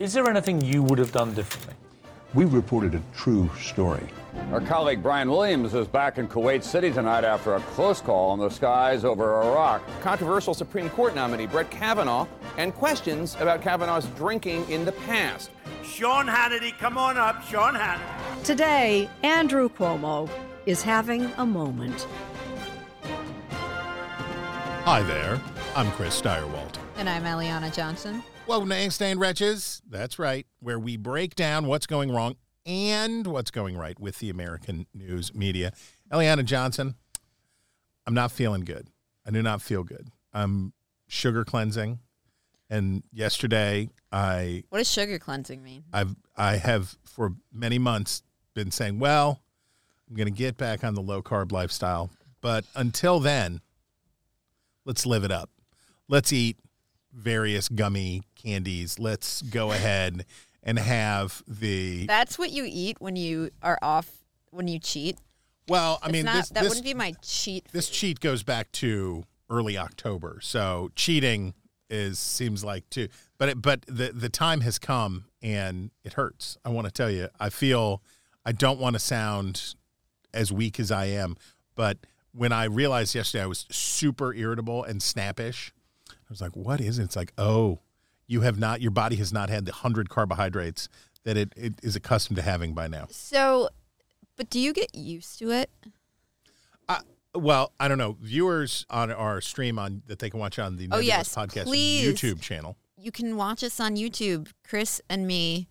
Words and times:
Is 0.00 0.14
there 0.14 0.26
anything 0.30 0.62
you 0.62 0.82
would 0.84 0.98
have 0.98 1.12
done 1.12 1.34
differently? 1.34 1.74
We 2.32 2.46
reported 2.46 2.94
a 2.94 3.02
true 3.14 3.50
story. 3.60 4.02
Our 4.50 4.62
colleague 4.62 5.02
Brian 5.02 5.30
Williams 5.30 5.74
is 5.74 5.86
back 5.86 6.16
in 6.16 6.26
Kuwait 6.26 6.62
City 6.62 6.90
tonight 6.90 7.22
after 7.22 7.54
a 7.56 7.60
close 7.60 8.00
call 8.00 8.32
in 8.32 8.40
the 8.40 8.48
skies 8.48 9.04
over 9.04 9.42
Iraq. 9.42 9.82
Controversial 10.00 10.54
Supreme 10.54 10.88
Court 10.88 11.14
nominee 11.14 11.44
Brett 11.44 11.70
Kavanaugh 11.70 12.26
and 12.56 12.74
questions 12.74 13.36
about 13.40 13.60
Kavanaugh's 13.60 14.06
drinking 14.16 14.66
in 14.70 14.86
the 14.86 14.92
past. 14.92 15.50
Sean 15.84 16.26
Hannity, 16.26 16.78
come 16.78 16.96
on 16.96 17.18
up, 17.18 17.42
Sean 17.42 17.74
Hannity. 17.74 18.42
Today, 18.42 19.06
Andrew 19.22 19.68
Cuomo 19.68 20.30
is 20.64 20.82
having 20.82 21.30
a 21.36 21.44
moment. 21.44 22.06
Hi 24.86 25.02
there. 25.02 25.38
I'm 25.76 25.90
Chris 25.90 26.18
Stirewalt. 26.18 26.76
And 26.96 27.06
I'm 27.06 27.24
Eliana 27.24 27.70
Johnson. 27.74 28.22
Welcome 28.50 28.70
to 28.70 28.78
Ink 28.80 28.90
Stained 28.90 29.20
Wretches. 29.20 29.80
That's 29.88 30.18
right, 30.18 30.44
where 30.58 30.76
we 30.76 30.96
break 30.96 31.36
down 31.36 31.68
what's 31.68 31.86
going 31.86 32.10
wrong 32.10 32.34
and 32.66 33.24
what's 33.24 33.52
going 33.52 33.76
right 33.76 33.96
with 34.00 34.18
the 34.18 34.28
American 34.28 34.86
news 34.92 35.32
media. 35.32 35.72
Eliana 36.10 36.44
Johnson, 36.44 36.96
I'm 38.08 38.14
not 38.14 38.32
feeling 38.32 38.62
good. 38.62 38.88
I 39.24 39.30
do 39.30 39.40
not 39.40 39.62
feel 39.62 39.84
good. 39.84 40.08
I'm 40.34 40.72
sugar 41.06 41.44
cleansing. 41.44 42.00
And 42.68 43.04
yesterday 43.12 43.90
I 44.10 44.64
What 44.70 44.78
does 44.78 44.90
sugar 44.90 45.20
cleansing 45.20 45.62
mean? 45.62 45.84
I've 45.92 46.16
I 46.36 46.56
have 46.56 46.96
for 47.04 47.34
many 47.52 47.78
months 47.78 48.24
been 48.54 48.72
saying, 48.72 48.98
well, 48.98 49.40
I'm 50.08 50.16
going 50.16 50.26
to 50.26 50.36
get 50.36 50.56
back 50.56 50.82
on 50.82 50.94
the 50.94 51.02
low 51.02 51.22
carb 51.22 51.52
lifestyle, 51.52 52.10
but 52.40 52.64
until 52.74 53.20
then, 53.20 53.60
let's 54.84 55.06
live 55.06 55.22
it 55.22 55.30
up. 55.30 55.50
Let's 56.08 56.32
eat 56.32 56.56
various 57.12 57.68
gummy 57.68 58.22
candies. 58.36 58.98
Let's 58.98 59.42
go 59.42 59.72
ahead 59.72 60.24
and 60.62 60.78
have 60.78 61.42
the 61.46 62.06
That's 62.06 62.38
what 62.38 62.50
you 62.50 62.64
eat 62.66 62.96
when 63.00 63.16
you 63.16 63.50
are 63.62 63.78
off 63.82 64.08
when 64.50 64.68
you 64.68 64.78
cheat. 64.78 65.18
Well, 65.68 65.98
I 66.02 66.06
It's 66.06 66.12
mean 66.12 66.24
not, 66.24 66.34
this 66.34 66.48
that 66.50 66.62
this, 66.62 66.68
wouldn't 66.70 66.84
be 66.84 66.94
my 66.94 67.14
cheat. 67.22 67.68
this 67.72 67.88
food. 67.88 67.94
cheat 67.94 68.20
goes 68.20 68.42
back 68.42 68.72
to 68.72 69.24
early 69.48 69.78
October. 69.78 70.38
So 70.42 70.90
cheating 70.96 71.54
is 71.88 72.18
seems 72.18 72.62
like 72.62 72.88
too 72.88 73.08
but 73.38 73.48
it, 73.48 73.62
but 73.62 73.82
the 73.86 74.12
the 74.12 74.28
time 74.28 74.60
has 74.60 74.78
come 74.78 75.24
and 75.42 75.90
it 76.04 76.12
hurts. 76.12 76.58
I 76.64 76.68
want 76.68 76.86
to 76.86 76.92
tell 76.92 77.10
you. 77.10 77.28
I 77.40 77.48
feel 77.48 78.02
I 78.44 78.52
don't 78.52 78.78
want 78.78 78.94
to 78.94 79.00
sound 79.00 79.74
as 80.32 80.52
weak 80.52 80.78
as 80.78 80.92
I 80.92 81.06
am, 81.06 81.36
but 81.74 81.98
when 82.32 82.52
I 82.52 82.64
realized 82.64 83.14
yesterday 83.14 83.42
I 83.42 83.46
was 83.46 83.66
super 83.70 84.32
irritable 84.34 84.84
and 84.84 85.02
snappish, 85.02 85.72
was 86.30 86.40
like, 86.40 86.56
"What 86.56 86.80
is 86.80 86.98
it?" 86.98 87.04
It's 87.04 87.16
like, 87.16 87.32
"Oh, 87.36 87.80
you 88.26 88.40
have 88.42 88.58
not. 88.58 88.80
Your 88.80 88.90
body 88.90 89.16
has 89.16 89.32
not 89.32 89.50
had 89.50 89.66
the 89.66 89.72
hundred 89.72 90.08
carbohydrates 90.08 90.88
that 91.24 91.36
it, 91.36 91.52
it 91.56 91.74
is 91.82 91.96
accustomed 91.96 92.36
to 92.36 92.42
having 92.42 92.72
by 92.74 92.88
now." 92.88 93.06
So, 93.10 93.68
but 94.36 94.48
do 94.48 94.58
you 94.58 94.72
get 94.72 94.94
used 94.94 95.38
to 95.40 95.50
it? 95.50 95.70
Well, 97.34 97.72
I 97.78 97.86
don't 97.86 97.98
know. 97.98 98.16
Viewers 98.20 98.84
on 98.90 99.12
our 99.12 99.40
stream 99.40 99.78
on 99.78 100.02
that 100.06 100.18
they 100.18 100.30
can 100.30 100.40
watch 100.40 100.58
on 100.58 100.76
the 100.76 100.88
Oh, 100.90 100.98
yes, 100.98 101.32
podcast 101.34 101.64
please. 101.64 102.04
YouTube 102.04 102.40
channel. 102.40 102.76
You 102.96 103.12
can 103.12 103.36
watch 103.36 103.62
us 103.62 103.78
on 103.78 103.94
YouTube. 103.94 104.48
Chris 104.66 105.00
and 105.08 105.26
me 105.26 105.68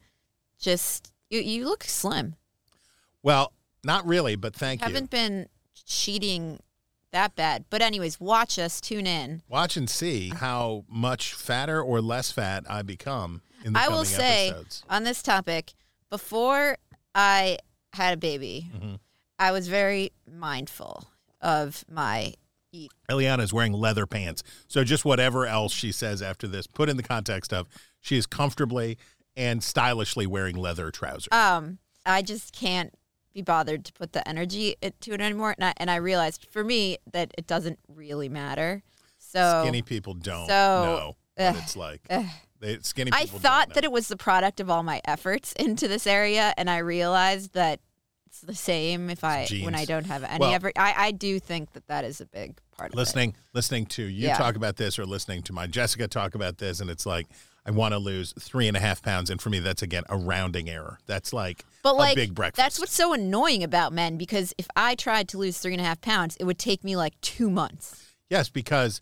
just 0.58 1.12
you, 1.30 1.42
you 1.42 1.66
look 1.66 1.84
slim. 1.84 2.36
Well, 3.22 3.52
not 3.84 4.08
really, 4.08 4.38
but 4.38 4.56
thank 4.56 4.80
you. 4.82 4.88
Haven't 4.88 5.10
been 5.10 5.48
cheating 5.86 6.60
that 7.12 7.36
bad. 7.36 7.66
But 7.70 7.82
anyways, 7.82 8.20
watch 8.20 8.58
us, 8.60 8.80
tune 8.82 9.08
in. 9.08 9.42
Watch 9.48 9.78
and 9.78 9.90
see 9.90 10.30
how 10.30 10.86
much 10.88 11.34
fatter 11.34 11.82
or 11.82 12.02
less 12.02 12.32
fat 12.32 12.64
I 12.70 12.82
become 12.82 13.42
in 13.66 13.74
the 13.74 13.80
I 13.80 13.88
will 13.90 14.06
say 14.06 14.50
episodes. 14.50 14.84
on 14.90 15.04
this 15.04 15.22
topic, 15.24 15.74
before 16.10 16.78
I 17.16 17.58
had 17.94 18.14
a 18.14 18.18
baby, 18.18 18.70
Mm-hmm. 18.76 18.96
I 19.42 19.54
was 19.54 19.70
very 19.70 20.12
mindful 20.30 21.06
of 21.40 21.86
my 21.90 22.34
eat. 22.74 22.92
Eliana 23.10 23.40
is 23.42 23.54
wearing 23.54 23.72
leather 23.72 24.06
pants. 24.06 24.44
So 24.68 24.84
just 24.84 25.06
whatever 25.06 25.46
else 25.48 25.72
she 25.74 25.94
says 25.94 26.22
after 26.22 26.46
this, 26.46 26.68
put 26.68 26.90
in 26.90 26.98
the 26.98 27.04
context 27.04 27.54
of 27.54 27.68
she 28.02 28.18
is 28.18 28.26
comfortably 28.26 28.98
and 29.38 29.64
stylishly 29.64 30.28
wearing 30.28 30.58
leather 30.58 30.92
trousers. 30.92 31.30
Um, 31.32 31.78
I 32.06 32.22
just 32.22 32.54
can't 32.54 32.94
be 33.34 33.42
bothered 33.42 33.86
to 33.86 33.94
put 33.94 34.14
the 34.14 34.28
energy 34.28 34.76
into 34.82 35.14
it 35.14 35.22
anymore. 35.22 35.56
And 35.58 35.66
I, 35.66 35.74
and 35.78 35.92
I 35.92 35.98
realized 35.98 36.48
for 36.52 36.64
me 36.64 36.98
that 37.12 37.32
it 37.38 37.48
doesn't 37.48 37.80
really 37.88 38.30
matter. 38.30 38.84
So 39.18 39.62
skinny 39.64 39.82
people 39.82 40.14
don't 40.14 40.48
so, 40.48 40.54
know 40.54 41.16
what 41.36 41.56
ugh, 41.56 41.56
it's 41.62 41.76
like. 41.76 42.02
ugh. 42.10 42.26
They, 42.60 42.80
skinny 42.80 43.12
I 43.14 43.26
thought 43.26 43.74
that 43.76 43.84
it 43.84 43.92
was 43.92 44.08
the 44.10 44.18
product 44.18 44.60
of 44.60 44.70
all 44.70 44.84
my 44.84 45.02
efforts 45.06 45.54
into 45.54 45.88
this 45.88 46.06
area, 46.06 46.54
and 46.58 46.70
I 46.70 46.80
realized 46.80 47.54
that 47.54 47.80
it's 48.26 48.42
the 48.42 48.54
same 48.56 49.10
if 49.10 49.24
I 49.24 49.48
when 49.64 49.76
I 49.76 49.86
don't 49.86 50.06
have 50.06 50.24
any 50.24 50.40
Well- 50.40 50.54
ever. 50.54 50.72
I, 50.76 50.94
I 50.98 51.12
do 51.12 51.40
think 51.40 51.72
that 51.74 51.88
that 51.88 52.04
is 52.04 52.20
a 52.22 52.26
big 52.26 52.60
part 52.78 52.92
of 52.92 52.96
listening 52.96 53.36
listening 53.54 53.86
to 53.88 54.04
you 54.04 54.28
Yeah. 54.28 54.38
talk 54.38 54.56
about 54.56 54.76
this 54.76 55.00
or 55.00 55.06
listening 55.06 55.42
to 55.44 55.54
my 55.54 55.68
Jessica 55.68 56.08
talk 56.08 56.36
about 56.36 56.58
this, 56.58 56.80
and 56.80 56.90
it's 56.90 57.06
like 57.06 57.28
I 57.70 57.72
want 57.72 57.94
to 57.94 58.00
lose 58.00 58.34
three 58.40 58.68
and 58.68 58.76
a 58.76 58.80
half 58.80 59.04
pounds, 59.04 59.30
and 59.30 59.40
for 59.40 59.52
me, 59.52 59.60
that's 59.60 59.84
again 59.84 60.02
a 60.10 60.18
rounding 60.18 60.68
error. 60.68 60.98
That's 61.06 61.32
like 61.32 61.66
But 61.84 61.96
like 61.96 62.14
a 62.14 62.16
big 62.16 62.34
breakfast. 62.34 62.58
that's 62.58 62.80
what's 62.80 62.96
so 62.96 63.14
annoying 63.14 63.64
about 63.64 63.94
men 63.94 64.18
because 64.18 64.56
if 64.58 64.68
I 64.76 64.96
tried 64.96 65.30
to 65.30 65.38
lose 65.38 65.60
three 65.60 65.74
and 65.74 65.82
a 65.82 65.84
half 65.84 66.02
pounds, 66.02 66.36
it 66.38 66.46
would 66.46 66.58
take 66.58 66.84
me 66.84 66.96
like 66.96 67.22
two 67.22 67.48
months. 67.48 68.16
Yes, 68.28 68.50
because 68.50 69.02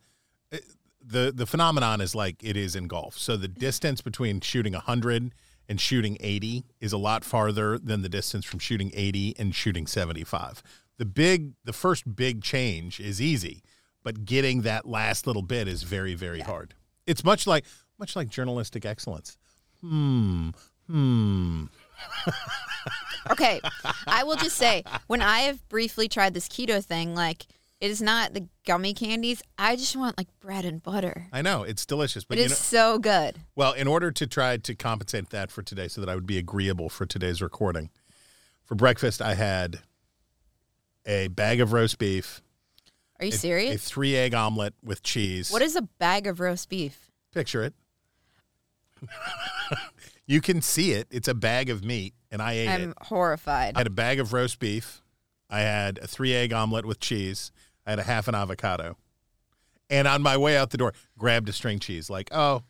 uh, 0.51 0.57
the 1.01 1.31
the 1.33 1.45
phenomenon 1.45 2.01
is 2.01 2.13
like 2.13 2.43
it 2.43 2.57
is 2.57 2.75
in 2.75 2.87
golf. 2.87 3.17
So 3.17 3.37
the 3.37 3.47
distance 3.47 4.01
between 4.01 4.41
shooting 4.41 4.73
100 4.73 5.33
and 5.69 5.79
shooting 5.79 6.17
80 6.19 6.65
is 6.81 6.91
a 6.91 6.97
lot 6.97 7.23
farther 7.23 7.77
than 7.77 8.01
the 8.01 8.09
distance 8.09 8.43
from 8.43 8.59
shooting 8.59 8.91
80 8.93 9.35
and 9.39 9.55
shooting 9.55 9.87
75. 9.87 10.61
The 10.97 11.05
big 11.05 11.53
the 11.63 11.71
first 11.73 12.17
big 12.17 12.43
change 12.43 12.99
is 12.99 13.21
easy, 13.21 13.63
but 14.03 14.25
getting 14.25 14.63
that 14.63 14.85
last 14.85 15.25
little 15.25 15.41
bit 15.41 15.69
is 15.69 15.83
very 15.83 16.15
very 16.15 16.41
hard. 16.41 16.73
It's 17.05 17.23
much 17.23 17.47
like 17.47 17.63
much 17.99 18.15
like 18.15 18.29
journalistic 18.29 18.85
excellence. 18.85 19.37
Hmm. 19.81 20.49
Hmm. 20.87 21.65
Okay, 23.31 23.59
I 24.07 24.23
will 24.23 24.35
just 24.35 24.57
say 24.57 24.83
when 25.07 25.21
I 25.21 25.39
have 25.39 25.67
briefly 25.69 26.07
tried 26.07 26.33
this 26.33 26.47
keto 26.47 26.83
thing, 26.83 27.13
like 27.13 27.45
it 27.79 27.91
is 27.91 28.01
not 28.01 28.33
the 28.33 28.47
gummy 28.65 28.93
candies. 28.93 29.41
I 29.57 29.75
just 29.75 29.95
want 29.95 30.17
like 30.17 30.27
bread 30.39 30.65
and 30.65 30.81
butter. 30.81 31.27
I 31.31 31.41
know 31.41 31.63
it's 31.63 31.85
delicious, 31.85 32.23
but 32.23 32.37
It 32.37 32.45
is 32.45 32.51
know, 32.51 32.55
so 32.55 32.99
good. 32.99 33.35
Well, 33.55 33.73
in 33.73 33.87
order 33.87 34.11
to 34.11 34.27
try 34.27 34.57
to 34.57 34.75
compensate 34.75 35.29
that 35.29 35.51
for 35.51 35.61
today 35.61 35.87
so 35.87 36.01
that 36.01 36.09
I 36.09 36.15
would 36.15 36.25
be 36.25 36.37
agreeable 36.37 36.89
for 36.89 37.05
today's 37.05 37.41
recording, 37.41 37.89
for 38.63 38.75
breakfast, 38.75 39.21
I 39.21 39.35
had 39.35 39.79
a 41.05 41.27
bag 41.27 41.61
of 41.61 41.73
roast 41.73 41.99
beef, 41.99 42.41
Are 43.19 43.25
you 43.25 43.33
a, 43.43 43.73
a 43.73 43.77
three 43.77 44.15
egg 44.15 44.33
omelet 44.33 44.73
with 44.83 45.03
cheese. 45.03 45.51
What 45.51 45.61
is 45.61 45.75
a 45.75 45.81
bag 45.81 46.27
of 46.27 46.39
roast 46.39 46.69
beef? 46.69 47.11
Picture 47.33 47.63
it. 47.63 47.73
you 50.27 50.41
can 50.41 50.61
see 50.61 50.91
it. 50.91 51.07
It's 51.11 51.27
a 51.27 51.33
bag 51.33 51.69
of 51.69 51.83
meat, 51.83 52.13
and 52.31 52.41
I 52.41 52.53
ate 52.53 52.69
I'm 52.69 52.91
it. 52.91 52.97
horrified. 53.01 53.75
I 53.75 53.79
had 53.79 53.87
a 53.87 53.91
bag 53.91 54.19
of 54.19 54.33
roast 54.33 54.59
beef. 54.59 55.01
I 55.49 55.61
had 55.61 55.97
a 55.99 56.07
three 56.07 56.33
egg 56.33 56.53
omelet 56.53 56.85
with 56.85 56.99
cheese. 56.99 57.51
I 57.85 57.91
had 57.91 57.99
a 57.99 58.03
half 58.03 58.27
an 58.27 58.35
avocado. 58.35 58.97
And 59.89 60.07
on 60.07 60.21
my 60.21 60.35
way 60.35 60.57
out 60.57 60.71
the 60.71 60.77
door, 60.77 60.93
grabbed 61.17 61.47
a 61.47 61.53
string 61.53 61.79
cheese, 61.79 62.09
like, 62.09 62.27
oh, 62.33 62.63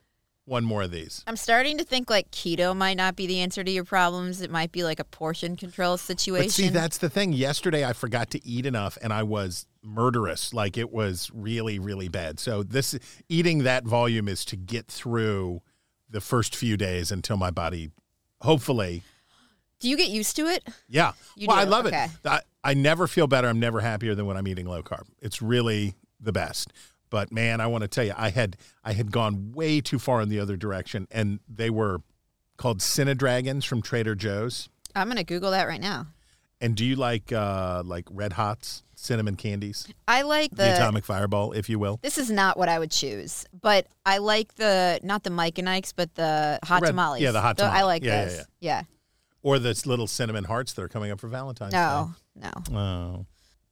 one 0.48 0.64
more 0.64 0.84
of 0.84 0.92
these. 0.92 1.24
I'm 1.28 1.36
starting 1.36 1.78
to 1.78 1.84
think 1.84 2.10
like 2.10 2.32
keto 2.32 2.76
might 2.76 2.96
not 2.96 3.16
be 3.18 3.28
the 3.28 3.42
answer 3.42 3.64
to 3.64 3.72
your 3.72 3.84
problems. 3.84 4.42
It 4.42 4.50
might 4.50 4.72
be 4.72 4.84
like 4.84 5.00
a 5.00 5.04
portion 5.04 5.58
control 5.58 5.98
situation. 5.98 6.46
But 6.46 6.52
see, 6.52 6.70
that's 6.70 7.00
the 7.00 7.10
thing. 7.10 7.34
Yesterday, 7.34 7.84
I 7.84 7.92
forgot 7.92 8.30
to 8.32 8.48
eat 8.48 8.66
enough, 8.66 8.98
and 9.02 9.12
I 9.12 9.24
was 9.24 9.68
murderous. 9.84 10.54
Like 10.54 10.78
it 10.78 10.90
was 10.90 11.30
really, 11.34 11.80
really 11.80 12.08
bad. 12.08 12.40
So 12.40 12.64
this 12.64 12.98
eating 13.28 13.64
that 13.64 13.84
volume 13.84 14.30
is 14.30 14.46
to 14.46 14.56
get 14.56 14.88
through 14.88 15.62
the 16.10 16.22
first 16.22 16.56
few 16.56 16.78
days 16.78 17.12
until 17.12 17.38
my 17.38 17.52
body, 17.52 17.92
hopefully, 18.42 19.04
Do 19.80 19.90
you 19.90 19.98
get 19.98 20.10
used 20.10 20.36
to 20.38 20.48
it? 20.48 20.64
yeah. 20.88 21.12
You 21.36 21.48
well, 21.48 21.58
I 21.58 21.64
love 21.66 21.86
Okay. 21.86 22.06
it. 22.06 22.12
I, 22.26 22.42
I 22.64 22.74
never 22.74 23.08
feel 23.08 23.28
better. 23.28 23.48
I'm 23.48 23.60
never 23.60 23.80
happier 23.82 24.16
than 24.16 24.26
when 24.26 24.36
I'm 24.38 24.48
eating 24.48 24.66
low 24.66 24.82
carb. 24.84 25.04
It's 25.22 25.42
really 25.42 25.96
the 26.20 26.32
best. 26.32 26.74
But 27.10 27.32
man, 27.32 27.62
I 27.62 27.68
want 27.68 27.84
to 27.84 27.88
tell 27.88 28.04
you, 28.04 28.14
I 28.18 28.30
had 28.30 28.58
I 28.84 28.94
had 28.94 29.12
gone 29.12 29.52
way 29.54 29.80
too 29.80 30.00
far 30.00 30.22
in 30.22 30.30
the 30.30 30.40
other 30.40 30.58
direction, 30.58 31.08
and 31.12 31.40
they 31.48 31.70
were 31.70 32.00
called 32.58 32.80
Cinedragons 32.80 33.66
from 33.66 33.82
Trader 33.82 34.16
Joe's. 34.16 34.68
I'm 34.96 35.08
gonna 35.08 35.24
Google 35.24 35.52
that 35.52 35.68
right 35.68 35.80
now. 35.80 36.08
And 36.60 36.76
do 36.76 36.84
you 36.86 36.96
like 36.96 37.32
uh, 37.32 37.84
like 37.86 38.06
Red 38.10 38.34
Hots 38.34 38.84
cinnamon 38.96 39.36
candies? 39.36 39.88
I 40.08 40.24
like 40.24 40.50
the, 40.52 40.64
the. 40.64 40.74
atomic 40.76 41.06
fireball, 41.06 41.52
if 41.52 41.70
you 41.70 41.78
will. 41.78 42.00
this 42.02 42.18
is 42.18 42.32
not 42.32 42.58
what 42.58 42.68
I 42.68 42.80
would 42.80 42.90
choose, 42.92 43.46
but 43.62 43.86
I 44.06 44.18
like 44.18 44.56
the 44.56 45.00
not 45.04 45.24
the 45.24 45.30
Mike 45.30 45.60
and 45.60 45.70
Ike's, 45.70 45.94
but 45.94 46.16
the 46.16 46.60
hot 46.64 46.82
Red- 46.82 46.90
tamales. 46.90 47.22
yeah, 47.22 47.32
the 47.32 47.42
hot 47.42 47.58
tamales. 47.58 47.80
I 47.80 47.84
like 47.84 48.04
Yeah, 48.04 48.24
yeah, 48.24 48.26
those. 48.26 48.46
yeah. 48.60 48.84
Or 49.44 49.60
the 49.60 49.80
little 49.86 50.08
cinnamon 50.08 50.46
hearts 50.46 50.74
that 50.74 50.82
are 50.82 50.88
coming 50.90 51.12
up 51.12 51.20
for 51.20 51.28
Valentine's 51.28 51.72
Day. 51.74 51.78
No, 51.78 52.14
no. 52.36 52.52
Oh. 52.76 53.26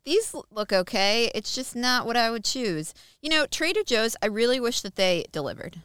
These 0.06 0.36
look 0.52 0.72
okay. 0.72 1.32
It's 1.34 1.56
just 1.56 1.76
not 1.76 2.06
what 2.06 2.16
I 2.16 2.30
would 2.30 2.44
choose. 2.46 2.94
You 3.22 3.30
know, 3.32 3.48
Trader 3.48 3.82
Joe's, 3.84 4.16
I 4.22 4.28
really 4.28 4.60
wish 4.60 4.82
that 4.82 4.96
they 4.96 5.26
delivered. 5.32 5.82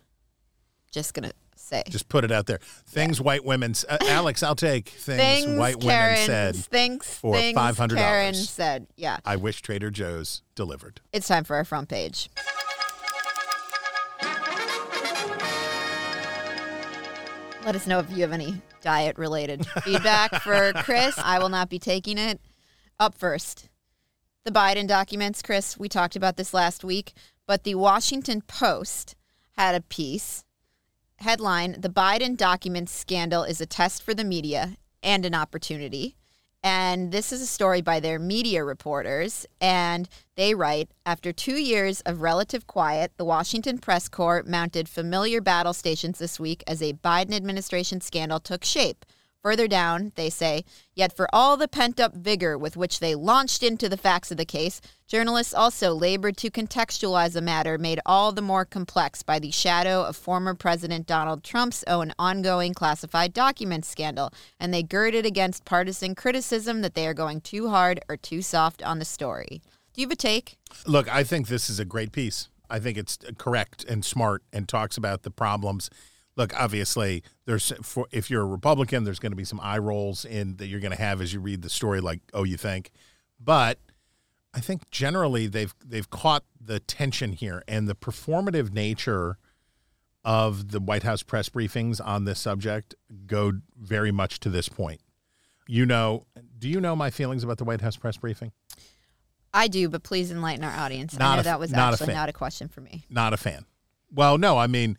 Just 0.93 1.14
going 1.14 1.29
to 1.31 1.35
say. 1.70 1.82
Just 1.88 2.08
put 2.08 2.25
it 2.25 2.32
out 2.32 2.46
there. 2.46 2.58
Things 2.87 3.20
white 3.20 3.44
women. 3.44 3.75
Uh, 3.88 3.96
Alex, 4.08 4.43
I'll 4.43 4.55
take 4.55 4.88
things, 4.88 5.44
things 5.44 5.58
white 5.58 5.81
Karen 5.81 6.14
women 6.14 6.26
said. 6.26 6.56
things, 6.56 7.06
for 7.06 7.37
things 7.37 7.56
$500. 7.56 7.96
Karen 7.96 8.34
said, 8.34 8.87
yeah. 8.96 9.19
I 9.25 9.37
wish 9.37 9.62
Trader 9.62 9.90
Joe's 9.90 10.43
delivered. 10.55 11.00
It's 11.12 11.28
time 11.28 11.44
for 11.44 11.56
our 11.56 11.64
front 11.64 11.88
page. 11.88 12.28
Let 17.64 17.76
us 17.76 17.87
know 17.87 17.99
if 17.99 18.11
you 18.11 18.22
have 18.22 18.32
any 18.32 18.61
diet 18.81 19.19
related 19.19 19.67
feedback 19.84 20.43
for 20.43 20.72
Chris. 20.76 21.19
I 21.19 21.38
will 21.38 21.50
not 21.50 21.69
be 21.69 21.78
taking 21.78 22.19
it. 22.19 22.40
Up 22.99 23.14
first, 23.14 23.70
the 24.44 24.50
Biden 24.50 24.87
documents. 24.87 25.40
Chris, 25.40 25.78
we 25.78 25.88
talked 25.88 26.17
about 26.17 26.37
this 26.37 26.52
last 26.52 26.84
week, 26.84 27.14
but 27.46 27.64
the 27.64 27.75
Washington 27.75 28.43
Post 28.43 29.14
had 29.56 29.75
a 29.75 29.81
piece 29.81 30.44
headline 31.20 31.76
The 31.78 31.88
Biden 31.90 32.37
documents 32.37 32.93
scandal 32.93 33.44
is 33.44 33.61
a 33.61 33.67
test 33.67 34.02
for 34.02 34.14
the 34.14 34.25
media 34.25 34.76
and 35.02 35.25
an 35.25 35.34
opportunity. 35.34 36.17
And 36.62 37.11
this 37.11 37.32
is 37.32 37.40
a 37.40 37.46
story 37.46 37.81
by 37.81 38.00
their 38.00 38.19
media 38.19 38.64
reporters. 38.64 39.46
And 39.61 40.08
they 40.37 40.55
write 40.55 40.90
After 41.06 41.32
two 41.32 41.56
years 41.56 42.00
of 42.02 42.22
relative 42.22 42.67
quiet, 42.67 43.12
the 43.17 43.25
Washington 43.25 43.78
press 43.78 44.08
corps 44.08 44.43
mounted 44.46 44.88
familiar 44.88 45.40
battle 45.40 45.72
stations 45.72 46.19
this 46.19 46.40
week 46.40 46.62
as 46.67 46.82
a 46.82 46.94
Biden 46.94 47.34
administration 47.34 48.00
scandal 48.00 48.40
took 48.40 48.64
shape. 48.64 49.05
Further 49.42 49.66
down, 49.66 50.12
they 50.16 50.28
say, 50.28 50.66
yet 50.94 51.16
for 51.16 51.26
all 51.32 51.56
the 51.56 51.66
pent 51.66 51.98
up 51.98 52.14
vigor 52.14 52.58
with 52.58 52.76
which 52.76 53.00
they 53.00 53.14
launched 53.14 53.62
into 53.62 53.88
the 53.88 53.96
facts 53.96 54.31
of 54.31 54.37
the 54.37 54.44
case, 54.44 54.82
journalists 55.06 55.54
also 55.54 55.94
labored 55.94 56.37
to 56.37 56.50
contextualize 56.50 57.34
a 57.34 57.40
matter 57.40 57.78
made 57.78 58.00
all 58.04 58.32
the 58.32 58.42
more 58.42 58.66
complex 58.66 59.22
by 59.22 59.38
the 59.38 59.50
shadow 59.50 60.02
of 60.02 60.14
former 60.14 60.54
President 60.54 61.06
Donald 61.06 61.42
Trump's 61.42 61.82
own 61.87 62.12
ongoing 62.19 62.75
classified 62.75 63.32
documents 63.32 63.88
scandal, 63.88 64.31
and 64.58 64.75
they 64.75 64.82
girded 64.82 65.25
against 65.25 65.64
partisan 65.64 66.14
criticism 66.14 66.82
that 66.82 66.94
they 66.94 67.06
are 67.06 67.14
going 67.14 67.40
too 67.40 67.70
hard 67.70 67.98
or 68.10 68.19
too 68.19 68.43
soft 68.43 68.82
on 68.82 68.98
the 68.98 69.06
story. 69.06 69.62
Do 69.94 70.02
you 70.02 70.06
have 70.06 70.12
a 70.12 70.16
take? 70.16 70.58
Look, 70.86 71.08
I 71.08 71.25
think 71.25 71.48
this 71.48 71.70
is 71.70 71.81
a 71.81 71.86
great 71.86 72.12
piece. 72.12 72.50
I 72.69 72.78
think 72.78 72.98
it's 72.98 73.19
correct 73.38 73.84
and 73.84 74.04
smart 74.04 74.43
and 74.52 74.69
talks 74.69 74.98
about 74.98 75.22
the 75.22 75.31
problems. 75.31 75.88
Look, 76.40 76.58
obviously, 76.58 77.22
there's 77.44 77.70
for 77.82 78.06
if 78.12 78.31
you're 78.31 78.40
a 78.40 78.46
Republican, 78.46 79.04
there's 79.04 79.19
going 79.19 79.32
to 79.32 79.37
be 79.37 79.44
some 79.44 79.60
eye 79.62 79.76
rolls 79.76 80.25
in 80.25 80.56
that 80.56 80.69
you're 80.69 80.81
going 80.81 80.96
to 80.96 80.98
have 80.98 81.20
as 81.20 81.34
you 81.34 81.38
read 81.40 81.60
the 81.60 81.69
story, 81.69 82.00
like, 82.00 82.20
oh, 82.32 82.44
you 82.44 82.56
think, 82.56 82.92
but 83.38 83.78
I 84.54 84.60
think 84.60 84.90
generally 84.90 85.48
they've 85.48 85.75
they've 85.84 86.08
caught 86.08 86.44
the 86.58 86.81
tension 86.81 87.34
here 87.34 87.62
and 87.69 87.87
the 87.87 87.94
performative 87.94 88.72
nature 88.72 89.37
of 90.25 90.70
the 90.70 90.81
White 90.81 91.02
House 91.02 91.22
press 91.22 91.50
briefings 91.50 92.00
on 92.02 92.25
this 92.25 92.40
subject 92.40 92.94
go 93.26 93.52
very 93.78 94.10
much 94.10 94.40
to 94.40 94.48
this 94.48 94.70
point. 94.70 95.02
You 95.69 95.84
know, 95.84 96.25
do 96.58 96.70
you 96.70 96.81
know 96.81 96.96
my 96.96 97.10
feelings 97.10 97.44
about 97.44 97.58
the 97.58 97.64
White 97.64 97.82
House 97.82 97.98
press 97.98 98.16
briefing? 98.16 98.52
I 99.52 99.69
do, 99.69 99.90
but 99.90 100.04
please 100.04 100.31
enlighten 100.31 100.64
our 100.64 100.72
audience. 100.72 101.19
Not 101.19 101.32
I 101.32 101.34
know 101.34 101.40
a- 101.40 101.44
that 101.44 101.60
was 101.60 101.70
not 101.70 101.90
a 101.90 101.93
actually 101.93 102.06
fan. 102.06 102.16
not 102.16 102.28
a 102.31 102.32
question 102.32 102.69
for 102.69 102.81
me. 102.81 103.04
Not 103.10 103.34
a 103.34 103.36
fan. 103.36 103.66
Well, 104.10 104.38
no, 104.38 104.56
I 104.56 104.66
mean, 104.66 104.96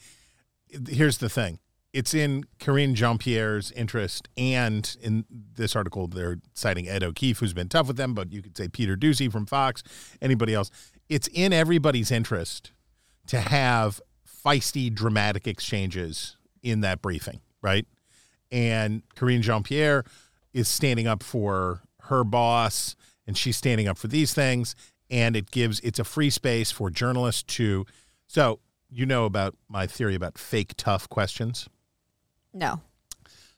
here's 0.87 1.17
the 1.17 1.29
thing. 1.29 1.59
It's 1.93 2.13
in 2.13 2.45
Karine 2.59 2.93
Jean 2.93 3.17
Pierre's 3.17 3.71
interest, 3.71 4.29
and 4.37 4.95
in 5.01 5.25
this 5.29 5.75
article, 5.75 6.07
they're 6.07 6.37
citing 6.53 6.87
Ed 6.87 7.03
O'Keefe, 7.03 7.39
who's 7.39 7.53
been 7.53 7.67
tough 7.67 7.87
with 7.87 7.97
them, 7.97 8.13
but 8.13 8.31
you 8.31 8.41
could 8.41 8.55
say 8.55 8.69
Peter 8.69 8.95
Doocy 8.95 9.29
from 9.29 9.45
Fox, 9.45 9.83
anybody 10.21 10.53
else. 10.53 10.71
It's 11.09 11.27
in 11.33 11.51
everybody's 11.51 12.09
interest 12.09 12.71
to 13.27 13.41
have 13.41 13.99
feisty, 14.45 14.93
dramatic 14.93 15.47
exchanges 15.47 16.37
in 16.63 16.79
that 16.81 17.01
briefing, 17.01 17.41
right? 17.61 17.85
And 18.51 19.03
Karine 19.15 19.41
Jean 19.41 19.63
Pierre 19.63 20.05
is 20.53 20.67
standing 20.67 21.07
up 21.07 21.23
for 21.23 21.81
her 22.03 22.23
boss, 22.23 22.95
and 23.27 23.37
she's 23.37 23.57
standing 23.57 23.87
up 23.87 23.97
for 23.97 24.07
these 24.07 24.33
things. 24.33 24.75
And 25.09 25.35
it 25.35 25.51
gives 25.51 25.81
it's 25.81 25.99
a 25.99 26.05
free 26.05 26.29
space 26.29 26.71
for 26.71 26.89
journalists 26.89 27.43
to. 27.55 27.85
So 28.27 28.59
you 28.91 29.05
know 29.05 29.25
about 29.25 29.55
my 29.69 29.87
theory 29.87 30.15
about 30.15 30.37
fake 30.37 30.73
tough 30.77 31.07
questions. 31.09 31.67
No. 32.53 32.81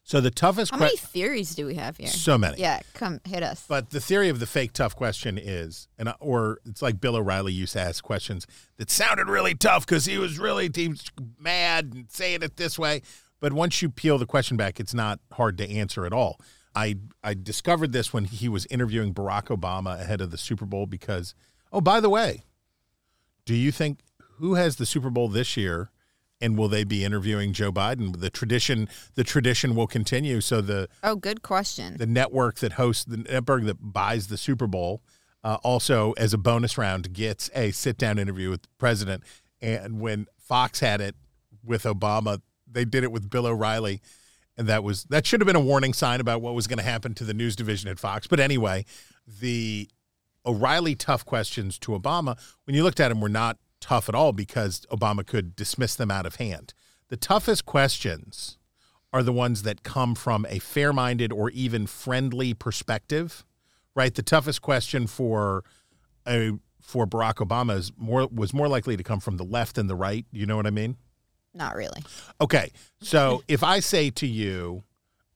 So 0.05 0.19
the 0.19 0.31
toughest 0.31 0.71
How 0.71 0.77
que- 0.77 0.85
many 0.85 0.97
theories 0.97 1.55
do 1.55 1.65
we 1.65 1.75
have 1.75 1.95
here? 1.97 2.07
so 2.07 2.37
many. 2.37 2.59
Yeah, 2.59 2.81
come 2.93 3.21
hit 3.25 3.41
us. 3.41 3.63
But 3.67 3.91
the 3.91 4.01
theory 4.01 4.27
of 4.29 4.39
the 4.39 4.45
fake 4.45 4.73
tough 4.73 4.95
question 4.95 5.37
is, 5.41 5.87
and 5.97 6.09
uh, 6.09 6.15
or 6.19 6.59
it's 6.65 6.81
like 6.81 6.99
Bill 6.99 7.15
O'Reilly 7.15 7.53
used 7.53 7.73
to 7.73 7.79
ask 7.79 8.03
questions 8.03 8.45
that 8.77 8.91
sounded 8.91 9.27
really 9.27 9.55
tough 9.55 9.85
because 9.85 10.05
he 10.05 10.17
was 10.17 10.37
really 10.37 10.69
he 10.75 10.89
was 10.89 11.05
mad 11.39 11.91
and 11.93 12.11
saying 12.11 12.43
it 12.43 12.57
this 12.57 12.77
way. 12.77 13.01
But 13.39 13.53
once 13.53 13.81
you 13.81 13.89
peel 13.89 14.17
the 14.17 14.25
question 14.25 14.57
back, 14.57 14.79
it's 14.79 14.93
not 14.93 15.19
hard 15.31 15.57
to 15.59 15.69
answer 15.69 16.05
at 16.05 16.11
all. 16.13 16.39
I 16.75 16.95
I 17.23 17.33
discovered 17.33 17.93
this 17.93 18.11
when 18.11 18.25
he 18.25 18.49
was 18.49 18.65
interviewing 18.65 19.13
Barack 19.13 19.45
Obama 19.57 19.99
ahead 19.99 20.19
of 20.19 20.31
the 20.31 20.37
Super 20.37 20.65
Bowl 20.65 20.85
because 20.85 21.33
oh 21.71 21.79
by 21.81 22.01
the 22.01 22.09
way, 22.09 22.43
do 23.45 23.55
you 23.55 23.71
think 23.71 23.99
who 24.43 24.55
has 24.55 24.75
the 24.75 24.85
Super 24.85 25.09
Bowl 25.09 25.29
this 25.29 25.55
year? 25.55 25.89
And 26.41 26.57
will 26.57 26.67
they 26.67 26.83
be 26.83 27.05
interviewing 27.05 27.53
Joe 27.53 27.71
Biden? 27.71 28.19
The 28.19 28.29
tradition, 28.29 28.89
the 29.15 29.23
tradition 29.23 29.73
will 29.73 29.87
continue. 29.87 30.41
So 30.41 30.59
the 30.59 30.89
oh, 31.01 31.15
good 31.15 31.41
question. 31.41 31.95
the 31.95 32.05
network 32.05 32.55
that 32.55 32.73
hosts 32.73 33.05
the 33.05 33.15
network 33.15 33.63
that 33.63 33.77
buys 33.79 34.27
the 34.27 34.35
Super 34.35 34.67
Bowl 34.67 35.01
uh, 35.45 35.59
also 35.63 36.11
as 36.13 36.33
a 36.33 36.37
bonus 36.37 36.77
round 36.77 37.13
gets 37.13 37.49
a 37.55 37.71
sit 37.71 37.97
down 37.97 38.19
interview 38.19 38.49
with 38.49 38.63
the 38.63 38.67
president. 38.77 39.23
And 39.61 40.01
when 40.01 40.27
Fox 40.37 40.81
had 40.81 40.99
it 40.99 41.15
with 41.63 41.83
Obama, 41.83 42.41
they 42.69 42.83
did 42.83 43.05
it 43.05 43.13
with 43.13 43.29
Bill 43.29 43.47
O'Reilly, 43.47 44.01
and 44.57 44.67
that 44.67 44.83
was 44.83 45.05
that 45.05 45.25
should 45.25 45.39
have 45.39 45.47
been 45.47 45.55
a 45.55 45.61
warning 45.61 45.93
sign 45.93 46.19
about 46.19 46.41
what 46.41 46.53
was 46.53 46.67
going 46.67 46.79
to 46.79 46.83
happen 46.83 47.13
to 47.13 47.23
the 47.23 47.33
news 47.33 47.55
division 47.55 47.89
at 47.89 47.97
Fox. 47.97 48.27
But 48.27 48.41
anyway, 48.41 48.83
the 49.25 49.89
O'Reilly 50.45 50.95
tough 50.95 51.25
questions 51.25 51.79
to 51.79 51.91
Obama, 51.97 52.37
when 52.65 52.75
you 52.75 52.83
looked 52.83 52.99
at 52.99 53.09
him, 53.09 53.21
were 53.21 53.29
not 53.29 53.57
tough 53.83 54.07
at 54.07 54.15
all 54.15 54.31
because 54.31 54.85
Obama 54.91 55.25
could 55.25 55.55
dismiss 55.55 55.95
them 55.95 56.09
out 56.09 56.25
of 56.25 56.35
hand. 56.35 56.73
The 57.09 57.17
toughest 57.17 57.65
questions 57.65 58.57
are 59.11 59.21
the 59.21 59.33
ones 59.33 59.63
that 59.63 59.83
come 59.83 60.15
from 60.15 60.45
a 60.49 60.59
fair 60.59 60.93
minded 60.93 61.31
or 61.31 61.49
even 61.51 61.85
friendly 61.85 62.53
perspective, 62.53 63.45
right? 63.93 64.15
The 64.15 64.23
toughest 64.23 64.61
question 64.61 65.05
for 65.05 65.63
a 66.27 66.53
for 66.81 67.05
Barack 67.05 67.35
Obama 67.35 67.77
is 67.77 67.91
more 67.97 68.27
was 68.27 68.53
more 68.53 68.67
likely 68.67 68.97
to 68.97 69.03
come 69.03 69.19
from 69.19 69.37
the 69.37 69.43
left 69.43 69.75
than 69.75 69.87
the 69.87 69.95
right. 69.95 70.25
You 70.31 70.45
know 70.45 70.55
what 70.55 70.65
I 70.65 70.71
mean? 70.71 70.97
Not 71.53 71.75
really. 71.75 72.03
Okay. 72.41 72.71
So 73.01 73.43
if 73.47 73.63
I 73.63 73.79
say 73.79 74.09
to 74.11 74.25
you 74.25 74.83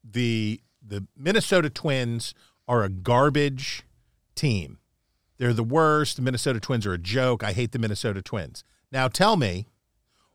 the 0.02 0.60
the 0.84 1.06
Minnesota 1.16 1.68
Twins 1.70 2.34
are 2.66 2.82
a 2.82 2.88
garbage 2.88 3.82
team. 4.34 4.78
They're 5.38 5.52
the 5.52 5.62
worst. 5.64 6.16
The 6.16 6.22
Minnesota 6.22 6.60
Twins 6.60 6.86
are 6.86 6.92
a 6.92 6.98
joke. 6.98 7.42
I 7.44 7.52
hate 7.52 7.72
the 7.72 7.78
Minnesota 7.78 8.20
Twins. 8.22 8.64
Now 8.92 9.08
tell 9.08 9.36
me, 9.36 9.66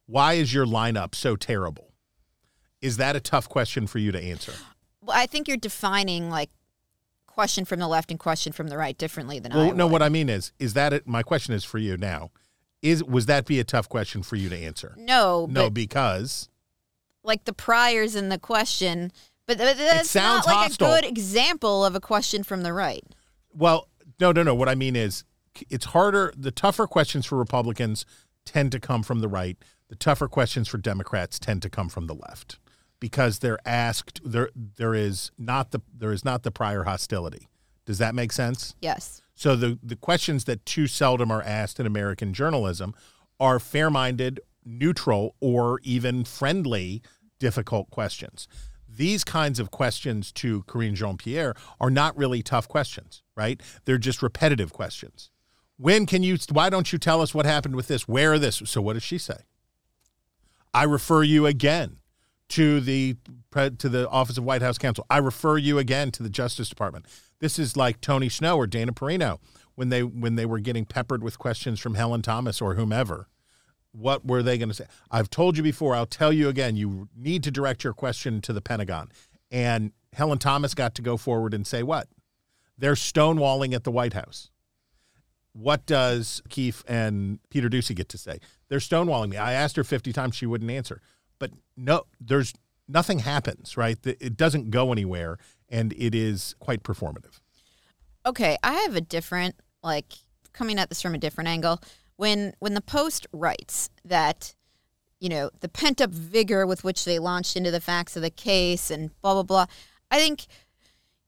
why 0.05 0.33
is 0.33 0.53
your 0.53 0.65
lineup 0.65 1.13
so 1.15 1.35
terrible? 1.35 1.93
Is 2.81 2.97
that 2.97 3.15
a 3.15 3.19
tough 3.19 3.47
question 3.47 3.87
for 3.87 3.99
you 3.99 4.11
to 4.11 4.21
answer? 4.21 4.53
Well, 5.01 5.17
I 5.17 5.25
think 5.25 5.47
you're 5.47 5.57
defining 5.57 6.29
like 6.29 6.49
question 7.27 7.65
from 7.65 7.79
the 7.79 7.87
left 7.87 8.11
and 8.11 8.19
question 8.19 8.53
from 8.53 8.67
the 8.67 8.77
right 8.77 8.97
differently 8.97 9.39
than 9.39 9.51
I 9.51 9.55
Well, 9.55 9.67
would. 9.69 9.77
no, 9.77 9.87
what 9.87 10.01
I 10.03 10.09
mean 10.09 10.29
is, 10.29 10.51
is 10.59 10.73
that 10.73 10.93
it? 10.93 11.07
My 11.07 11.23
question 11.23 11.53
is 11.53 11.63
for 11.63 11.77
you 11.77 11.97
now. 11.97 12.31
Is 12.81 13.01
was 13.03 13.25
that 13.27 13.45
be 13.45 13.59
a 13.59 13.63
tough 13.63 13.87
question 13.87 14.23
for 14.23 14.35
you 14.35 14.49
to 14.49 14.57
answer? 14.57 14.93
no, 14.97 15.47
No, 15.49 15.69
because 15.69 16.49
like 17.23 17.45
the 17.45 17.53
priors 17.53 18.15
in 18.15 18.27
the 18.29 18.37
question, 18.37 19.11
but 19.47 19.57
th- 19.57 19.77
that's 19.77 20.09
sounds 20.09 20.45
not 20.45 20.53
like 20.55 20.67
hostile. 20.69 20.93
a 20.93 21.01
good 21.01 21.09
example 21.09 21.85
of 21.85 21.95
a 21.95 22.01
question 22.01 22.43
from 22.43 22.61
the 22.63 22.73
right. 22.73 23.03
well, 23.53 23.87
no, 24.23 24.31
no, 24.31 24.43
no. 24.43 24.55
What 24.55 24.69
I 24.69 24.75
mean 24.75 24.95
is, 24.95 25.25
it's 25.69 25.85
harder. 25.87 26.33
The 26.37 26.51
tougher 26.51 26.87
questions 26.87 27.25
for 27.25 27.37
Republicans 27.37 28.05
tend 28.45 28.71
to 28.71 28.79
come 28.79 29.03
from 29.03 29.19
the 29.19 29.27
right. 29.27 29.57
The 29.89 29.95
tougher 29.95 30.29
questions 30.29 30.69
for 30.69 30.77
Democrats 30.77 31.39
tend 31.39 31.61
to 31.63 31.69
come 31.69 31.89
from 31.89 32.07
the 32.07 32.15
left 32.15 32.57
because 33.01 33.39
they're 33.39 33.59
asked. 33.65 34.21
There, 34.23 34.49
there 34.55 34.95
is 34.95 35.31
not 35.37 35.71
the 35.71 35.81
there 35.93 36.13
is 36.13 36.23
not 36.23 36.43
the 36.43 36.51
prior 36.51 36.83
hostility. 36.83 37.49
Does 37.85 37.97
that 37.97 38.15
make 38.15 38.31
sense? 38.31 38.75
Yes. 38.81 39.21
So 39.35 39.57
the 39.57 39.77
the 39.83 39.97
questions 39.97 40.45
that 40.45 40.65
too 40.65 40.87
seldom 40.87 41.29
are 41.29 41.43
asked 41.43 41.79
in 41.79 41.85
American 41.85 42.33
journalism 42.33 42.95
are 43.41 43.59
fair-minded, 43.59 44.39
neutral, 44.63 45.35
or 45.41 45.81
even 45.83 46.23
friendly, 46.23 47.01
difficult 47.39 47.91
questions. 47.91 48.47
These 48.95 49.23
kinds 49.23 49.59
of 49.59 49.71
questions 49.71 50.31
to 50.33 50.63
Karine 50.63 50.95
Jean 50.95 51.17
Pierre 51.17 51.55
are 51.79 51.89
not 51.89 52.17
really 52.17 52.41
tough 52.43 52.67
questions, 52.67 53.23
right? 53.35 53.61
They're 53.85 53.97
just 53.97 54.21
repetitive 54.21 54.73
questions. 54.73 55.29
When 55.77 56.05
can 56.05 56.23
you? 56.23 56.37
Why 56.51 56.69
don't 56.69 56.93
you 56.93 56.99
tell 56.99 57.21
us 57.21 57.33
what 57.33 57.45
happened 57.45 57.75
with 57.75 57.87
this? 57.87 58.07
Where 58.07 58.37
this? 58.37 58.61
So 58.65 58.81
what 58.81 58.93
does 58.93 59.03
she 59.03 59.17
say? 59.17 59.37
I 60.73 60.83
refer 60.83 61.23
you 61.23 61.45
again 61.45 61.97
to 62.49 62.79
the 62.79 63.17
to 63.51 63.89
the 63.89 64.07
Office 64.09 64.37
of 64.37 64.43
White 64.43 64.61
House 64.61 64.77
Counsel. 64.77 65.05
I 65.09 65.17
refer 65.17 65.57
you 65.57 65.79
again 65.79 66.11
to 66.11 66.23
the 66.23 66.29
Justice 66.29 66.69
Department. 66.69 67.05
This 67.39 67.57
is 67.57 67.75
like 67.75 67.99
Tony 68.01 68.29
Snow 68.29 68.57
or 68.57 68.67
Dana 68.67 68.93
Perino 68.93 69.39
when 69.75 69.89
they 69.89 70.03
when 70.03 70.35
they 70.35 70.45
were 70.45 70.59
getting 70.59 70.85
peppered 70.85 71.23
with 71.23 71.39
questions 71.39 71.79
from 71.79 71.95
Helen 71.95 72.21
Thomas 72.21 72.61
or 72.61 72.75
whomever. 72.75 73.27
What 73.93 74.25
were 74.25 74.43
they 74.43 74.57
going 74.57 74.69
to 74.69 74.75
say? 74.75 74.85
I've 75.09 75.29
told 75.29 75.55
you 75.55 75.63
before, 75.63 75.95
I'll 75.95 76.05
tell 76.05 76.33
you 76.33 76.49
again, 76.49 76.75
you 76.75 77.07
need 77.15 77.43
to 77.43 77.51
direct 77.51 77.83
your 77.83 77.93
question 77.93 78.41
to 78.41 78.51
the 78.51 78.61
Pentagon. 78.61 79.11
And 79.49 79.91
Helen 80.13 80.39
Thomas 80.39 80.73
got 80.73 80.95
to 80.95 81.01
go 81.01 81.15
forward 81.15 81.53
and 81.53 81.65
say 81.65 81.83
what? 81.83 82.07
They're 82.77 82.93
stonewalling 82.93 83.73
at 83.73 83.83
the 83.83 83.91
White 83.91 84.13
House. 84.13 84.49
What 85.53 85.85
does 85.85 86.41
Keefe 86.49 86.83
and 86.87 87.39
Peter 87.51 87.69
Doocy 87.69 87.95
get 87.95 88.09
to 88.09 88.17
say? 88.17 88.39
They're 88.69 88.79
stonewalling 88.79 89.29
me. 89.29 89.37
I 89.37 89.53
asked 89.53 89.75
her 89.75 89.83
50 89.83 90.11
times, 90.11 90.35
she 90.35 90.47
wouldn't 90.47 90.71
answer. 90.71 90.99
But 91.37 91.51
no, 91.77 92.05
there's 92.19 92.53
nothing 92.87 93.19
happens, 93.19 93.77
right? 93.77 93.97
It 94.03 94.35
doesn't 94.35 94.71
go 94.71 94.91
anywhere, 94.91 95.37
and 95.69 95.93
it 95.93 96.15
is 96.15 96.55
quite 96.59 96.81
performative. 96.81 97.39
Okay, 98.25 98.57
I 98.63 98.73
have 98.73 98.95
a 98.95 99.01
different 99.01 99.55
like 99.83 100.13
coming 100.53 100.79
at 100.79 100.89
this 100.89 101.01
from 101.01 101.13
a 101.13 101.17
different 101.17 101.49
angle. 101.49 101.79
When 102.15 102.53
when 102.59 102.73
the 102.73 102.81
Post 102.81 103.27
writes 103.33 103.89
that 104.05 104.55
you 105.19 105.29
know 105.29 105.49
the 105.61 105.69
pent 105.69 106.01
up 106.01 106.11
vigor 106.11 106.65
with 106.65 106.83
which 106.83 107.05
they 107.05 107.19
launched 107.19 107.55
into 107.55 107.71
the 107.71 107.81
facts 107.81 108.15
of 108.15 108.21
the 108.21 108.29
case 108.29 108.91
and 108.91 109.09
blah 109.21 109.33
blah 109.33 109.43
blah, 109.43 109.65
I 110.11 110.17
think 110.19 110.45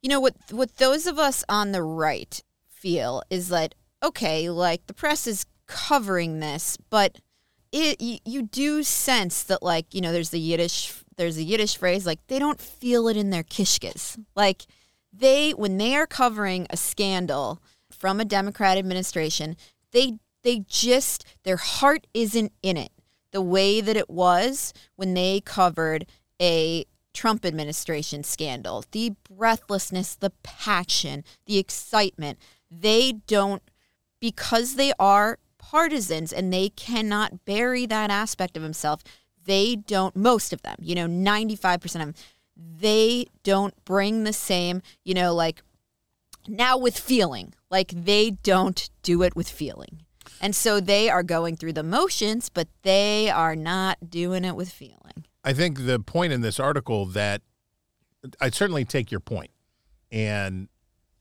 you 0.02 0.10
know 0.10 0.20
what 0.20 0.36
what 0.52 0.78
those 0.78 1.08
of 1.08 1.18
us 1.20 1.44
on 1.50 1.72
the 1.72 1.84
right 1.84 2.42
feel 2.68 3.22
is 3.30 3.50
that 3.50 3.76
okay, 4.04 4.50
like 4.50 4.86
the 4.88 4.94
press 4.94 5.26
is 5.28 5.46
covering 5.68 6.40
this, 6.40 6.78
but 6.90 7.20
it 7.72 8.00
you, 8.00 8.44
do 8.44 8.84
sense 8.84 9.44
that 9.44 9.64
like 9.64 9.94
you 9.94 10.02
know 10.02 10.12
there's 10.12 10.30
the 10.30 10.40
Yiddish 10.40 10.94
there's 11.18 11.38
a 11.38 11.44
Yiddish 11.44 11.78
phrase 11.78 12.06
like 12.06 12.20
they 12.28 12.40
don't 12.40 12.60
feel 12.60 13.08
it 13.08 13.18
in 13.18 13.32
their 13.32 13.44
kishkes 13.44 14.18
like 14.36 14.66
they 15.12 15.52
when 15.52 15.78
they 15.78 15.96
are 15.96 16.08
covering 16.08 16.68
a 16.70 16.78
scandal 16.78 17.62
from 17.92 18.20
a 18.20 18.26
Democrat 18.26 18.78
administration, 18.78 19.56
they 19.92 20.20
they 20.46 20.60
just 20.68 21.26
their 21.44 21.58
heart 21.58 22.08
isn't 22.14 22.54
in 22.64 22.78
it 22.78 22.92
the 23.32 23.42
way 23.42 23.82
that 23.82 23.98
it 23.98 24.10
was 24.10 24.74
when 24.96 25.14
they 25.14 25.42
covered 25.42 26.06
a 26.42 26.86
Trump 27.14 27.46
administration 27.46 28.24
scandal. 28.24 28.86
The 28.92 29.14
breathlessness, 29.30 30.16
the 30.16 30.32
passion, 30.44 31.24
the 31.46 31.58
excitement. 31.58 32.40
They 32.72 33.14
don't 33.28 33.62
because 34.22 34.76
they 34.76 34.94
are 35.00 35.40
partisans 35.58 36.32
and 36.32 36.54
they 36.54 36.70
cannot 36.70 37.44
bury 37.46 37.86
that 37.86 38.10
aspect 38.10 38.56
of 38.56 38.64
himself. 38.64 39.02
They 39.46 39.76
don't 39.76 40.16
most 40.16 40.54
of 40.54 40.62
them, 40.62 40.78
you 40.80 40.96
know, 40.96 41.08
95% 41.08 41.84
of 41.84 41.92
them 41.92 42.14
they 42.58 43.26
don't 43.44 43.74
bring 43.84 44.24
the 44.24 44.34
same, 44.34 44.82
you 45.04 45.14
know, 45.14 45.34
like 45.34 45.62
now 46.48 46.78
with 46.78 46.98
feeling. 46.98 47.54
Like 47.70 47.92
they 47.96 48.32
don't 48.32 48.90
do 49.04 49.24
it 49.24 49.36
with 49.36 49.50
feeling. 49.50 50.05
And 50.42 50.56
so 50.56 50.80
they 50.80 51.10
are 51.10 51.24
going 51.24 51.56
through 51.56 51.74
the 51.74 51.84
motions, 51.84 52.50
but 52.50 52.68
they 52.84 53.30
are 53.30 53.56
not 53.56 54.10
doing 54.10 54.46
it 54.46 54.56
with 54.56 54.72
feeling. 54.72 55.26
I 55.44 55.54
think 55.54 55.86
the 55.86 56.00
point 56.00 56.34
in 56.34 56.42
this 56.42 56.60
article 56.60 57.06
that 57.08 57.42
I 58.42 58.50
certainly 58.50 58.86
take 58.86 59.12
your 59.12 59.20
point. 59.20 59.52
And 60.12 60.70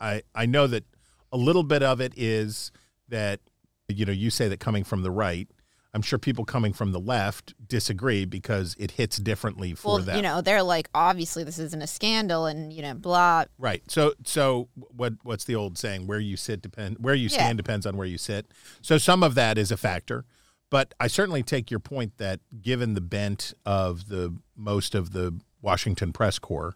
I 0.00 0.22
I 0.34 0.46
know 0.46 0.66
that 0.66 0.84
a 1.32 1.36
little 1.36 1.64
bit 1.64 1.82
of 1.82 2.00
it 2.00 2.12
is 2.16 2.72
that 3.08 3.40
you 3.88 4.06
know, 4.06 4.12
you 4.12 4.30
say 4.30 4.48
that 4.48 4.60
coming 4.60 4.84
from 4.84 5.02
the 5.02 5.10
right 5.10 5.48
I'm 5.94 6.02
sure 6.02 6.18
people 6.18 6.44
coming 6.44 6.72
from 6.72 6.90
the 6.90 6.98
left 6.98 7.54
disagree 7.68 8.24
because 8.24 8.74
it 8.80 8.92
hits 8.92 9.16
differently 9.16 9.74
for 9.74 9.94
well, 9.94 9.98
them. 9.98 10.16
You 10.16 10.22
know, 10.22 10.40
they're 10.40 10.64
like, 10.64 10.88
obviously 10.92 11.44
this 11.44 11.60
isn't 11.60 11.80
a 11.80 11.86
scandal, 11.86 12.46
and 12.46 12.72
you 12.72 12.82
know, 12.82 12.94
blah. 12.94 13.44
Right. 13.58 13.82
So, 13.86 14.14
so 14.24 14.68
what? 14.74 15.14
What's 15.22 15.44
the 15.44 15.54
old 15.54 15.78
saying? 15.78 16.08
Where 16.08 16.18
you 16.18 16.36
sit 16.36 16.60
depend. 16.60 16.98
Where 16.98 17.14
you 17.14 17.28
stand 17.28 17.56
yeah. 17.56 17.62
depends 17.62 17.86
on 17.86 17.96
where 17.96 18.08
you 18.08 18.18
sit. 18.18 18.46
So 18.82 18.98
some 18.98 19.22
of 19.22 19.36
that 19.36 19.56
is 19.56 19.70
a 19.70 19.76
factor, 19.76 20.24
but 20.68 20.92
I 20.98 21.06
certainly 21.06 21.44
take 21.44 21.70
your 21.70 21.80
point 21.80 22.18
that 22.18 22.40
given 22.60 22.94
the 22.94 23.00
bent 23.00 23.54
of 23.64 24.08
the 24.08 24.36
most 24.56 24.96
of 24.96 25.12
the 25.12 25.38
Washington 25.62 26.12
press 26.12 26.40
corps, 26.40 26.74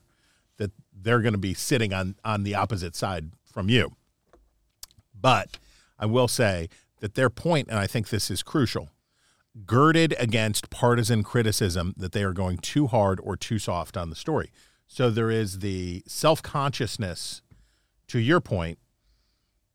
that 0.58 0.70
they're 0.96 1.22
going 1.22 1.32
to 1.32 1.38
be 1.38 1.54
sitting 1.54 1.92
on 1.92 2.14
on 2.25 2.44
the 2.44 2.54
opposite 2.54 2.94
side 2.94 3.32
from 3.52 3.68
you. 3.68 3.96
But 5.20 5.58
I 5.98 6.06
will 6.06 6.28
say 6.28 6.68
that 7.00 7.16
their 7.16 7.30
point, 7.30 7.66
and 7.68 7.80
I 7.80 7.88
think 7.88 8.10
this 8.10 8.30
is 8.30 8.44
crucial 8.44 8.90
girded 9.66 10.14
against 10.18 10.70
partisan 10.70 11.22
criticism 11.22 11.94
that 11.96 12.12
they 12.12 12.22
are 12.22 12.32
going 12.32 12.58
too 12.58 12.86
hard 12.86 13.20
or 13.22 13.36
too 13.36 13.58
soft 13.58 13.96
on 13.96 14.10
the 14.10 14.16
story. 14.16 14.50
So 14.86 15.10
there 15.10 15.30
is 15.30 15.58
the 15.58 16.02
self 16.06 16.42
consciousness, 16.42 17.42
to 18.08 18.18
your 18.18 18.40
point, 18.40 18.78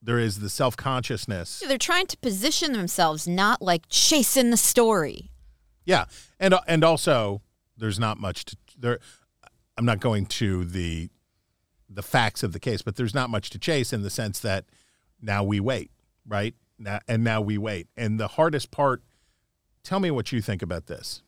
there 0.02 0.20
is 0.20 0.40
the 0.40 0.50
self 0.50 0.76
consciousness. 0.76 1.64
They're 1.66 1.78
trying 1.78 2.08
to 2.08 2.18
position 2.18 2.74
themselves, 2.74 3.28
not 3.28 3.62
like 3.62 3.84
chasing 3.90 4.50
the 4.50 4.58
story. 4.58 5.32
Yeah, 5.86 6.06
and 6.40 6.56
and 6.68 6.84
also 6.84 7.42
there's 7.78 8.00
not 8.00 8.20
much 8.20 8.46
to 8.46 8.58
there. 8.78 9.00
I'm 9.78 9.86
not 9.86 10.00
going 10.00 10.26
to 10.26 10.66
the 10.66 11.10
the 11.90 12.04
facts 12.04 12.44
of 12.44 12.54
the 12.54 12.60
case, 12.60 12.82
but 12.82 12.96
there's 12.96 13.14
not 13.14 13.30
much 13.30 13.50
to 13.52 13.60
chase 13.60 13.94
in 13.94 14.02
the 14.02 14.10
sense 14.10 14.40
that 14.40 14.66
now 15.22 15.44
we 15.44 15.60
wait, 15.60 15.92
right? 16.28 16.56
Now, 16.78 17.00
and 17.08 17.24
now 17.24 17.40
we 17.40 17.58
wait. 17.58 17.88
And 17.96 18.20
the 18.20 18.30
hardest 18.30 18.72
part 18.72 19.04
tell 19.84 20.00
me 20.00 20.12
what 20.12 20.32
you 20.32 20.42
think 20.42 20.62
about 20.62 20.88
this. 20.88 21.22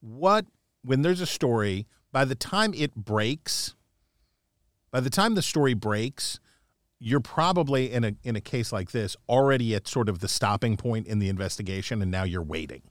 What 0.00 0.46
when 0.82 1.02
there's 1.02 1.20
a 1.20 1.26
story, 1.26 1.86
by 2.12 2.24
the 2.24 2.34
time 2.34 2.72
it 2.74 2.94
breaks, 2.94 3.74
by 4.90 5.00
the 5.00 5.10
time 5.10 5.34
the 5.34 5.42
story 5.42 5.74
breaks, 5.74 6.40
you're 6.98 7.20
probably 7.20 7.92
in 7.92 8.04
a 8.04 8.12
in 8.24 8.36
a 8.36 8.40
case 8.40 8.72
like 8.72 8.90
this 8.92 9.16
already 9.28 9.74
at 9.74 9.86
sort 9.86 10.08
of 10.08 10.20
the 10.20 10.28
stopping 10.28 10.76
point 10.76 11.06
in 11.06 11.18
the 11.18 11.28
investigation 11.28 12.02
and 12.02 12.10
now 12.10 12.24
you're 12.24 12.42
waiting. 12.42 12.82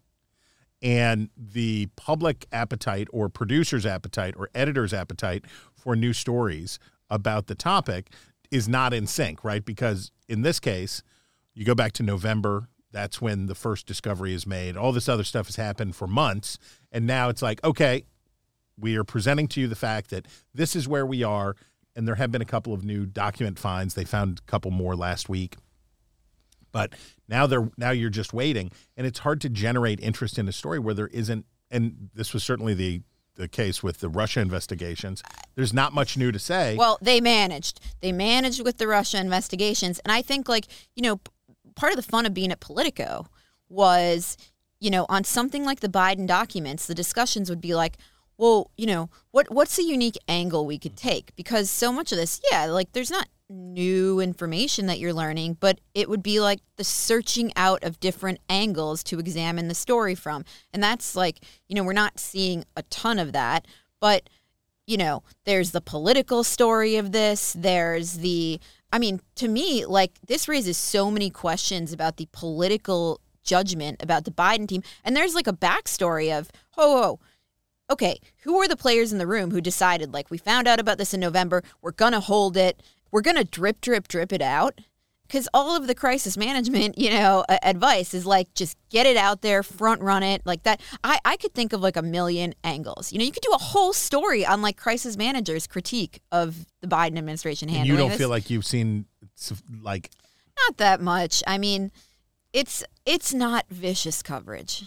And 0.81 1.29
the 1.35 1.87
public 1.95 2.45
appetite 2.51 3.07
or 3.11 3.29
producer's 3.29 3.85
appetite 3.85 4.35
or 4.37 4.49
editor's 4.53 4.93
appetite 4.93 5.45
for 5.73 5.95
new 5.95 6.13
stories 6.13 6.77
about 7.09 7.47
the 7.47 7.55
topic 7.55 8.11
is 8.51 8.67
not 8.67 8.93
in 8.93 9.07
sync, 9.07 9.43
right? 9.43 9.65
Because 9.65 10.11
in 10.27 10.43
this 10.43 10.59
case, 10.59 11.01
you 11.53 11.65
go 11.65 11.73
back 11.73 11.93
to 11.93 12.03
November 12.03 12.69
that's 12.97 13.21
when 13.21 13.45
the 13.45 13.53
first 13.53 13.85
discovery 13.85 14.33
is 14.33 14.47
made. 14.47 14.75
All 14.75 14.91
this 14.91 15.07
other 15.07 15.23
stuff 15.23 15.45
has 15.45 15.55
happened 15.55 15.95
for 15.95 16.07
months. 16.07 16.57
And 16.91 17.05
now 17.05 17.29
it's 17.29 17.43
like, 17.43 17.63
okay, 17.63 18.05
we 18.75 18.97
are 18.97 19.03
presenting 19.03 19.47
to 19.49 19.61
you 19.61 19.67
the 19.67 19.75
fact 19.75 20.09
that 20.09 20.25
this 20.51 20.75
is 20.75 20.87
where 20.87 21.05
we 21.05 21.21
are. 21.21 21.55
And 21.95 22.07
there 22.07 22.15
have 22.15 22.31
been 22.31 22.41
a 22.41 22.45
couple 22.45 22.73
of 22.73 22.83
new 22.83 23.05
document 23.05 23.59
finds. 23.59 23.93
They 23.93 24.03
found 24.03 24.39
a 24.39 24.49
couple 24.49 24.71
more 24.71 24.95
last 24.95 25.29
week. 25.29 25.57
But 26.71 26.93
now 27.29 27.45
they're 27.45 27.69
now 27.77 27.91
you're 27.91 28.09
just 28.09 28.33
waiting. 28.33 28.71
And 28.95 29.05
it's 29.05 29.19
hard 29.19 29.41
to 29.41 29.49
generate 29.49 29.99
interest 29.99 30.39
in 30.39 30.47
a 30.47 30.51
story 30.51 30.79
where 30.79 30.95
there 30.95 31.07
isn't 31.07 31.45
and 31.69 32.09
this 32.15 32.33
was 32.33 32.43
certainly 32.43 32.73
the 32.73 33.01
the 33.35 33.47
case 33.47 33.83
with 33.83 33.99
the 33.99 34.09
Russia 34.09 34.39
investigations. 34.39 35.21
There's 35.55 35.73
not 35.73 35.93
much 35.93 36.17
new 36.17 36.31
to 36.31 36.39
say. 36.39 36.75
Well, 36.75 36.97
they 37.01 37.21
managed. 37.21 37.79
They 38.01 38.11
managed 38.11 38.63
with 38.63 38.79
the 38.79 38.87
Russia 38.87 39.19
investigations. 39.19 39.99
And 39.99 40.11
I 40.11 40.23
think, 40.23 40.49
like, 40.49 40.65
you 40.95 41.03
know, 41.03 41.19
part 41.77 41.93
of 41.93 41.95
the 41.97 42.11
fun 42.11 42.25
of 42.25 42.33
being 42.33 42.51
at 42.51 42.59
Politico 42.59 43.27
was, 43.69 44.35
you 44.79 44.89
know, 44.89 45.05
on 45.07 45.23
something 45.23 45.63
like 45.63 45.79
the 45.79 45.87
Biden 45.87 46.27
documents, 46.27 46.85
the 46.85 46.95
discussions 46.95 47.49
would 47.49 47.61
be 47.61 47.73
like, 47.73 47.97
well, 48.37 48.71
you 48.75 48.85
know, 48.85 49.09
what 49.31 49.49
what's 49.49 49.79
a 49.79 49.83
unique 49.83 50.17
angle 50.27 50.65
we 50.65 50.77
could 50.77 50.95
mm-hmm. 50.95 51.07
take? 51.09 51.35
Because 51.35 51.69
so 51.69 51.93
much 51.93 52.11
of 52.11 52.17
this, 52.17 52.41
yeah, 52.51 52.65
like 52.65 52.91
there's 52.91 53.11
not 53.11 53.29
new 53.49 54.19
information 54.19 54.87
that 54.87 54.99
you're 54.99 55.13
learning, 55.13 55.57
but 55.59 55.79
it 55.93 56.09
would 56.09 56.21
be 56.21 56.39
like 56.39 56.59
the 56.75 56.83
searching 56.83 57.51
out 57.55 57.83
of 57.83 57.99
different 57.99 58.39
angles 58.49 59.03
to 59.05 59.19
examine 59.19 59.69
the 59.69 59.75
story 59.75 60.15
from. 60.15 60.43
And 60.73 60.83
that's 60.83 61.15
like, 61.15 61.39
you 61.67 61.75
know, 61.75 61.83
we're 61.83 61.93
not 61.93 62.19
seeing 62.19 62.65
a 62.75 62.83
ton 62.83 63.19
of 63.19 63.31
that, 63.31 63.65
but 64.01 64.29
you 64.85 64.97
know, 64.97 65.21
there's 65.45 65.71
the 65.71 65.81
political 65.81 66.43
story 66.43 66.95
of 66.95 67.11
this, 67.11 67.53
there's 67.57 68.13
the 68.13 68.59
I 68.91 68.99
mean, 68.99 69.21
to 69.35 69.47
me, 69.47 69.85
like 69.85 70.13
this 70.25 70.47
raises 70.47 70.77
so 70.77 71.11
many 71.11 71.29
questions 71.29 71.91
about 71.91 72.17
the 72.17 72.27
political 72.31 73.21
judgment 73.47 74.03
about 74.03 74.25
the 74.25 74.31
Biden 74.31 74.67
team. 74.67 74.83
And 75.03 75.15
there's 75.15 75.33
like 75.33 75.47
a 75.47 75.53
backstory 75.53 76.37
of, 76.37 76.51
oh, 76.77 77.19
oh, 77.19 77.19
okay, 77.89 78.19
who 78.43 78.57
were 78.57 78.67
the 78.67 78.77
players 78.77 79.11
in 79.11 79.17
the 79.17 79.25
room 79.25 79.49
who 79.51 79.61
decided, 79.61 80.13
like, 80.13 80.29
we 80.29 80.37
found 80.37 80.67
out 80.67 80.79
about 80.79 80.97
this 80.97 81.13
in 81.13 81.19
November, 81.19 81.63
we're 81.81 81.91
going 81.91 82.11
to 82.11 82.19
hold 82.19 82.57
it, 82.57 82.83
we're 83.09 83.21
going 83.21 83.37
to 83.37 83.43
drip, 83.43 83.81
drip, 83.81 84.07
drip 84.07 84.33
it 84.33 84.41
out? 84.41 84.81
Because 85.27 85.47
all 85.53 85.75
of 85.75 85.87
the 85.87 85.95
crisis 85.95 86.37
management, 86.37 86.97
you 86.97 87.09
know, 87.09 87.43
advice 87.63 88.13
is 88.13 88.25
like 88.25 88.53
just 88.53 88.77
get 88.89 89.05
it 89.05 89.17
out 89.17 89.41
there, 89.41 89.63
front 89.63 90.01
run 90.01 90.23
it, 90.23 90.41
like 90.45 90.63
that. 90.63 90.81
I 91.03 91.19
I 91.25 91.37
could 91.37 91.53
think 91.53 91.73
of 91.73 91.81
like 91.81 91.97
a 91.97 92.01
million 92.01 92.53
angles. 92.63 93.11
You 93.11 93.19
know, 93.19 93.25
you 93.25 93.31
could 93.31 93.43
do 93.43 93.53
a 93.53 93.57
whole 93.57 93.93
story 93.93 94.45
on 94.45 94.61
like 94.61 94.77
crisis 94.77 95.17
managers' 95.17 95.67
critique 95.67 96.21
of 96.31 96.65
the 96.81 96.87
Biden 96.87 97.17
administration 97.17 97.69
handling. 97.69 97.91
you 97.91 97.97
don't 97.97 98.09
this. 98.09 98.17
feel 98.17 98.29
like 98.29 98.49
you've 98.49 98.65
seen 98.65 99.05
like 99.81 100.09
not 100.65 100.77
that 100.77 101.01
much. 101.01 101.43
I 101.45 101.57
mean, 101.57 101.91
it's 102.53 102.83
it's 103.05 103.33
not 103.33 103.65
vicious 103.69 104.21
coverage 104.21 104.85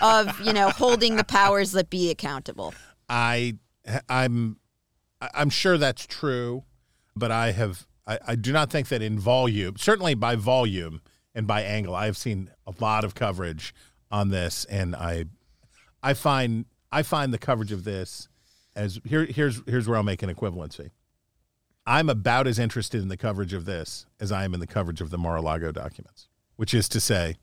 of 0.00 0.40
you 0.40 0.52
know 0.52 0.70
holding 0.70 1.16
the 1.16 1.24
powers 1.24 1.72
that 1.72 1.90
be 1.90 2.10
accountable. 2.10 2.74
I 3.08 3.56
I'm 4.08 4.56
I'm 5.34 5.50
sure 5.50 5.78
that's 5.78 6.06
true, 6.06 6.64
but 7.14 7.30
I 7.30 7.52
have 7.52 7.86
I, 8.06 8.18
I 8.28 8.34
do 8.34 8.52
not 8.52 8.70
think 8.70 8.88
that 8.88 9.02
in 9.02 9.18
volume, 9.18 9.76
certainly 9.76 10.14
by 10.14 10.36
volume 10.36 11.00
and 11.34 11.46
by 11.46 11.62
angle, 11.62 11.94
I 11.94 12.06
have 12.06 12.16
seen 12.16 12.50
a 12.66 12.72
lot 12.80 13.04
of 13.04 13.14
coverage 13.14 13.74
on 14.10 14.28
this, 14.28 14.64
and 14.66 14.94
I, 14.94 15.26
I 16.02 16.14
find 16.14 16.66
I 16.90 17.02
find 17.02 17.32
the 17.32 17.38
coverage 17.38 17.72
of 17.72 17.84
this 17.84 18.28
as 18.74 19.00
here 19.04 19.24
here's 19.24 19.62
here's 19.66 19.88
where 19.88 19.96
I'll 19.96 20.02
make 20.02 20.22
an 20.22 20.34
equivalency. 20.34 20.90
I'm 21.86 22.08
about 22.08 22.46
as 22.46 22.58
interested 22.58 23.02
in 23.02 23.08
the 23.08 23.16
coverage 23.16 23.52
of 23.52 23.64
this 23.64 24.06
as 24.20 24.30
I 24.30 24.44
am 24.44 24.54
in 24.54 24.60
the 24.60 24.66
coverage 24.66 25.00
of 25.00 25.10
the 25.10 25.18
Mar-a-Lago 25.18 25.72
documents, 25.72 26.28
which 26.54 26.74
is 26.74 26.88
to 26.90 27.00
say, 27.00 27.36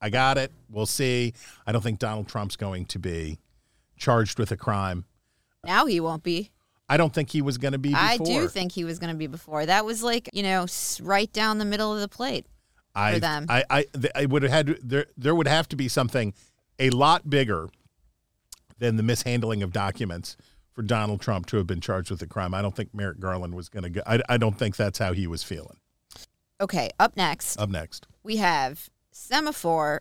I 0.00 0.10
got 0.10 0.36
it. 0.36 0.50
We'll 0.68 0.86
see. 0.86 1.32
I 1.64 1.70
don't 1.70 1.82
think 1.82 2.00
Donald 2.00 2.26
Trump's 2.26 2.56
going 2.56 2.86
to 2.86 2.98
be 2.98 3.38
charged 3.96 4.38
with 4.38 4.50
a 4.50 4.56
crime. 4.56 5.04
Now 5.64 5.86
he 5.86 6.00
won't 6.00 6.24
be. 6.24 6.50
I 6.88 6.96
don't 6.96 7.12
think 7.12 7.30
he 7.30 7.42
was 7.42 7.58
going 7.58 7.72
to 7.72 7.78
be. 7.78 7.90
Before. 7.90 8.04
I 8.04 8.16
do 8.18 8.48
think 8.48 8.72
he 8.72 8.84
was 8.84 8.98
going 8.98 9.12
to 9.12 9.16
be 9.16 9.26
before. 9.26 9.64
That 9.64 9.84
was 9.84 10.02
like, 10.02 10.28
you 10.32 10.42
know, 10.42 10.66
right 11.00 11.32
down 11.32 11.58
the 11.58 11.64
middle 11.64 11.92
of 11.94 12.00
the 12.00 12.08
plate. 12.08 12.46
I, 12.94 13.18
them. 13.18 13.46
I, 13.48 13.64
I, 13.70 13.86
I 14.14 14.26
would 14.26 14.42
have 14.42 14.52
had 14.52 14.78
there. 14.82 15.06
There 15.16 15.34
would 15.34 15.48
have 15.48 15.68
to 15.70 15.76
be 15.76 15.88
something 15.88 16.34
a 16.78 16.90
lot 16.90 17.30
bigger 17.30 17.68
than 18.78 18.96
the 18.96 19.02
mishandling 19.02 19.62
of 19.62 19.72
documents 19.72 20.36
for 20.72 20.82
Donald 20.82 21.20
Trump 21.20 21.46
to 21.46 21.56
have 21.56 21.66
been 21.66 21.80
charged 21.80 22.10
with 22.10 22.20
a 22.22 22.26
crime. 22.26 22.54
I 22.54 22.62
don't 22.62 22.74
think 22.74 22.94
Merrick 22.94 23.20
Garland 23.20 23.54
was 23.54 23.68
going 23.68 23.84
to 23.84 23.90
go. 23.90 24.02
I, 24.06 24.20
I 24.28 24.36
don't 24.36 24.58
think 24.58 24.76
that's 24.76 24.98
how 24.98 25.12
he 25.12 25.26
was 25.26 25.42
feeling. 25.42 25.76
Okay, 26.60 26.90
up 27.00 27.16
next, 27.16 27.58
Up 27.58 27.70
next, 27.70 28.06
we 28.22 28.36
have 28.36 28.88
Semafor 29.12 29.98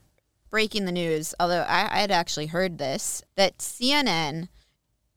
breaking 0.49 0.85
the 0.85 0.91
news, 0.91 1.33
although 1.39 1.61
I, 1.61 1.87
I 1.91 2.01
had 2.01 2.11
actually 2.11 2.47
heard 2.47 2.77
this, 2.77 3.23
that 3.35 3.57
CNN, 3.57 4.47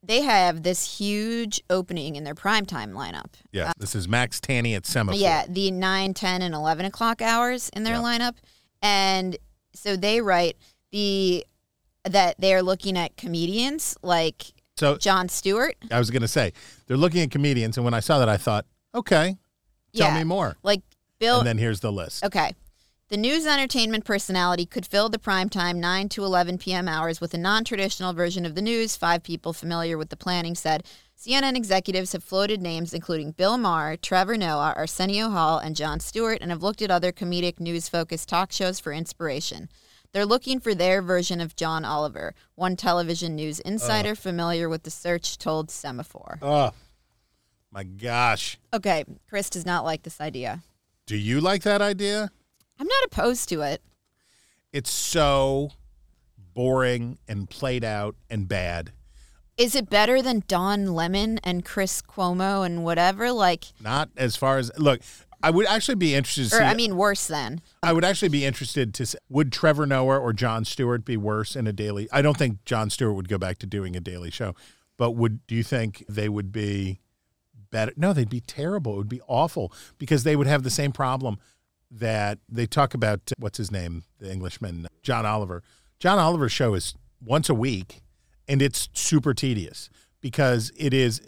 they 0.07 0.23
have 0.23 0.63
this 0.63 0.99
huge 0.99 1.61
opening 1.71 2.17
in 2.17 2.25
their 2.25 2.35
primetime 2.35 2.93
lineup. 2.93 3.33
yeah. 3.53 3.71
Uh, 3.71 3.73
this 3.79 3.95
is 3.95 4.07
Max 4.09 4.41
Tani 4.41 4.75
at 4.75 4.83
Semafor. 4.85 5.19
Yeah, 5.19 5.45
the 5.49 5.71
9, 5.71 6.15
10, 6.15 6.43
and 6.43 6.55
11 6.55 6.85
o'clock 6.87 7.23
hours 7.23 7.69
in 7.71 7.85
their 7.85 7.95
Yeah. 7.97 8.03
lineup. 8.03 8.35
And 8.83 9.37
so 9.75 9.97
they 9.97 10.21
write 10.21 10.57
the 10.93 11.45
that 12.05 12.35
they 12.39 12.53
are 12.53 12.63
looking 12.63 12.99
at 12.99 13.17
comedians 13.17 13.97
like 14.03 14.53
So 14.77 14.99
Jon 14.99 15.29
Stewart. 15.31 15.75
I 15.91 15.99
was 15.99 16.11
going 16.11 16.21
to 16.23 16.29
say 16.29 16.53
they're 16.87 16.97
looking 16.99 17.23
at 17.23 17.31
comedians, 17.31 17.79
and 17.79 17.85
when 17.85 17.95
I 17.95 18.01
saw 18.01 18.19
that, 18.19 18.29
I 18.29 18.37
thought, 18.37 18.67
okay, 18.95 19.37
tell 19.97 20.09
Yeah. 20.09 20.19
me 20.19 20.25
more. 20.25 20.57
Like 20.63 20.83
Bill 21.19 21.39
And 21.39 21.47
then 21.47 21.57
here's 21.59 21.81
the 21.81 21.91
list. 21.93 22.23
Okay. 22.25 22.53
The 23.11 23.17
news 23.19 23.47
entertainment 23.47 24.07
personality 24.07 24.65
could 24.65 24.87
fill 24.87 25.11
the 25.11 25.19
primetime 25.19 25.77
9 25.77 26.09
to 26.09 26.25
11 26.25 26.57
p.m. 26.57 26.89
hours 26.89 27.21
with 27.21 27.35
a 27.35 27.39
non 27.39 27.63
traditional 27.63 28.15
version 28.15 28.47
of 28.47 28.55
the 28.55 28.63
news. 28.63 28.97
Five 28.97 29.23
people 29.23 29.53
familiar 29.53 29.99
with 29.99 30.09
the 30.09 30.17
planning 30.17 30.55
said 30.55 30.87
CNN 31.15 31.55
executives 31.55 32.13
have 32.13 32.25
floated 32.25 32.63
names 32.63 32.95
including 32.95 33.33
Bill 33.33 33.59
Maher, 33.59 33.99
Trevor 33.99 34.39
Noah, 34.39 34.73
Arsenio 34.75 35.29
Hall, 35.29 35.59
and 35.59 35.77
Jon 35.77 36.01
Stewart, 36.01 36.39
and 36.41 36.51
have 36.51 36.63
looked 36.63 36.81
at 36.81 36.91
other 36.91 37.13
comedic 37.13 37.61
news 37.61 37.91
focused 37.91 38.31
talk 38.31 38.53
shows 38.53 38.81
for 38.81 38.91
inspiration. 38.91 39.69
They're 40.13 40.25
looking 40.25 40.59
for 40.59 40.75
their 40.75 41.03
version 41.03 41.43
of 41.43 41.57
John 41.57 41.85
Oliver, 41.85 42.35
one 42.55 42.75
television 42.75 43.37
news 43.37 43.61
insider 43.61 44.15
familiar 44.15 44.67
with 44.67 44.85
the 44.85 44.91
search 44.91 45.37
told 45.37 45.69
Semafor. 45.69 46.39
Oh, 46.41 46.73
my 47.71 47.85
gosh. 47.85 48.59
Okay, 48.73 49.05
Chris 49.29 49.51
does 49.51 49.67
not 49.67 49.85
like 49.85 50.05
this 50.05 50.23
idea. 50.23 50.63
Do 51.05 51.19
you 51.19 51.43
like 51.43 51.65
that 51.65 51.83
idea? 51.83 52.31
I'm 52.79 52.87
not 52.87 53.05
opposed 53.07 53.49
to 53.51 53.63
it. 53.63 53.83
It's 54.73 54.91
so 54.91 55.71
boring 56.55 57.19
and 57.29 57.49
played 57.49 57.85
out 57.85 58.17
and 58.29 58.49
bad. 58.49 58.93
Is 59.57 59.77
it 59.77 59.89
better 59.89 60.21
than 60.21 60.43
Don 60.49 60.95
Lemon 60.95 61.39
and 61.45 61.65
Chris 61.65 62.03
Cuomo 62.03 62.67
and 62.67 62.85
whatever? 62.85 63.31
Like, 63.31 63.67
Not 63.81 64.11
as 64.17 64.35
far 64.35 64.59
as 64.59 64.73
look. 64.77 65.01
I 65.43 65.51
would 65.51 65.67
actually 65.67 65.97
be 65.97 66.15
interested 66.15 66.49
to 66.51 66.57
or 66.57 66.59
see. 66.61 66.65
I 66.65 66.75
mean, 66.75 66.97
worse 66.97 67.27
than. 67.27 67.61
I 67.83 67.93
would 67.93 68.05
actually 68.05 68.31
be 68.31 68.45
interested 68.45 68.95
to. 68.95 69.07
See, 69.07 69.19
would 69.29 69.53
Trevor 69.53 69.87
Noah 69.87 70.19
or 70.19 70.33
Jon 70.33 70.65
Stewart 70.65 71.05
be 71.05 71.17
worse 71.17 71.55
in 71.55 71.67
a 71.67 71.73
daily? 71.73 72.09
I 72.11 72.23
don't 72.23 72.37
think 72.37 72.65
Jon 72.65 72.91
Stewart 72.91 73.15
would 73.15 73.29
go 73.29 73.39
back 73.39 73.59
to 73.59 73.67
doing 73.67 73.95
a 73.95 74.01
daily 74.01 74.31
show, 74.31 74.55
but 74.97 75.13
would 75.13 75.47
do 75.47 75.55
you 75.55 75.63
think 75.63 76.05
they 76.09 76.29
would 76.29 76.51
be 76.51 77.01
better? 77.71 77.93
No, 77.97 78.13
they'd 78.13 78.29
be 78.31 78.41
terrible. 78.41 78.95
It 78.95 78.99
would 78.99 79.09
be 79.09 79.21
awful 79.29 79.73
because 79.99 80.25
they 80.25 80.35
would 80.35 80.47
have 80.47 80.63
the 80.63 80.71
same 80.71 80.93
problem 80.93 81.39
that 81.91 82.39
they 82.49 82.67
talk 82.67 82.95
about. 82.95 83.21
What's 83.39 83.59
his 83.59 83.71
name? 83.71 84.05
The 84.19 84.31
Englishman, 84.31 84.87
John 85.03 85.27
Oliver. 85.27 85.63
John 85.99 86.19
Oliver's 86.19 86.53
show 86.53 86.75
is 86.75 86.95
once 87.25 87.49
a 87.49 87.55
week, 87.55 88.03
and 88.49 88.61
it's 88.61 88.89
super 88.93 89.33
tedious 89.35 89.89
because 90.21 90.73
it 90.77 90.93
is. 90.93 91.21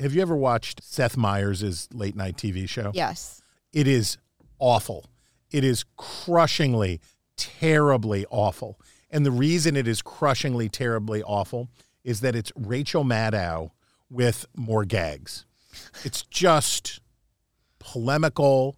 Have 0.00 0.14
you 0.14 0.22
ever 0.22 0.36
watched 0.36 0.82
Seth 0.82 1.16
Meyers' 1.16 1.88
late 1.92 2.16
night 2.16 2.36
TV 2.36 2.68
show? 2.68 2.90
Yes. 2.94 3.42
it 3.72 3.86
is 3.86 4.18
awful. 4.58 5.06
It 5.50 5.64
is 5.64 5.84
crushingly, 5.96 7.00
terribly 7.36 8.24
awful. 8.30 8.78
And 9.10 9.26
the 9.26 9.30
reason 9.30 9.76
it 9.76 9.86
is 9.86 10.00
crushingly, 10.00 10.68
terribly 10.70 11.22
awful 11.22 11.68
is 12.04 12.20
that 12.22 12.34
it's 12.34 12.50
Rachel 12.56 13.04
Maddow 13.04 13.70
with 14.08 14.46
more 14.56 14.84
gags. 14.84 15.44
It's 16.04 16.22
just 16.22 17.00
polemical, 17.78 18.76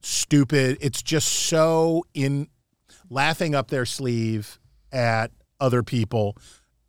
stupid. 0.00 0.78
It's 0.80 1.02
just 1.02 1.28
so 1.28 2.04
in 2.14 2.48
laughing 3.10 3.54
up 3.54 3.68
their 3.68 3.86
sleeve 3.86 4.58
at 4.92 5.30
other 5.60 5.82
people. 5.82 6.36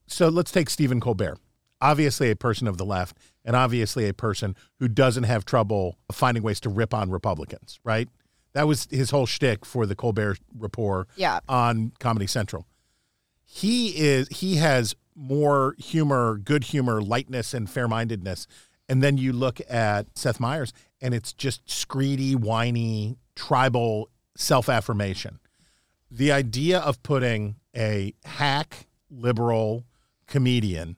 So 0.08 0.28
let's 0.30 0.52
take 0.52 0.70
Stephen 0.70 1.00
Colbert. 1.00 1.38
Obviously, 1.82 2.30
a 2.30 2.36
person 2.36 2.68
of 2.68 2.78
the 2.78 2.86
left, 2.86 3.18
and 3.46 3.56
obviously 3.56 4.08
a 4.10 4.14
person 4.14 4.56
who 4.80 4.88
doesn't 4.90 5.24
have 5.24 5.46
trouble 5.46 5.98
finding 6.12 6.44
ways 6.44 6.60
to 6.62 6.70
rip 6.70 6.94
on 6.94 7.10
Republicans, 7.10 7.80
right? 7.86 8.10
That 8.54 8.68
was 8.68 8.88
his 8.92 9.12
whole 9.12 9.26
shtick 9.26 9.64
for 9.66 9.86
the 9.86 9.96
Colbert 9.96 10.40
Report 10.58 11.08
Yeah. 11.16 11.40
on 11.48 11.94
Comedy 12.00 12.28
Central. 12.28 12.66
He 13.46 13.98
is 13.98 14.28
he 14.30 14.56
has 14.58 14.96
more 15.16 15.76
humor, 15.78 16.38
good 16.38 16.66
humor, 16.66 17.02
lightness, 17.02 17.54
and 17.54 17.70
fair 17.70 17.88
mindedness. 17.88 18.46
And 18.90 19.04
then 19.04 19.18
you 19.18 19.32
look 19.32 19.62
at 19.70 20.18
Seth 20.18 20.40
Meyers, 20.40 20.74
and 21.00 21.14
it's 21.14 21.32
just 21.32 21.66
screedy, 21.68 22.36
whiny, 22.36 23.18
tribal 23.36 24.10
self 24.36 24.68
affirmation. 24.68 25.40
The 26.10 26.32
idea 26.32 26.80
of 26.80 27.02
putting 27.04 27.58
a 27.76 28.14
hack 28.26 28.88
liberal 29.12 29.86
comedian 30.26 30.98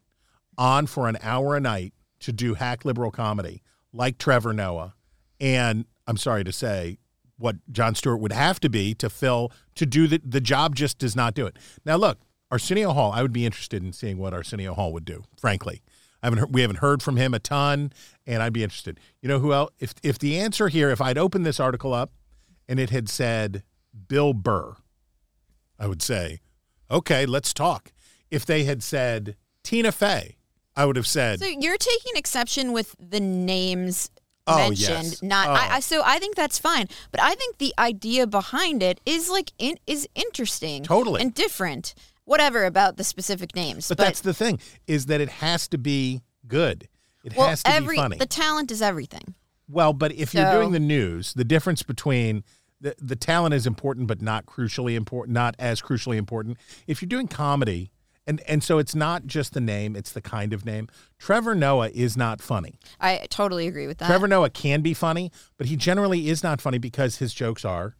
on 0.58 0.88
for 0.88 1.10
an 1.10 1.18
hour 1.22 1.56
a 1.56 1.60
night 1.60 1.94
to 2.22 2.32
do 2.32 2.54
hack 2.54 2.86
liberal 2.86 3.12
comedy 3.12 3.62
like 3.94 4.18
Trevor 4.18 4.54
Noah, 4.54 4.94
and 5.40 5.86
I'm 6.08 6.18
sorry 6.18 6.44
to 6.46 6.52
say, 6.52 6.98
what 7.38 7.56
Jon 7.72 7.96
Stewart 7.96 8.20
would 8.20 8.32
have 8.32 8.60
to 8.62 8.70
be 8.70 8.94
to 8.96 9.10
fill 9.10 9.52
to 9.76 9.86
do 9.86 10.08
the 10.08 10.22
the 10.24 10.40
job 10.40 10.76
just 10.76 10.98
does 11.00 11.16
not 11.16 11.34
do 11.34 11.46
it. 11.46 11.58
Now 11.84 11.98
look, 11.98 12.20
Arsenio 12.52 12.94
Hall, 12.94 13.12
I 13.12 13.22
would 13.22 13.34
be 13.34 13.46
interested 13.46 13.84
in 13.84 13.92
seeing 13.92 14.18
what 14.18 14.34
Arsenio 14.34 14.74
Hall 14.74 14.94
would 14.94 15.06
do. 15.06 15.24
Frankly, 15.38 15.82
I 16.22 16.28
haven't 16.28 16.40
heard, 16.40 16.54
we 16.54 16.62
haven't 16.62 16.78
heard 16.78 17.02
from 17.02 17.18
him 17.18 17.34
a 17.34 17.40
ton, 17.40 17.92
and 18.28 18.44
I'd 18.44 18.54
be 18.54 18.64
interested. 18.64 19.00
You 19.22 19.30
know 19.30 19.40
who 19.40 19.54
else? 19.54 19.72
If 19.80 19.94
if 20.04 20.20
the 20.20 20.40
answer 20.40 20.68
here, 20.68 20.90
if 20.90 21.02
I'd 21.02 21.18
opened 21.18 21.46
this 21.46 21.60
article 21.60 21.94
up 21.94 22.12
and 22.68 22.80
it 22.80 22.90
had 22.92 23.10
said 23.10 23.64
Bill 24.08 24.34
Burr, 24.34 24.76
I 25.80 25.88
would 25.88 26.02
say, 26.02 26.40
okay, 26.90 27.26
let's 27.26 27.54
talk. 27.54 27.92
If 28.30 28.46
they 28.46 28.64
had 28.64 28.84
said 28.84 29.36
Tina 29.64 29.92
Fey, 29.92 30.38
I 30.76 30.86
would 30.86 30.96
have 30.96 31.08
said, 31.08 31.40
So 31.40 31.48
you're 31.48 31.78
taking 31.78 32.14
exception 32.16 32.72
with 32.72 32.96
the 33.00 33.20
names 33.20 34.10
Oh, 34.48 34.58
mentioned, 34.58 35.04
yes. 35.04 35.22
not. 35.24 35.50
Oh. 35.50 35.52
I, 35.52 35.68
I, 35.68 35.78
oh. 35.78 35.80
so 35.82 36.02
I 36.04 36.18
think 36.18 36.36
that's 36.36 36.58
fine, 36.58 36.88
but 37.12 37.22
I 37.22 37.36
think 37.36 37.60
the 37.60 37.74
idea 37.78 38.26
behind 38.26 38.82
it 38.82 39.00
is 39.06 39.30
like 39.30 39.52
in, 39.60 39.78
is 39.86 40.08
interesting, 40.16 40.84
Totally. 40.84 41.22
and 41.22 41.34
different. 41.34 41.94
Whatever 42.32 42.64
about 42.64 42.96
the 42.96 43.04
specific 43.04 43.54
names, 43.58 43.90
but, 43.90 43.98
that's 43.98 44.22
the 44.22 44.34
thing 44.34 44.62
is 44.88 45.08
that 45.08 45.20
it 45.20 45.28
has 45.28 45.68
to 45.68 45.78
be 45.78 46.22
good. 46.48 46.88
It 47.26 47.36
well, 47.36 47.50
has 47.50 47.62
to 47.64 47.72
every 47.72 47.98
be 47.98 48.02
funny. 48.02 48.18
the 48.20 48.26
talent 48.26 48.72
is 48.72 48.82
everything. 48.82 49.36
Well, 49.68 49.92
but 49.92 50.14
if 50.14 50.34
you're 50.34 50.50
doing 50.50 50.72
the 50.72 50.80
news, 50.80 51.34
the 51.34 51.44
difference 51.44 51.84
between 51.84 52.46
the, 52.80 52.96
the 52.98 53.18
talent 53.18 53.54
is 53.54 53.68
important, 53.68 54.08
but 54.08 54.22
not 54.22 54.46
crucially 54.46 54.96
important, 54.96 55.34
not 55.34 55.58
as 55.60 55.82
crucially 55.82 56.16
important. 56.16 56.58
If 56.88 57.02
you're 57.02 57.10
doing 57.10 57.28
comedy, 57.28 57.92
and, 58.26 58.40
and 58.48 58.64
so 58.64 58.78
it's 58.78 58.96
not 58.96 59.26
just 59.26 59.54
the 59.54 59.60
name, 59.60 59.98
it's 59.98 60.14
the 60.14 60.22
kind 60.22 60.54
of 60.54 60.66
name. 60.66 60.88
Trevor 61.20 61.54
Noah 61.54 61.90
is 61.90 62.16
not 62.16 62.42
funny. 62.42 62.80
I 63.02 63.28
totally 63.30 63.68
agree 63.68 63.88
with 63.88 63.98
that. 63.98 64.08
Trevor 64.08 64.30
Noah 64.30 64.52
can 64.52 64.82
be 64.82 64.94
funny, 64.94 65.34
but 65.58 65.68
he 65.68 65.76
generally 65.76 66.30
is 66.30 66.44
not 66.44 66.62
funny 66.62 66.78
because 66.78 67.18
his 67.18 67.34
jokes 67.34 67.66
are 67.66 67.98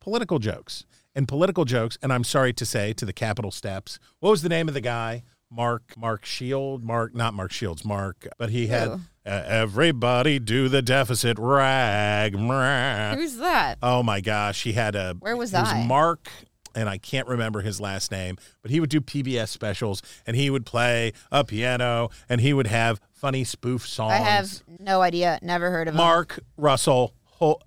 political 0.00 0.40
jokes. 0.40 0.84
And 1.14 1.26
political 1.26 1.64
jokes, 1.64 1.98
and 2.02 2.12
I'm 2.12 2.24
sorry 2.24 2.52
to 2.52 2.64
say 2.64 2.92
to 2.94 3.04
the 3.04 3.12
Capitol 3.12 3.50
steps, 3.50 3.98
what 4.20 4.30
was 4.30 4.42
the 4.42 4.48
name 4.48 4.68
of 4.68 4.74
the 4.74 4.80
guy? 4.80 5.22
Mark 5.50 5.96
Mark 5.96 6.24
Shield, 6.24 6.84
Mark 6.84 7.14
not 7.14 7.34
Mark 7.34 7.50
Shields, 7.50 7.84
Mark, 7.84 8.28
but 8.38 8.50
he 8.50 8.68
had 8.68 8.88
uh, 8.88 8.98
everybody 9.26 10.38
do 10.38 10.68
the 10.68 10.80
deficit 10.80 11.38
rag. 11.40 12.34
Mrah. 12.34 13.16
Who's 13.16 13.36
that? 13.38 13.78
Oh 13.82 14.02
my 14.02 14.20
gosh, 14.20 14.62
he 14.62 14.74
had 14.74 14.94
a 14.94 15.16
Where 15.18 15.36
was 15.36 15.52
it 15.52 15.58
I? 15.58 15.84
Mark 15.84 16.30
and 16.74 16.88
I 16.88 16.98
can't 16.98 17.26
remember 17.26 17.62
his 17.62 17.80
last 17.80 18.12
name, 18.12 18.38
but 18.62 18.70
he 18.70 18.78
would 18.78 18.90
do 18.90 19.00
PBS 19.00 19.48
specials 19.48 20.02
and 20.24 20.36
he 20.36 20.50
would 20.50 20.64
play 20.64 21.12
a 21.32 21.44
piano 21.44 22.10
and 22.28 22.40
he 22.40 22.52
would 22.52 22.68
have 22.68 23.00
funny 23.12 23.42
spoof 23.42 23.86
songs. 23.86 24.12
I 24.12 24.18
have 24.18 24.62
no 24.78 25.02
idea. 25.02 25.40
Never 25.42 25.70
heard 25.70 25.88
of 25.88 25.94
him. 25.94 25.98
Mark 25.98 26.38
Russell 26.56 27.14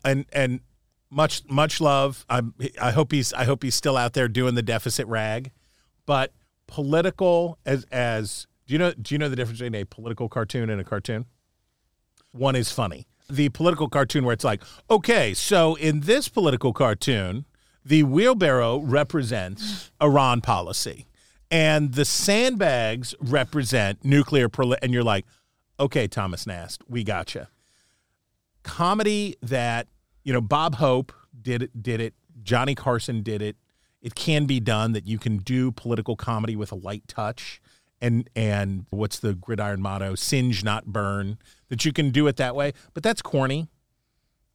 and 0.06 0.25
and 0.32 0.62
much 1.13 1.43
much 1.49 1.80
love. 1.80 2.26
I'm, 2.30 2.54
I 2.82 2.91
hope 2.91 3.12
he's 3.12 3.34
I 3.34 3.45
hope 3.45 3.63
he's 3.63 3.76
still 3.76 3.97
out 3.97 4.13
there 4.13 4.28
doing 4.28 4.56
the 4.56 4.62
deficit 4.62 5.08
rag, 5.08 5.52
but 6.06 6.34
political 6.67 7.60
as 7.65 7.86
as 7.91 8.47
do 8.67 8.73
you 8.73 8.80
know 8.80 8.93
do 8.93 9.13
you 9.13 9.19
know 9.19 9.30
the 9.30 9.36
difference 9.36 9.60
between 9.60 9.76
a 9.76 9.86
political 9.86 10.28
cartoon 10.28 10.69
and 10.69 10.82
a 10.82 10.84
cartoon? 10.84 11.26
One 12.32 12.56
is 12.56 12.71
funny. 12.71 13.08
The 13.30 13.49
political 13.49 13.88
cartoon 13.88 14.26
where 14.26 14.34
it's 14.34 14.43
like, 14.43 14.63
okay, 14.89 15.34
so 15.34 15.76
in 15.76 16.02
this 16.02 16.28
political 16.28 16.73
cartoon, 16.73 17.45
the 17.86 18.04
wheelbarrow 18.04 18.80
represents 18.80 19.91
Iran 20.02 20.41
policy, 20.41 21.08
and 21.49 21.93
the 21.93 22.06
sandbags 22.06 23.13
represent 23.19 24.04
nuclear 24.04 24.49
proli- 24.49 24.80
and 24.82 24.93
you're 24.93 25.04
like, 25.04 25.26
okay, 25.80 26.08
Thomas 26.08 26.45
Nast, 26.47 26.82
we 26.88 27.04
gotcha. 27.04 27.49
Comedy 28.63 29.36
that 29.41 29.88
you 30.23 30.33
know 30.33 30.41
Bob 30.41 30.75
Hope 30.75 31.13
did 31.41 31.63
it, 31.63 31.83
did 31.83 31.99
it, 31.99 32.13
Johnny 32.43 32.75
Carson 32.75 33.23
did 33.23 33.41
it. 33.41 33.55
It 34.01 34.15
can 34.15 34.45
be 34.45 34.59
done 34.59 34.91
that 34.93 35.07
you 35.07 35.17
can 35.17 35.38
do 35.38 35.71
political 35.71 36.15
comedy 36.15 36.55
with 36.55 36.71
a 36.71 36.75
light 36.75 37.07
touch 37.07 37.62
and 38.01 38.29
and 38.36 38.86
what's 38.89 39.19
the 39.19 39.33
gridiron 39.33 39.81
motto? 39.81 40.15
Singe 40.15 40.63
not 40.63 40.86
burn. 40.86 41.38
That 41.69 41.86
you 41.86 41.93
can 41.93 42.12
do 42.12 42.27
it 42.27 42.36
that 42.38 42.55
way. 42.55 42.73
But 42.93 43.03
that's 43.03 43.21
corny. 43.21 43.69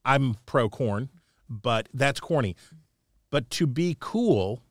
I'm 0.05 0.37
pro 0.47 0.69
corn 0.69 1.09
but 1.49 1.89
that's 1.95 2.21
corny. 2.21 2.57
But 3.31 3.51
to 3.51 3.67
be 3.67 3.97
cool 4.01 4.63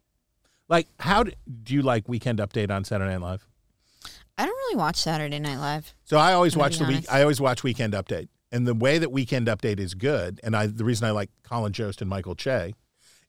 like 0.69 0.88
how 0.99 1.23
do, 1.23 1.31
do 1.63 1.73
you 1.73 1.81
like 1.81 2.10
weekend 2.10 2.39
update 2.39 2.69
on 2.69 2.83
saturday 2.83 3.12
night 3.12 3.21
live? 3.21 3.47
I 4.38 4.45
don't 4.45 4.55
really 4.55 4.75
watch 4.75 4.97
Saturday 4.97 5.39
Night 5.39 5.57
Live. 5.57 5.95
so 6.03 6.17
i 6.17 6.33
always 6.33 6.55
watch 6.55 6.77
the 6.77 6.86
week 6.86 7.05
i 7.12 7.21
always 7.21 7.41
watch 7.41 7.63
weekend 7.63 7.93
update 7.93 8.27
and 8.51 8.67
the 8.67 8.73
way 8.73 8.97
that 8.97 9.12
weekend 9.12 9.47
update 9.47 9.79
is 9.79 9.93
good 9.93 10.39
and 10.43 10.55
i 10.55 10.67
the 10.67 10.86
reason 10.86 11.07
i 11.07 11.12
like 11.12 11.29
colin 11.43 11.73
jost 11.73 12.01
and 12.01 12.10
michael 12.10 12.36
che 12.36 12.73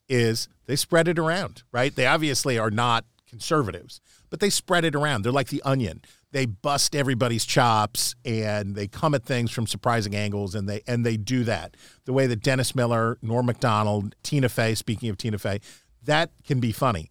is 0.08 0.48
they 0.66 0.76
spread 0.76 1.08
it 1.08 1.18
around 1.18 1.62
right? 1.72 1.94
They 1.94 2.06
obviously 2.06 2.58
are 2.58 2.70
not 2.70 3.04
conservatives 3.26 4.00
but 4.30 4.40
they 4.40 4.50
spread 4.50 4.84
it 4.84 4.94
around. 4.94 5.22
They're 5.22 5.32
like 5.32 5.48
the 5.48 5.62
onion. 5.62 6.02
They 6.32 6.44
bust 6.44 6.94
everybody's 6.94 7.46
chops 7.46 8.14
and 8.22 8.74
they 8.74 8.86
come 8.86 9.14
at 9.14 9.24
things 9.24 9.50
from 9.50 9.66
surprising 9.66 10.14
angles 10.14 10.54
and 10.54 10.68
they 10.68 10.82
and 10.86 11.04
they 11.04 11.16
do 11.16 11.44
that. 11.44 11.76
The 12.04 12.12
way 12.12 12.26
that 12.26 12.42
dennis 12.42 12.74
miller 12.74 13.18
norm 13.22 13.46
macdonald 13.46 14.14
tina 14.22 14.48
fey 14.48 14.74
speaking 14.74 15.08
of 15.08 15.16
tina 15.16 15.38
fey 15.38 15.60
that 16.04 16.30
can 16.44 16.60
be 16.60 16.72
funny. 16.72 17.10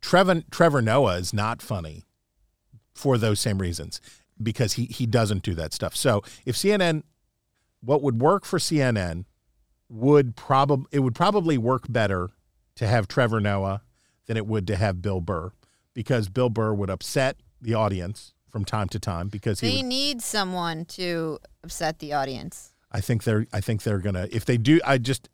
Trevor, 0.00 0.42
trevor 0.50 0.82
noah 0.82 1.16
is 1.16 1.32
not 1.32 1.62
funny 1.62 2.04
for 2.94 3.18
those 3.18 3.40
same 3.40 3.58
reasons 3.58 4.00
because 4.42 4.74
he 4.74 4.86
he 4.86 5.06
doesn't 5.06 5.42
do 5.42 5.54
that 5.54 5.72
stuff. 5.72 5.96
So 5.96 6.22
if 6.44 6.56
cnn 6.56 7.02
what 7.84 8.02
would 8.02 8.20
work 8.20 8.44
for 8.44 8.58
cnn 8.58 9.24
would 9.88 10.36
probably 10.36 10.86
it 10.90 11.00
would 11.00 11.14
probably 11.14 11.58
work 11.58 11.84
better 11.88 12.30
to 12.76 12.86
have 12.86 13.06
Trevor 13.06 13.40
Noah 13.40 13.82
than 14.26 14.36
it 14.36 14.46
would 14.46 14.66
to 14.66 14.76
have 14.76 15.00
Bill 15.00 15.20
Burr 15.20 15.52
because 15.92 16.28
Bill 16.28 16.48
Burr 16.48 16.74
would 16.74 16.90
upset 16.90 17.36
the 17.60 17.74
audience 17.74 18.34
from 18.48 18.64
time 18.64 18.88
to 18.88 18.98
time 18.98 19.28
because 19.28 19.60
he 19.60 19.68
They 19.68 19.76
would, 19.76 19.86
need 19.86 20.22
someone 20.22 20.84
to 20.86 21.38
upset 21.62 21.98
the 21.98 22.12
audience. 22.12 22.72
I 22.90 23.00
think 23.00 23.24
they're 23.24 23.46
I 23.52 23.60
think 23.60 23.82
they're 23.82 23.98
going 23.98 24.14
to 24.14 24.34
if 24.34 24.44
they 24.44 24.56
do 24.56 24.80
I 24.84 24.98
just 24.98 25.28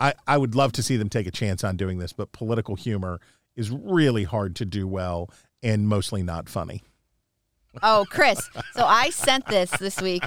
I 0.00 0.14
I 0.26 0.38
would 0.38 0.54
love 0.54 0.72
to 0.72 0.82
see 0.82 0.96
them 0.96 1.08
take 1.08 1.26
a 1.26 1.30
chance 1.30 1.64
on 1.64 1.76
doing 1.76 1.98
this 1.98 2.12
but 2.12 2.32
political 2.32 2.76
humor 2.76 3.20
is 3.56 3.70
really 3.70 4.24
hard 4.24 4.54
to 4.56 4.64
do 4.64 4.86
well 4.86 5.30
and 5.62 5.88
mostly 5.88 6.22
not 6.22 6.48
funny. 6.48 6.82
Oh, 7.82 8.06
Chris. 8.08 8.48
so 8.74 8.84
I 8.84 9.10
sent 9.10 9.46
this 9.46 9.70
this 9.72 10.00
week. 10.00 10.22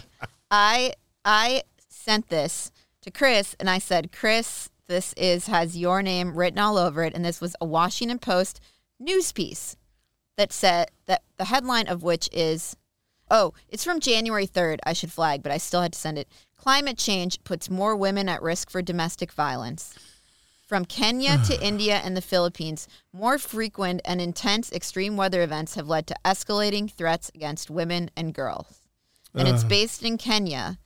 I 0.51 0.93
I 1.23 1.63
sent 1.89 2.29
this 2.29 2.71
to 3.01 3.11
Chris 3.11 3.55
and 3.59 3.69
I 3.69 3.77
said, 3.77 4.11
"Chris, 4.11 4.69
this 4.87 5.13
is 5.17 5.47
has 5.47 5.77
your 5.77 6.01
name 6.01 6.35
written 6.35 6.59
all 6.59 6.77
over 6.77 7.03
it 7.03 7.13
and 7.13 7.23
this 7.23 7.41
was 7.41 7.55
a 7.61 7.65
Washington 7.65 8.19
Post 8.19 8.59
news 8.99 9.31
piece 9.31 9.75
that 10.37 10.51
said 10.51 10.91
that 11.05 11.23
the 11.37 11.45
headline 11.45 11.87
of 11.87 12.03
which 12.03 12.29
is 12.31 12.75
Oh, 13.33 13.53
it's 13.69 13.85
from 13.85 14.01
January 14.01 14.45
3rd. 14.45 14.79
I 14.85 14.91
should 14.91 15.11
flag, 15.11 15.41
but 15.41 15.53
I 15.53 15.57
still 15.57 15.81
had 15.81 15.93
to 15.93 15.99
send 15.99 16.17
it. 16.17 16.27
Climate 16.57 16.97
change 16.97 17.41
puts 17.45 17.69
more 17.69 17.95
women 17.95 18.27
at 18.27 18.41
risk 18.41 18.69
for 18.69 18.81
domestic 18.81 19.31
violence. 19.31 19.95
From 20.67 20.83
Kenya 20.83 21.37
to 21.45 21.61
India 21.65 22.01
and 22.03 22.15
the 22.15 22.21
Philippines, 22.21 22.89
more 23.13 23.37
frequent 23.37 24.01
and 24.03 24.19
intense 24.19 24.69
extreme 24.73 25.15
weather 25.15 25.41
events 25.43 25.75
have 25.75 25.87
led 25.87 26.07
to 26.07 26.15
escalating 26.25 26.91
threats 26.91 27.31
against 27.33 27.69
women 27.69 28.11
and 28.17 28.33
girls. 28.33 28.81
And 29.33 29.47
it's 29.47 29.63
uh. 29.63 29.67
based 29.69 30.03
in 30.03 30.17
Kenya. 30.17 30.77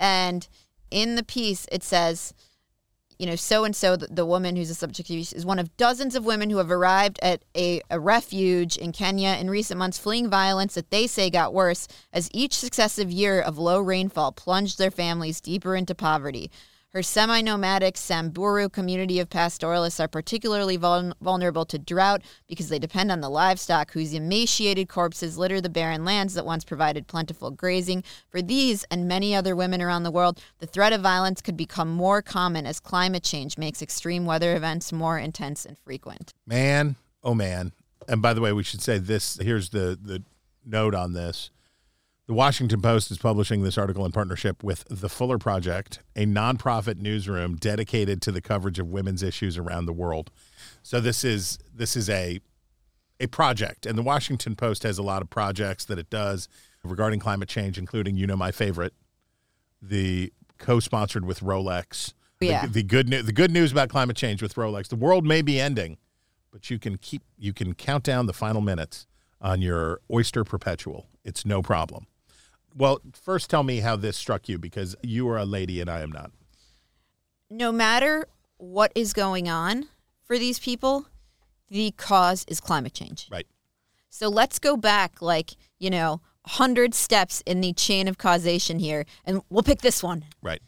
And 0.00 0.48
in 0.90 1.14
the 1.14 1.22
piece, 1.22 1.66
it 1.70 1.84
says, 1.84 2.34
you 3.18 3.26
know, 3.26 3.36
so 3.36 3.64
and 3.64 3.76
so, 3.76 3.96
the 3.96 4.24
woman 4.24 4.56
who's 4.56 4.68
the 4.68 4.74
subject 4.74 5.10
of 5.10 5.14
use 5.14 5.34
is 5.34 5.44
one 5.44 5.58
of 5.58 5.76
dozens 5.76 6.14
of 6.14 6.24
women 6.24 6.48
who 6.48 6.56
have 6.56 6.70
arrived 6.70 7.18
at 7.22 7.44
a, 7.54 7.82
a 7.90 8.00
refuge 8.00 8.78
in 8.78 8.92
Kenya 8.92 9.36
in 9.38 9.50
recent 9.50 9.76
months, 9.78 9.98
fleeing 9.98 10.30
violence 10.30 10.72
that 10.72 10.90
they 10.90 11.06
say 11.06 11.28
got 11.28 11.52
worse 11.52 11.86
as 12.14 12.30
each 12.32 12.54
successive 12.54 13.12
year 13.12 13.38
of 13.38 13.58
low 13.58 13.78
rainfall 13.78 14.32
plunged 14.32 14.78
their 14.78 14.90
families 14.90 15.42
deeper 15.42 15.76
into 15.76 15.94
poverty. 15.94 16.50
Her 16.92 17.04
semi 17.04 17.40
nomadic 17.40 17.96
Samburu 17.96 18.68
community 18.68 19.20
of 19.20 19.30
pastoralists 19.30 20.00
are 20.00 20.08
particularly 20.08 20.76
vul- 20.76 21.12
vulnerable 21.20 21.64
to 21.66 21.78
drought 21.78 22.22
because 22.48 22.68
they 22.68 22.80
depend 22.80 23.12
on 23.12 23.20
the 23.20 23.28
livestock, 23.28 23.92
whose 23.92 24.12
emaciated 24.12 24.88
corpses 24.88 25.38
litter 25.38 25.60
the 25.60 25.68
barren 25.68 26.04
lands 26.04 26.34
that 26.34 26.44
once 26.44 26.64
provided 26.64 27.06
plentiful 27.06 27.52
grazing. 27.52 28.02
For 28.28 28.42
these 28.42 28.82
and 28.90 29.06
many 29.06 29.36
other 29.36 29.54
women 29.54 29.80
around 29.80 30.02
the 30.02 30.10
world, 30.10 30.42
the 30.58 30.66
threat 30.66 30.92
of 30.92 31.00
violence 31.00 31.40
could 31.40 31.56
become 31.56 31.90
more 31.90 32.22
common 32.22 32.66
as 32.66 32.80
climate 32.80 33.22
change 33.22 33.56
makes 33.56 33.80
extreme 33.80 34.26
weather 34.26 34.56
events 34.56 34.92
more 34.92 35.16
intense 35.16 35.64
and 35.64 35.78
frequent. 35.78 36.34
Man, 36.44 36.96
oh 37.22 37.34
man. 37.34 37.70
And 38.08 38.20
by 38.20 38.34
the 38.34 38.40
way, 38.40 38.52
we 38.52 38.64
should 38.64 38.82
say 38.82 38.98
this 38.98 39.38
here's 39.40 39.68
the 39.68 39.96
the 40.02 40.24
note 40.66 40.96
on 40.96 41.12
this. 41.12 41.50
The 42.30 42.34
Washington 42.34 42.80
Post 42.80 43.10
is 43.10 43.18
publishing 43.18 43.64
this 43.64 43.76
article 43.76 44.06
in 44.06 44.12
partnership 44.12 44.62
with 44.62 44.84
the 44.88 45.08
Fuller 45.08 45.36
Project, 45.36 45.98
a 46.14 46.26
nonprofit 46.26 46.96
newsroom 46.98 47.56
dedicated 47.56 48.22
to 48.22 48.30
the 48.30 48.40
coverage 48.40 48.78
of 48.78 48.86
women's 48.86 49.24
issues 49.24 49.58
around 49.58 49.86
the 49.86 49.92
world. 49.92 50.30
So 50.84 51.00
this 51.00 51.24
is 51.24 51.58
this 51.74 51.96
is 51.96 52.08
a 52.08 52.38
a 53.18 53.26
project, 53.26 53.84
and 53.84 53.98
the 53.98 54.02
Washington 54.04 54.54
Post 54.54 54.84
has 54.84 54.96
a 54.96 55.02
lot 55.02 55.22
of 55.22 55.28
projects 55.28 55.84
that 55.86 55.98
it 55.98 56.08
does 56.08 56.48
regarding 56.84 57.18
climate 57.18 57.48
change, 57.48 57.76
including 57.78 58.14
you 58.14 58.28
know 58.28 58.36
my 58.36 58.52
favorite, 58.52 58.92
the 59.82 60.32
co-sponsored 60.58 61.24
with 61.24 61.40
Rolex. 61.40 62.14
The- 62.38 62.46
Yeah. 62.46 62.66
The, 62.66 62.84
good 62.84 63.08
news 63.08 63.24
the 63.24 63.32
good 63.32 63.50
news 63.50 63.72
about 63.72 63.88
climate 63.88 64.16
change 64.16 64.40
with 64.40 64.54
Rolex. 64.54 64.86
The 64.86 64.94
world 64.94 65.26
may 65.26 65.42
be 65.42 65.58
ending, 65.58 65.98
but 66.52 66.70
you 66.70 66.78
can 66.78 66.96
keep 66.96 67.22
you 67.36 67.52
can 67.52 67.74
count 67.74 68.04
down 68.04 68.26
the 68.26 68.32
final 68.32 68.60
minutes 68.60 69.08
on 69.40 69.60
your 69.60 70.00
Oyster 70.08 70.44
Perpetual. 70.44 71.08
It's 71.24 71.44
no 71.44 71.60
problem. 71.60 72.06
Well, 72.76 73.00
first 73.12 73.50
tell 73.50 73.62
me 73.62 73.80
how 73.80 73.96
this 73.96 74.16
struck 74.16 74.48
you 74.48 74.58
because 74.58 74.96
you 75.02 75.28
are 75.28 75.38
a 75.38 75.44
lady 75.44 75.80
and 75.80 75.90
I 75.90 76.00
am 76.00 76.10
not. 76.10 76.30
No 77.50 77.72
matter 77.72 78.26
what 78.58 78.92
is 78.94 79.12
going 79.12 79.48
on 79.48 79.88
for 80.22 80.38
these 80.38 80.58
people, 80.58 81.06
the 81.68 81.92
cause 81.92 82.44
is 82.48 82.60
climate 82.60 82.94
change. 82.94 83.28
Right. 83.30 83.46
So 84.08 84.28
let's 84.28 84.58
go 84.58 84.76
back 84.76 85.20
like, 85.22 85.52
you 85.78 85.90
know, 85.90 86.20
100 86.44 86.94
steps 86.94 87.42
in 87.46 87.60
the 87.60 87.72
chain 87.72 88.08
of 88.08 88.18
causation 88.18 88.78
here, 88.78 89.04
and 89.24 89.42
we'll 89.50 89.62
pick 89.62 89.80
this 89.82 90.02
one. 90.02 90.24
Right. 90.42 90.60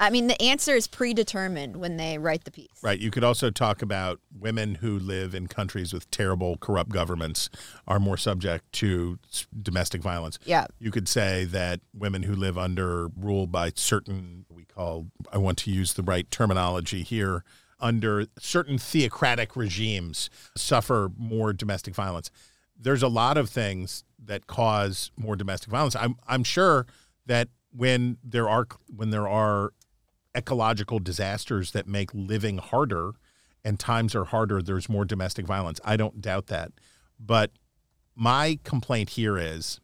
I 0.00 0.10
mean, 0.10 0.28
the 0.28 0.40
answer 0.40 0.74
is 0.74 0.86
predetermined 0.86 1.76
when 1.76 1.96
they 1.96 2.18
write 2.18 2.44
the 2.44 2.52
piece. 2.52 2.82
Right. 2.82 3.00
You 3.00 3.10
could 3.10 3.24
also 3.24 3.50
talk 3.50 3.82
about 3.82 4.20
women 4.38 4.76
who 4.76 4.98
live 4.98 5.34
in 5.34 5.48
countries 5.48 5.92
with 5.92 6.08
terrible, 6.10 6.56
corrupt 6.58 6.90
governments 6.90 7.50
are 7.86 7.98
more 7.98 8.16
subject 8.16 8.70
to 8.74 9.18
domestic 9.60 10.00
violence. 10.00 10.38
Yeah. 10.44 10.66
You 10.78 10.92
could 10.92 11.08
say 11.08 11.44
that 11.46 11.80
women 11.92 12.22
who 12.22 12.34
live 12.34 12.56
under 12.56 13.08
rule 13.08 13.48
by 13.48 13.72
certain, 13.74 14.46
we 14.48 14.64
call, 14.64 15.06
I 15.32 15.38
want 15.38 15.58
to 15.58 15.70
use 15.70 15.94
the 15.94 16.04
right 16.04 16.30
terminology 16.30 17.02
here, 17.02 17.42
under 17.80 18.26
certain 18.38 18.78
theocratic 18.78 19.56
regimes 19.56 20.30
suffer 20.56 21.10
more 21.16 21.52
domestic 21.52 21.94
violence. 21.94 22.30
There's 22.80 23.02
a 23.02 23.08
lot 23.08 23.36
of 23.36 23.50
things 23.50 24.04
that 24.24 24.46
cause 24.46 25.10
more 25.16 25.34
domestic 25.34 25.70
violence. 25.70 25.96
I'm, 25.96 26.16
I'm 26.26 26.44
sure 26.44 26.86
that 27.26 27.48
when 27.72 28.16
there 28.24 28.48
are 28.48 28.66
when 28.94 29.10
there 29.10 29.28
are 29.28 29.72
ecological 30.36 30.98
disasters 30.98 31.72
that 31.72 31.86
make 31.86 32.12
living 32.12 32.58
harder 32.58 33.12
and 33.64 33.78
times 33.78 34.14
are 34.14 34.24
harder, 34.24 34.62
there's 34.62 34.88
more 34.88 35.04
domestic 35.04 35.46
violence. 35.46 35.80
I 35.84 35.96
don't 35.96 36.20
doubt 36.20 36.46
that. 36.46 36.72
But 37.18 37.52
my 38.14 38.58
complaint 38.64 39.10
here 39.10 39.36
is 39.36 39.80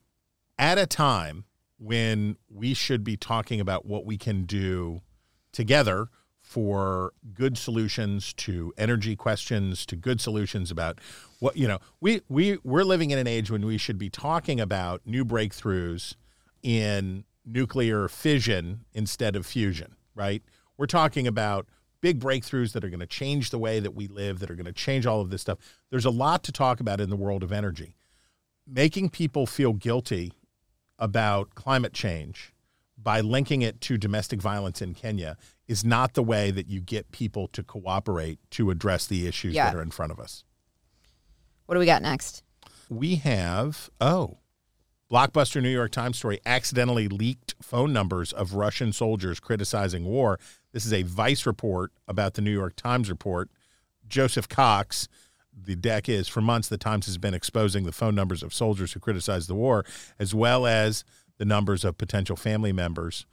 at 0.58 0.78
a 0.78 0.86
time 0.86 1.44
when 1.78 2.36
we 2.48 2.74
should 2.74 3.04
be 3.04 3.16
talking 3.16 3.60
about 3.60 3.84
what 3.84 4.06
we 4.06 4.16
can 4.16 4.44
do 4.44 5.02
together 5.52 6.08
for 6.40 7.12
good 7.32 7.56
solutions 7.56 8.34
to 8.34 8.72
energy 8.76 9.16
questions 9.16 9.86
to 9.86 9.96
good 9.96 10.20
solutions 10.20 10.70
about 10.70 11.00
what 11.40 11.56
you 11.56 11.66
know 11.66 11.78
we 12.00 12.20
we 12.28 12.58
we're 12.62 12.84
living 12.84 13.10
in 13.10 13.18
an 13.18 13.26
age 13.26 13.50
when 13.50 13.64
we 13.64 13.78
should 13.78 13.96
be 13.96 14.10
talking 14.10 14.60
about 14.60 15.00
new 15.06 15.24
breakthroughs 15.24 16.16
in 16.62 17.24
nuclear 17.46 18.08
fission 18.08 18.84
instead 18.92 19.34
of 19.34 19.46
fusion 19.46 19.96
right 20.14 20.42
we're 20.76 20.86
talking 20.86 21.26
about 21.26 21.66
big 22.00 22.20
breakthroughs 22.20 22.72
that 22.72 22.84
are 22.84 22.90
going 22.90 23.00
to 23.00 23.06
change 23.06 23.48
the 23.48 23.58
way 23.58 23.80
that 23.80 23.94
we 23.94 24.06
live, 24.08 24.38
that 24.40 24.50
are 24.50 24.54
going 24.54 24.66
to 24.66 24.72
change 24.72 25.06
all 25.06 25.22
of 25.22 25.30
this 25.30 25.40
stuff. 25.40 25.58
There's 25.90 26.04
a 26.04 26.10
lot 26.10 26.42
to 26.44 26.52
talk 26.52 26.78
about 26.80 27.00
in 27.00 27.08
the 27.08 27.16
world 27.16 27.42
of 27.42 27.50
energy. 27.50 27.96
Making 28.66 29.08
people 29.08 29.46
feel 29.46 29.72
guilty 29.72 30.32
about 30.98 31.54
climate 31.54 31.94
change 31.94 32.52
by 32.98 33.20
linking 33.22 33.62
it 33.62 33.80
to 33.82 33.96
domestic 33.96 34.42
violence 34.42 34.82
in 34.82 34.92
Kenya 34.94 35.38
is 35.66 35.82
not 35.82 36.12
the 36.12 36.22
way 36.22 36.50
that 36.50 36.68
you 36.68 36.80
get 36.80 37.10
people 37.10 37.48
to 37.48 37.62
cooperate 37.62 38.38
to 38.50 38.70
address 38.70 39.06
the 39.06 39.26
issues 39.26 39.54
Yeah. 39.54 39.70
that 39.70 39.76
are 39.76 39.82
in 39.82 39.90
front 39.90 40.12
of 40.12 40.20
us. 40.20 40.44
What 41.64 41.74
do 41.76 41.78
we 41.78 41.86
got 41.86 42.02
next? 42.02 42.42
We 42.90 43.14
have, 43.16 43.88
oh, 44.00 44.38
blockbuster 45.10 45.62
New 45.62 45.68
York 45.68 45.92
Times 45.92 46.18
story 46.18 46.40
accidentally 46.46 47.08
leaked 47.08 47.54
phone 47.60 47.92
numbers 47.92 48.32
of 48.32 48.54
Russian 48.54 48.92
soldiers 48.92 49.40
criticizing 49.40 50.04
war. 50.04 50.38
This 50.72 50.86
is 50.86 50.92
a 50.92 51.02
Vice 51.02 51.46
report 51.46 51.92
about 52.08 52.34
the 52.34 52.42
New 52.42 52.52
York 52.52 52.76
Times 52.76 53.10
report. 53.10 53.50
Joseph 54.08 54.48
Cox, 54.48 55.08
the 55.56 55.76
deck 55.76 56.08
is 56.08 56.28
for 56.28 56.40
months, 56.40 56.68
the 56.68 56.78
Times 56.78 57.06
has 57.06 57.18
been 57.18 57.34
exposing 57.34 57.84
the 57.84 57.92
phone 57.92 58.14
numbers 58.14 58.42
of 58.42 58.54
soldiers 58.54 58.92
who 58.92 59.00
criticize 59.00 59.46
the 59.46 59.54
war, 59.54 59.84
as 60.18 60.34
well 60.34 60.66
as 60.66 61.04
the 61.38 61.44
numbers 61.44 61.84
of 61.84 61.98
potential 61.98 62.36
family 62.36 62.72
members. 62.72 63.26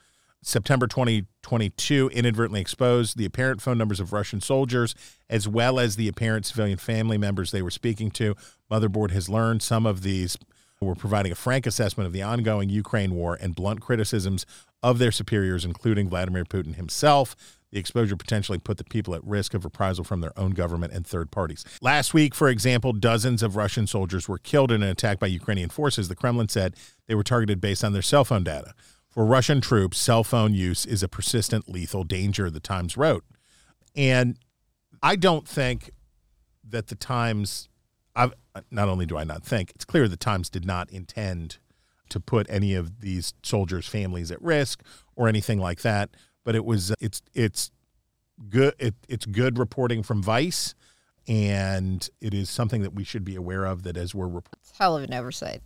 September 0.44 0.88
2022 0.88 2.10
inadvertently 2.14 2.62
exposed 2.62 3.16
the 3.16 3.26
apparent 3.26 3.62
phone 3.62 3.78
numbers 3.78 4.00
of 4.00 4.12
Russian 4.12 4.42
soldiers 4.42 4.96
as 5.30 5.48
well 5.48 5.80
as 5.80 5.96
the 5.96 6.08
apparent 6.08 6.48
civilian 6.48 6.80
family 6.80 7.18
members 7.18 7.52
they 7.52 7.62
were 7.62 7.70
speaking 7.70 8.10
to. 8.10 8.36
Motherboard 8.70 9.12
has 9.12 9.30
learned 9.30 9.62
some 9.62 9.86
of 9.86 10.02
these 10.02 10.40
were 10.88 10.96
providing 10.96 11.32
a 11.32 11.36
frank 11.36 11.68
assessment 11.68 12.08
of 12.08 12.14
the 12.14 12.24
ongoing 12.24 12.68
Ukraine 12.70 13.14
war 13.14 13.38
and 13.40 13.56
blunt 13.56 13.82
criticisms 13.82 14.48
of 14.82 14.98
their 14.98 15.12
superiors, 15.12 15.64
including 15.64 16.10
Vladimir 16.10 16.44
Putin 16.44 16.76
himself. 16.76 17.36
The 17.72 17.80
exposure 17.80 18.18
potentially 18.18 18.58
put 18.58 18.78
the 18.78 18.84
people 18.84 19.14
at 19.14 19.24
risk 19.24 19.54
of 19.54 19.64
reprisal 19.64 20.04
from 20.04 20.22
their 20.22 20.38
own 20.38 20.52
government 20.52 20.92
and 20.92 21.06
third 21.06 21.30
parties. 21.30 21.64
Last 21.82 22.14
week, 22.14 22.34
for 22.34 22.50
example, 22.50 22.94
dozens 22.94 23.44
of 23.44 23.56
Russian 23.56 23.86
soldiers 23.86 24.28
were 24.28 24.40
killed 24.40 24.72
in 24.72 24.82
an 24.82 24.90
attack 24.90 25.20
by 25.20 25.28
Ukrainian 25.28 25.70
forces. 25.70 26.08
The 26.10 26.16
Kremlin 26.16 26.50
said 26.50 26.76
they 27.08 27.16
were 27.16 27.24
targeted 27.24 27.62
based 27.62 27.84
on 27.84 27.94
their 27.94 28.02
cell 28.02 28.26
phone 28.26 28.44
data. 28.44 28.74
For 29.08 29.24
Russian 29.24 29.62
troops, 29.62 30.00
cell 30.00 30.24
phone 30.24 30.54
use 30.56 30.86
is 30.86 31.04
a 31.04 31.08
persistent 31.08 31.70
lethal 31.70 32.04
danger, 32.04 32.50
the 32.50 32.60
Times 32.60 32.98
wrote. 32.98 33.24
And 33.96 34.38
I 35.04 35.16
don't 35.16 35.48
think 35.48 35.92
that 36.68 36.88
the 36.88 36.96
Times, 36.96 37.70
I've, 38.16 38.34
not 38.70 38.90
only 38.90 39.06
do 39.06 39.18
I 39.18 39.24
not 39.24 39.44
think, 39.44 39.72
it's 39.76 39.86
clear 39.86 40.08
the 40.08 40.18
Times 40.18 40.50
did 40.50 40.66
not 40.66 40.90
intend 40.92 41.58
to 42.10 42.20
put 42.20 42.46
any 42.50 42.74
of 42.74 43.02
these 43.02 43.34
soldiers' 43.44 43.88
families 43.88 44.32
at 44.32 44.42
risk 44.42 44.84
or 45.16 45.28
anything 45.28 45.60
like 45.60 45.82
that. 45.82 46.10
But 46.44 46.56
it 46.56 46.66
was, 46.66 46.94
it's, 47.00 47.22
it's 47.34 47.72
good, 48.50 48.74
it, 48.80 48.96
it's 49.08 49.26
good 49.26 49.58
reporting 49.58 50.04
from 50.04 50.22
Vice. 50.22 50.76
And 51.28 52.08
it 52.20 52.34
is 52.34 52.50
something 52.50 52.82
that 52.82 52.94
we 52.94 53.04
should 53.04 53.24
be 53.24 53.36
aware 53.36 53.66
of 53.66 53.84
that 53.84 53.96
as 53.96 54.14
we're 54.14 54.28
rep- 54.28 54.50
It's 54.60 54.78
hell 54.78 54.98
of 54.98 55.04
an 55.04 55.14
oversight. 55.14 55.62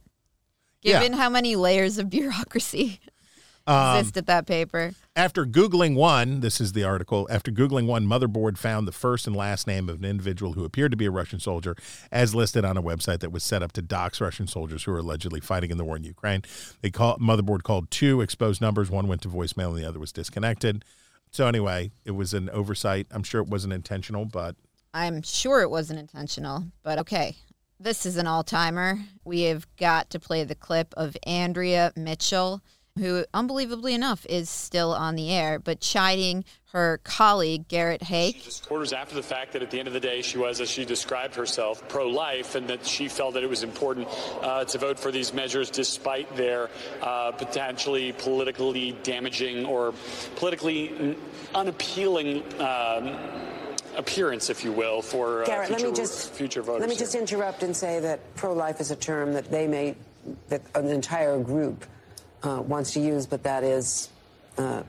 Yeah. 0.82 1.00
Given 1.00 1.18
how 1.18 1.30
many 1.30 1.56
layers 1.56 1.98
of 1.98 2.10
bureaucracy 2.10 3.00
Um, 3.68 3.98
exist 3.98 4.18
at 4.18 4.28
that 4.28 4.46
paper. 4.46 4.94
After 5.16 5.46
Googling 5.46 5.96
one, 5.96 6.42
this 6.42 6.62
is 6.62 6.74
the 6.74 6.84
article. 6.84 7.28
After 7.32 7.52
Googling 7.52 7.88
one, 7.88 8.06
Motherboard 8.06 8.58
found 8.58 8.88
the 8.88 8.92
first 8.92 9.26
and 9.26 9.36
last 9.36 9.66
name 9.66 9.90
of 9.90 10.00
an 10.00 10.06
individual 10.06 10.54
who 10.54 10.66
appeared 10.66 10.92
to 10.92 10.98
be 10.98 11.06
a 11.06 11.12
Russian 11.12 11.40
soldier, 11.40 11.76
as 12.12 12.36
listed 12.36 12.64
on 12.64 12.78
a 12.78 12.84
website 12.84 13.22
that 13.22 13.32
was 13.32 13.44
set 13.44 13.64
up 13.64 13.72
to 13.74 13.82
dox 13.82 14.22
Russian 14.22 14.46
soldiers 14.46 14.84
who 14.84 14.92
are 14.92 15.00
allegedly 15.00 15.40
fighting 15.40 15.72
in 15.72 15.78
the 15.78 15.86
war 15.86 15.96
in 15.96 16.04
Ukraine. 16.04 16.44
They 16.82 16.92
call 16.92 17.18
Motherboard 17.18 17.64
called 17.64 17.90
two 17.90 18.22
exposed 18.22 18.62
numbers. 18.62 18.92
One 18.92 19.08
went 19.08 19.22
to 19.24 19.30
voicemail, 19.30 19.70
and 19.70 19.78
the 19.78 19.88
other 19.88 20.00
was 20.00 20.12
disconnected. 20.12 20.86
So 21.32 21.48
anyway, 21.48 21.92
it 22.06 22.12
was 22.12 22.34
an 22.34 22.50
oversight. 22.52 23.08
I'm 23.12 23.24
sure 23.24 23.42
it 23.42 23.48
wasn't 23.48 23.74
intentional, 23.74 24.26
but 24.26 24.56
I'm 24.94 25.22
sure 25.24 25.62
it 25.62 25.70
wasn't 25.70 26.00
intentional, 26.00 26.66
but 26.84 27.00
okay. 27.00 27.36
This 27.78 28.06
is 28.06 28.16
an 28.16 28.26
all 28.26 28.44
timer. 28.44 29.00
We 29.26 29.42
have 29.42 29.68
got 29.76 30.10
to 30.12 30.20
play 30.20 30.46
the 30.46 30.56
clip 30.56 30.94
of 30.96 31.18
Andrea 31.28 31.92
Mitchell, 31.98 32.62
who, 32.98 33.26
unbelievably 33.34 33.94
enough, 33.94 34.26
is 34.30 34.50
still 34.50 34.94
on 34.94 35.16
the 35.16 35.30
air, 35.30 35.60
but 35.60 35.82
chiding 35.82 36.46
her 36.68 37.00
colleague, 37.04 37.68
Garrett 37.68 38.02
Haake. 38.02 38.44
Just 38.44 38.72
orders 38.72 38.94
after 38.94 39.16
the 39.16 39.24
fact 39.24 39.54
that 39.54 39.62
at 39.62 39.70
the 39.70 39.80
end 39.80 39.88
of 39.88 39.94
the 39.94 40.00
day, 40.00 40.22
she 40.22 40.38
was, 40.38 40.62
as 40.62 40.70
she 40.70 40.86
described 40.86 41.36
herself, 41.36 41.86
pro 41.90 42.08
life, 42.08 42.56
and 42.56 42.68
that 42.70 42.86
she 42.86 43.10
felt 43.10 43.34
that 43.34 43.44
it 43.44 43.50
was 43.50 43.64
important 43.64 44.08
uh, 44.42 44.64
to 44.64 44.78
vote 44.78 44.98
for 44.98 45.12
these 45.12 45.34
measures 45.34 45.70
despite 45.70 46.34
their 46.38 46.70
uh, 47.02 47.32
potentially 47.32 48.14
politically 48.14 48.94
damaging 49.04 49.66
or 49.66 49.94
politically 50.38 51.18
unappealing. 51.54 52.44
Um, 52.62 53.18
appearance, 53.98 54.50
if 54.50 54.66
you 54.66 54.74
will, 54.74 55.02
for 55.02 55.44
uh, 55.44 55.46
Garrett, 55.46 55.68
future, 55.70 55.84
let 55.84 55.92
me 55.92 55.96
just 55.96 56.34
future 56.34 56.62
voters. 56.62 56.82
Let 56.82 56.90
me 56.90 56.96
here. 56.96 57.00
just 57.00 57.16
interrupt 57.16 57.64
and 57.64 57.74
say 57.74 58.02
that 58.02 58.36
pro-life 58.36 58.82
is 58.82 58.92
a 58.92 58.96
term 58.98 59.32
that 59.32 59.50
they 59.50 59.68
may, 59.68 59.96
that 60.50 60.62
an 60.76 60.90
entire 60.90 61.40
group 61.40 61.86
uh, 62.46 62.62
wants 62.62 62.92
to 62.94 63.00
use, 63.00 63.26
but 63.26 63.44
that 63.44 63.64
is 63.64 64.10
uh, 64.58 64.84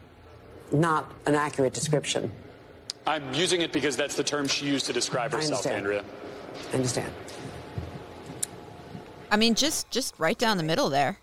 not 0.72 1.12
an 1.26 1.34
accurate 1.34 1.72
description. 1.72 2.30
I'm 3.06 3.32
using 3.32 3.60
it 3.60 3.72
because 3.72 3.96
that's 3.96 4.16
the 4.16 4.24
term 4.24 4.48
she 4.48 4.66
used 4.66 4.86
to 4.86 4.92
describe 4.92 5.32
I 5.32 5.38
herself, 5.38 5.64
understand. 5.66 5.76
Andrea. 5.76 6.04
I 6.70 6.74
understand. 6.74 7.12
I 9.30 9.36
mean, 9.36 9.54
just 9.54 9.90
just 9.90 10.18
right 10.18 10.38
down 10.38 10.56
the 10.56 10.62
middle 10.62 10.88
there. 10.88 11.18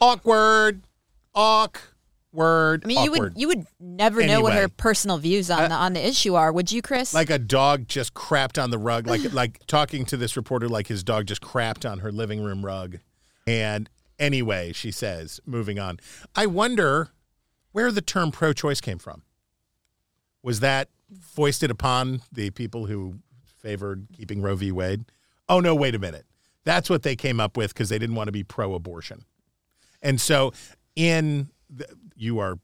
awkward, 0.00 0.82
awkward. 1.34 2.84
I 2.84 2.86
mean, 2.86 3.04
you 3.04 3.10
would 3.10 3.32
you 3.36 3.48
would 3.48 3.66
never 3.78 4.24
know 4.24 4.40
what 4.40 4.54
her 4.54 4.68
personal 4.68 5.18
views 5.18 5.50
on 5.50 5.68
the 5.68 5.74
on 5.74 5.92
the 5.92 6.06
issue 6.06 6.34
are, 6.34 6.52
would 6.52 6.72
you, 6.72 6.82
Chris? 6.82 7.12
like 7.12 7.30
a 7.30 7.38
dog 7.38 7.88
just 7.88 8.14
crapped 8.14 8.62
on 8.62 8.70
the 8.70 8.78
rug 8.78 9.06
like 9.06 9.32
like 9.32 9.66
talking 9.66 10.04
to 10.06 10.16
this 10.16 10.36
reporter 10.36 10.68
like 10.68 10.86
his 10.86 11.02
dog 11.02 11.26
just 11.26 11.42
crapped 11.42 11.90
on 11.90 11.98
her 12.00 12.12
living 12.12 12.42
room 12.42 12.64
rug 12.64 12.98
and 13.46 13.88
anyway 14.22 14.72
she 14.72 14.90
says 14.90 15.40
moving 15.44 15.78
on. 15.78 15.98
I 16.34 16.46
wonder 16.46 17.10
where 17.72 17.90
the 17.90 18.00
term 18.00 18.30
pro-choice 18.30 18.80
came 18.80 18.98
from. 18.98 19.22
Was 20.42 20.60
that 20.60 20.88
foisted 21.20 21.70
upon 21.70 22.22
the 22.30 22.50
people 22.50 22.86
who 22.86 23.16
favored 23.44 24.06
keeping 24.16 24.40
roe 24.40 24.56
v. 24.56 24.72
Wade? 24.72 25.04
Oh 25.48 25.60
no 25.60 25.74
wait 25.74 25.94
a 25.94 25.98
minute. 25.98 26.26
That's 26.64 26.88
what 26.88 27.02
they 27.02 27.16
came 27.16 27.40
up 27.40 27.56
with 27.56 27.74
because 27.74 27.88
they 27.88 27.98
didn't 27.98 28.14
want 28.14 28.28
to 28.28 28.32
be 28.32 28.44
pro-abortion. 28.44 29.24
And 30.00 30.20
so 30.20 30.52
in 30.96 31.50
the, 31.68 31.86
you 32.16 32.38
are 32.38 32.58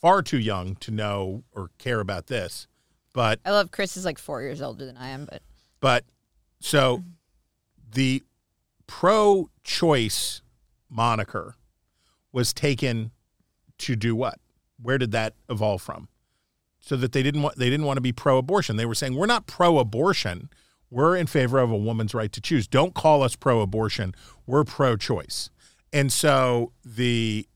far 0.00 0.22
too 0.22 0.38
young 0.38 0.76
to 0.76 0.90
know 0.90 1.44
or 1.52 1.70
care 1.78 2.00
about 2.00 2.26
this 2.26 2.66
but 3.14 3.38
I 3.46 3.52
love 3.52 3.70
Chris 3.70 3.96
is 3.96 4.04
like 4.04 4.18
four 4.18 4.42
years 4.42 4.60
older 4.60 4.84
than 4.84 4.98
I 4.98 5.08
am, 5.08 5.24
but 5.24 5.40
but 5.80 6.04
so 6.60 7.02
the 7.92 8.22
pro 8.86 9.48
choice 9.62 10.42
moniker 10.94 11.56
was 12.32 12.52
taken 12.52 13.10
to 13.78 13.96
do 13.96 14.14
what? 14.14 14.38
Where 14.80 14.98
did 14.98 15.12
that 15.12 15.34
evolve 15.48 15.82
from? 15.82 16.08
So 16.80 16.96
that 16.96 17.12
they 17.12 17.22
didn't 17.22 17.42
want 17.42 17.56
they 17.56 17.70
didn't 17.70 17.86
want 17.86 17.96
to 17.96 18.02
be 18.02 18.12
pro 18.12 18.38
abortion. 18.38 18.76
They 18.76 18.86
were 18.86 18.94
saying 18.94 19.14
we're 19.14 19.26
not 19.26 19.46
pro 19.46 19.78
abortion. 19.78 20.50
We're 20.90 21.16
in 21.16 21.26
favor 21.26 21.58
of 21.58 21.70
a 21.70 21.76
woman's 21.76 22.14
right 22.14 22.30
to 22.32 22.40
choose. 22.40 22.68
Don't 22.68 22.94
call 22.94 23.22
us 23.22 23.36
pro 23.36 23.60
abortion. 23.60 24.14
We're 24.46 24.64
pro 24.64 24.96
choice. 24.96 25.50
And 25.92 26.12
so 26.12 26.72
the 26.84 27.48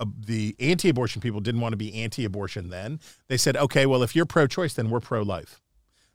uh, 0.00 0.06
the 0.18 0.56
anti-abortion 0.58 1.22
people 1.22 1.40
didn't 1.40 1.60
want 1.60 1.74
to 1.74 1.76
be 1.76 1.94
anti-abortion 2.02 2.70
then. 2.70 2.98
They 3.28 3.36
said, 3.36 3.56
"Okay, 3.56 3.86
well 3.86 4.02
if 4.02 4.16
you're 4.16 4.26
pro-choice 4.26 4.74
then 4.74 4.90
we're 4.90 5.00
pro-life." 5.00 5.60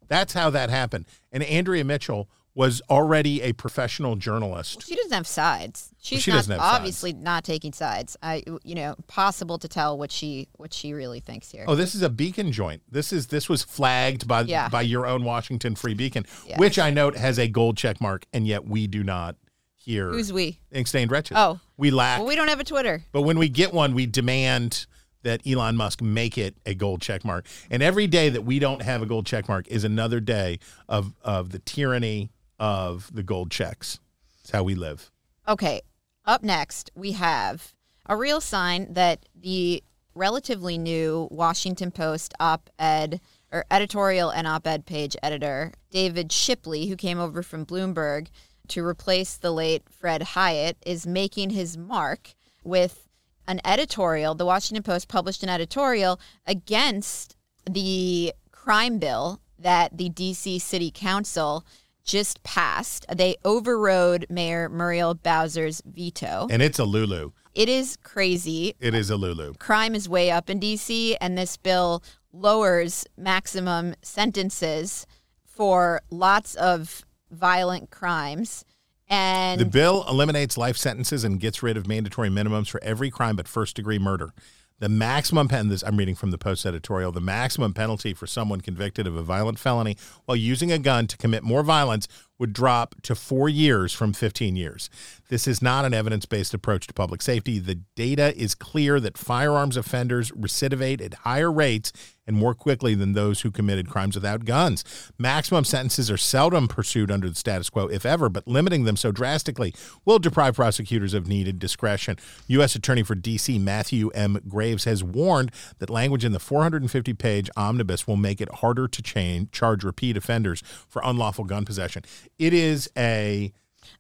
That's 0.10 0.34
how 0.34 0.50
that 0.50 0.70
happened. 0.70 1.06
And 1.32 1.44
Andrea 1.44 1.84
Mitchell 1.84 2.30
was 2.58 2.82
already 2.90 3.44
a 3.44 3.54
professional 3.54 4.16
journalist. 4.16 4.82
she 4.88 4.96
doesn't 4.96 5.12
have 5.14 5.28
sides. 5.28 5.94
She's 6.02 6.24
she 6.24 6.32
not 6.32 6.38
doesn't 6.38 6.52
have 6.54 6.62
sides. 6.62 6.76
obviously 6.76 7.14
not 7.14 7.44
taking 7.44 7.72
sides. 7.72 8.18
I 8.24 8.44
you 8.64 8.74
know, 8.74 8.96
possible 9.06 9.60
to 9.60 9.68
tell 9.68 9.96
what 9.96 10.12
she 10.12 10.48
what 10.54 10.74
she 10.74 10.92
really 10.94 11.20
thinks 11.20 11.52
here. 11.52 11.66
Oh, 11.68 11.76
this 11.76 11.94
is 11.94 12.02
a 12.02 12.10
beacon 12.10 12.52
joint. 12.52 12.82
This 12.90 13.14
is 13.14 13.28
this 13.28 13.48
was 13.48 13.62
flagged 13.62 14.28
by 14.28 14.42
Yeah. 14.42 14.70
by 14.70 14.82
your 14.82 15.06
own 15.06 15.24
Washington 15.24 15.76
Free 15.76 15.94
Beacon, 15.94 16.26
Yeah. 16.48 16.58
which 16.58 16.80
I 16.80 16.90
note 16.90 17.16
has 17.16 17.38
a 17.38 17.48
gold 17.48 17.78
check 17.78 18.02
mark, 18.02 18.26
and 18.34 18.48
yet 18.48 18.66
we 18.68 18.88
do 18.88 19.04
not 19.04 19.36
here. 19.76 20.10
Who's 20.10 20.34
we? 20.34 20.60
Ink 20.72 20.88
Stained 20.88 21.12
wretches. 21.12 21.38
Oh. 21.38 21.60
we 21.78 21.92
lack. 21.92 22.18
Well, 22.18 22.28
we 22.28 22.36
don't 22.36 22.48
have 22.50 22.60
a 22.60 22.64
Twitter. 22.64 23.04
But 23.12 23.22
when 23.22 23.38
we 23.38 23.50
get 23.50 23.72
one, 23.72 23.94
we 23.94 24.08
demand 24.08 24.88
that 25.22 25.46
Elon 25.46 25.76
Musk 25.76 26.02
make 26.02 26.40
it 26.40 26.56
a 26.66 26.74
gold 26.74 27.02
check 27.02 27.24
mark. 27.24 27.46
And 27.70 27.84
every 27.84 28.08
day 28.08 28.30
that 28.30 28.44
we 28.46 28.58
don't 28.58 28.82
have 28.82 29.04
a 29.04 29.06
gold 29.06 29.28
check 29.28 29.48
mark 29.48 29.68
is 29.68 29.84
another 29.84 30.20
day 30.20 30.58
of 30.90 31.14
of 31.24 31.52
the 31.52 31.60
tyranny 31.60 32.32
of 32.60 33.14
the 33.14 33.24
gold 33.24 33.52
checks. 33.52 34.00
It's 34.42 34.52
how 34.52 34.64
we 34.64 34.76
live. 34.76 35.12
Okay. 35.48 35.82
Up 36.26 36.44
next, 36.44 36.92
we 36.94 37.14
have 37.14 37.74
a 38.06 38.18
real 38.18 38.42
sign 38.42 38.94
that 38.94 39.26
the 39.34 39.84
relatively 40.14 40.78
new 40.78 41.28
Washington 41.32 41.92
Post 41.92 42.34
op 42.40 42.70
ed 42.78 43.22
or 43.52 43.64
editorial 43.72 44.30
and 44.30 44.46
op 44.46 44.68
ed 44.68 44.86
page 44.86 45.16
editor, 45.24 45.72
David 45.90 46.32
Shipley, 46.32 46.88
who 46.88 46.96
came 46.96 47.20
over 47.20 47.42
from 47.42 47.66
Bloomberg 47.66 48.28
to 48.70 48.84
replace 48.84 49.36
the 49.38 49.52
late 49.52 49.84
Fred 49.90 50.22
Hiatt, 50.22 50.76
is 50.86 51.08
making 51.08 51.52
his 51.52 51.78
mark 51.78 52.34
with 52.64 53.08
an 53.48 53.62
editorial. 53.64 54.36
The 54.36 54.46
Washington 54.46 54.84
Post 54.84 55.08
published 55.08 55.44
an 55.44 55.50
editorial 55.50 56.20
against 56.46 57.38
the 57.70 58.34
crime 58.52 59.00
bill 59.00 59.40
that 59.58 59.98
the 59.98 60.10
DC 60.10 60.60
City 60.60 60.92
Council 60.94 61.66
just 62.08 62.42
passed. 62.42 63.06
They 63.14 63.36
overrode 63.46 64.26
Mayor 64.30 64.70
Muriel 64.70 65.14
Bowser's 65.14 65.82
veto. 65.86 66.48
And 66.50 66.64
it's 66.64 66.80
a 66.80 66.86
Lulu. 66.86 67.34
It 67.54 67.70
is 67.70 67.98
crazy. 68.04 68.76
It 68.80 68.96
is 68.96 69.10
a 69.10 69.18
Lulu. 69.18 69.54
Crime 69.56 69.94
is 69.94 70.10
way 70.10 70.32
up 70.32 70.50
in 70.50 70.60
DC, 70.60 71.16
and 71.22 71.38
this 71.38 71.58
bill 71.58 72.04
lowers 72.32 73.06
maximum 73.18 73.96
sentences 74.02 75.06
for 75.44 76.02
lots 76.10 76.56
of 76.56 77.04
violent 77.32 77.90
crimes. 77.90 78.64
And 79.10 79.60
The 79.60 79.66
bill 79.66 80.06
eliminates 80.08 80.58
life 80.58 80.78
sentences 80.78 81.24
and 81.24 81.40
gets 81.40 81.64
rid 81.64 81.78
of 81.78 81.88
mandatory 81.88 82.30
minimums 82.30 82.70
for 82.70 82.84
every 82.84 83.10
crime 83.10 83.36
but 83.36 83.48
first 83.48 83.76
degree 83.76 84.00
murder. 84.00 84.34
The 84.80 84.90
maximum 84.90 85.48
pen 85.48 85.70
this 85.70 85.84
I'm 85.84 85.98
reading 85.98 86.14
from 86.14 86.30
the 86.30 86.38
post 86.38 86.64
editorial, 86.64 87.12
the 87.12 87.20
maximum 87.20 87.74
penalty 87.74 88.14
for 88.14 88.28
someone 88.28 88.62
convicted 88.62 89.08
of 89.08 89.16
a 89.16 89.24
violent 89.24 89.58
felony 89.58 89.98
while 90.26 90.36
using 90.36 90.72
a 90.72 90.78
gun 90.78 91.08
to 91.08 91.18
commit 91.18 91.42
more 91.42 91.64
violence 91.64 92.08
would 92.40 92.54
drop 92.54 92.96
to 93.04 93.16
4 93.16 93.50
years 93.50 93.94
from 93.94 94.14
15 94.14 94.56
years. 94.56 94.90
This 95.30 95.48
is 95.48 95.62
not 95.62 95.86
an 95.86 95.94
evidence-based 95.94 96.54
approach 96.54 96.88
to 96.88 96.94
public 96.94 97.22
safety. 97.22 97.60
The 97.60 97.82
data 97.96 98.36
is 98.38 98.56
clear 98.56 99.00
that 99.00 99.18
firearms 99.18 99.76
offenders 99.76 100.32
recidivate 100.32 101.04
at 101.04 101.14
higher 101.16 101.52
rates 101.52 101.92
and 102.26 102.36
more 102.36 102.54
quickly 102.54 102.94
than 102.94 103.14
those 103.14 103.42
who 103.42 103.50
committed 103.50 103.90
crimes 103.90 104.14
without 104.14 104.44
guns. 104.44 104.84
Maximum 105.18 105.64
sentences 105.64 106.12
are 106.12 106.18
seldom 106.18 106.68
pursued 106.68 107.10
under 107.10 107.30
the 107.30 107.36
status 107.36 107.70
quo, 107.70 107.88
if 107.88 108.06
ever, 108.06 108.28
but 108.28 108.46
limiting 108.48 108.84
them 108.84 108.98
so 108.98 109.14
drastically 109.14 109.74
will 110.04 110.20
deprive 110.20 110.56
prosecutors 110.56 111.14
of 111.14 111.28
needed 111.28 111.58
discretion. 111.58 112.18
U.S. 112.48 112.76
Attorney 112.76 113.04
for 113.04 113.16
D.C. 113.16 113.58
Matthew 113.58 114.10
M. 114.10 114.40
Graves 114.48 114.84
has 114.84 115.06
warned 115.06 115.52
that 115.80 115.90
language 115.90 116.26
in 116.26 116.34
the 116.34 116.40
450 116.40 117.14
page 117.14 117.50
omnibus 117.56 118.06
will 118.06 118.18
make 118.18 118.42
it 118.42 118.56
harder 118.56 118.90
to 118.90 119.02
chain, 119.02 119.48
charge 119.54 119.86
repeat 119.86 120.18
offenders 120.18 120.62
for 120.90 121.02
unlawful 121.06 121.46
gun 121.46 121.64
possession. 121.64 122.04
It 122.40 122.54
is 122.54 122.90
a. 122.98 123.54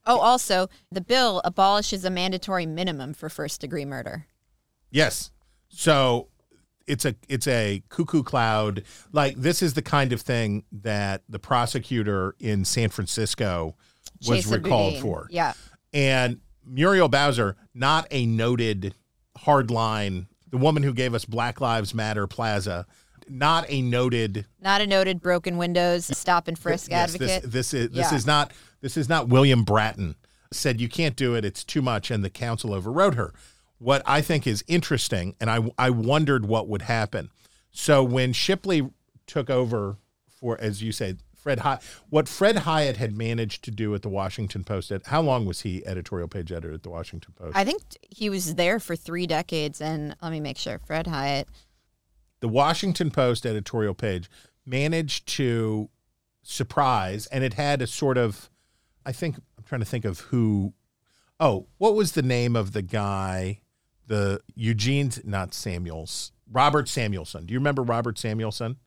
oh, 0.05 0.19
also, 0.19 0.69
the 0.91 1.01
bill 1.01 1.41
abolishes 1.43 2.05
a 2.05 2.09
mandatory 2.09 2.65
minimum 2.65 3.13
for 3.13 3.29
first 3.29 3.61
degree 3.61 3.85
murder. 3.85 4.27
Yes. 4.91 5.31
So 5.69 6.29
it's 6.87 7.05
a 7.05 7.15
it's 7.27 7.47
a 7.47 7.83
cuckoo 7.89 8.23
cloud. 8.23 8.83
Like 9.11 9.35
this 9.35 9.61
is 9.61 9.73
the 9.73 9.81
kind 9.81 10.13
of 10.13 10.21
thing 10.21 10.63
that 10.71 11.23
the 11.27 11.39
prosecutor 11.39 12.35
in 12.39 12.65
San 12.65 12.89
Francisco 12.89 13.75
was 14.27 14.45
Chesa 14.45 14.51
recalled 14.53 14.93
Boudin. 14.93 15.01
for. 15.01 15.27
Yeah. 15.29 15.53
And 15.93 16.39
Muriel 16.65 17.09
Bowser, 17.09 17.55
not 17.73 18.07
a 18.11 18.25
noted 18.25 18.95
hardline, 19.37 20.27
the 20.49 20.57
woman 20.57 20.83
who 20.83 20.93
gave 20.93 21.13
us 21.13 21.25
Black 21.25 21.61
Lives 21.61 21.93
Matter 21.93 22.27
Plaza, 22.27 22.85
not 23.29 23.65
a 23.69 23.81
noted 23.81 24.45
Not 24.61 24.81
a 24.81 24.87
noted 24.87 25.21
broken 25.21 25.57
windows 25.57 26.05
stop 26.17 26.47
and 26.47 26.57
frisk 26.57 26.89
Yes, 26.91 27.15
advocate. 27.15 27.43
This, 27.43 27.51
this 27.51 27.73
is 27.73 27.89
this 27.91 28.11
Yeah. 28.11 28.15
is 28.17 28.25
not 28.25 28.51
this 28.81 28.97
is 28.97 29.09
not 29.09 29.27
William 29.29 29.63
Bratton 29.63 30.15
said 30.51 30.79
you 30.79 30.87
can't 30.89 31.15
do 31.15 31.35
it. 31.35 31.43
It's 31.43 31.63
too 31.63 31.81
much, 31.81 32.09
and 32.09 32.23
the 32.23 32.29
council 32.29 32.73
overrode 32.73 33.15
her. 33.15 33.33
What 33.79 34.01
I 34.05 34.21
think 34.21 34.47
is 34.47 34.63
interesting, 34.67 35.35
and 35.41 35.49
I 35.49 35.69
I 35.77 35.89
wondered 35.89 36.45
what 36.45 36.67
would 36.67 36.83
happen. 36.83 37.29
So 37.71 38.03
when 38.03 38.33
Shipley 38.33 38.89
took 39.27 39.49
over 39.49 39.97
for, 40.39 40.59
as 40.59 40.81
you 40.81 40.91
said, 40.91 41.19
Fred 41.35 41.59
Hiatt, 41.59 41.81
what 42.09 42.27
Fred 42.27 42.57
Hiatt 42.59 42.97
had 42.97 43.15
managed 43.15 43.63
to 43.65 43.71
do 43.71 43.93
at 43.93 44.01
the 44.01 44.09
Washington 44.09 44.63
Post. 44.63 44.91
At 44.91 45.05
how 45.07 45.21
long 45.21 45.45
was 45.45 45.61
he 45.61 45.85
editorial 45.85 46.27
page 46.27 46.51
editor 46.51 46.73
at 46.73 46.83
the 46.83 46.89
Washington 46.89 47.33
Post? 47.35 47.55
I 47.55 47.63
think 47.63 47.81
he 48.01 48.29
was 48.29 48.55
there 48.55 48.79
for 48.79 48.95
three 48.95 49.27
decades. 49.27 49.79
And 49.79 50.15
let 50.21 50.31
me 50.31 50.39
make 50.39 50.57
sure 50.57 50.79
Fred 50.79 51.05
Hiatt. 51.07 51.45
The 52.39 52.47
Washington 52.47 53.11
Post 53.11 53.45
editorial 53.45 53.93
page 53.93 54.29
managed 54.65 55.27
to 55.35 55.89
surprise, 56.43 57.27
and 57.27 57.43
it 57.43 57.55
had 57.55 57.81
a 57.81 57.87
sort 57.87 58.17
of, 58.17 58.49
I 59.05 59.11
think, 59.11 59.37
I'm 59.57 59.63
trying 59.65 59.81
to 59.81 59.85
think 59.85 60.05
of 60.05 60.19
who, 60.19 60.73
oh, 61.39 61.67
what 61.77 61.95
was 61.95 62.13
the 62.13 62.21
name 62.21 62.55
of 62.55 62.73
the 62.73 62.81
guy, 62.81 63.61
the 64.05 64.41
Eugene's, 64.55 65.21
not 65.25 65.53
Samuels, 65.53 66.31
Robert 66.51 66.87
Samuelson. 66.87 67.45
Do 67.45 67.53
you 67.53 67.59
remember 67.59 67.83
Robert 67.83 68.17
Samuelson? 68.17 68.77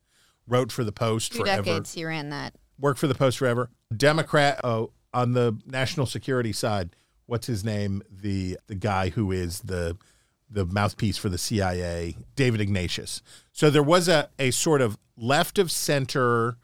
Wrote 0.47 0.73
for 0.73 0.83
the 0.83 0.93
Post 0.93 1.33
Two 1.33 1.41
forever 1.41 1.63
decades 1.63 1.95
he 1.95 2.05
ran 2.05 2.31
that. 2.31 2.55
worked 2.79 2.99
for 2.99 3.07
the 3.07 3.15
Post 3.15 3.39
forever. 3.39 3.71
Democrat 3.97 4.59
oh, 4.65 4.91
on 5.15 5.33
the 5.33 5.57
national 5.67 6.07
security 6.07 6.53
side. 6.53 6.97
What's 7.27 7.47
his 7.47 7.63
name? 7.63 8.03
The 8.11 8.59
the 8.67 8.75
guy 8.75 9.11
who 9.11 9.31
is 9.31 9.61
the 9.61 9.97
the 10.51 10.67
mouthpiece 10.67 11.17
for 11.17 11.29
the 11.29 11.39
CIA, 11.39 12.17
David 12.35 12.61
Ignatius. 12.61 13.23
So 13.53 13.71
there 13.71 13.83
was 13.83 14.09
a 14.09 14.29
a 14.39 14.51
sort 14.51 14.81
of 14.81 14.99
left 15.17 15.59
of 15.59 15.71
center 15.71 16.57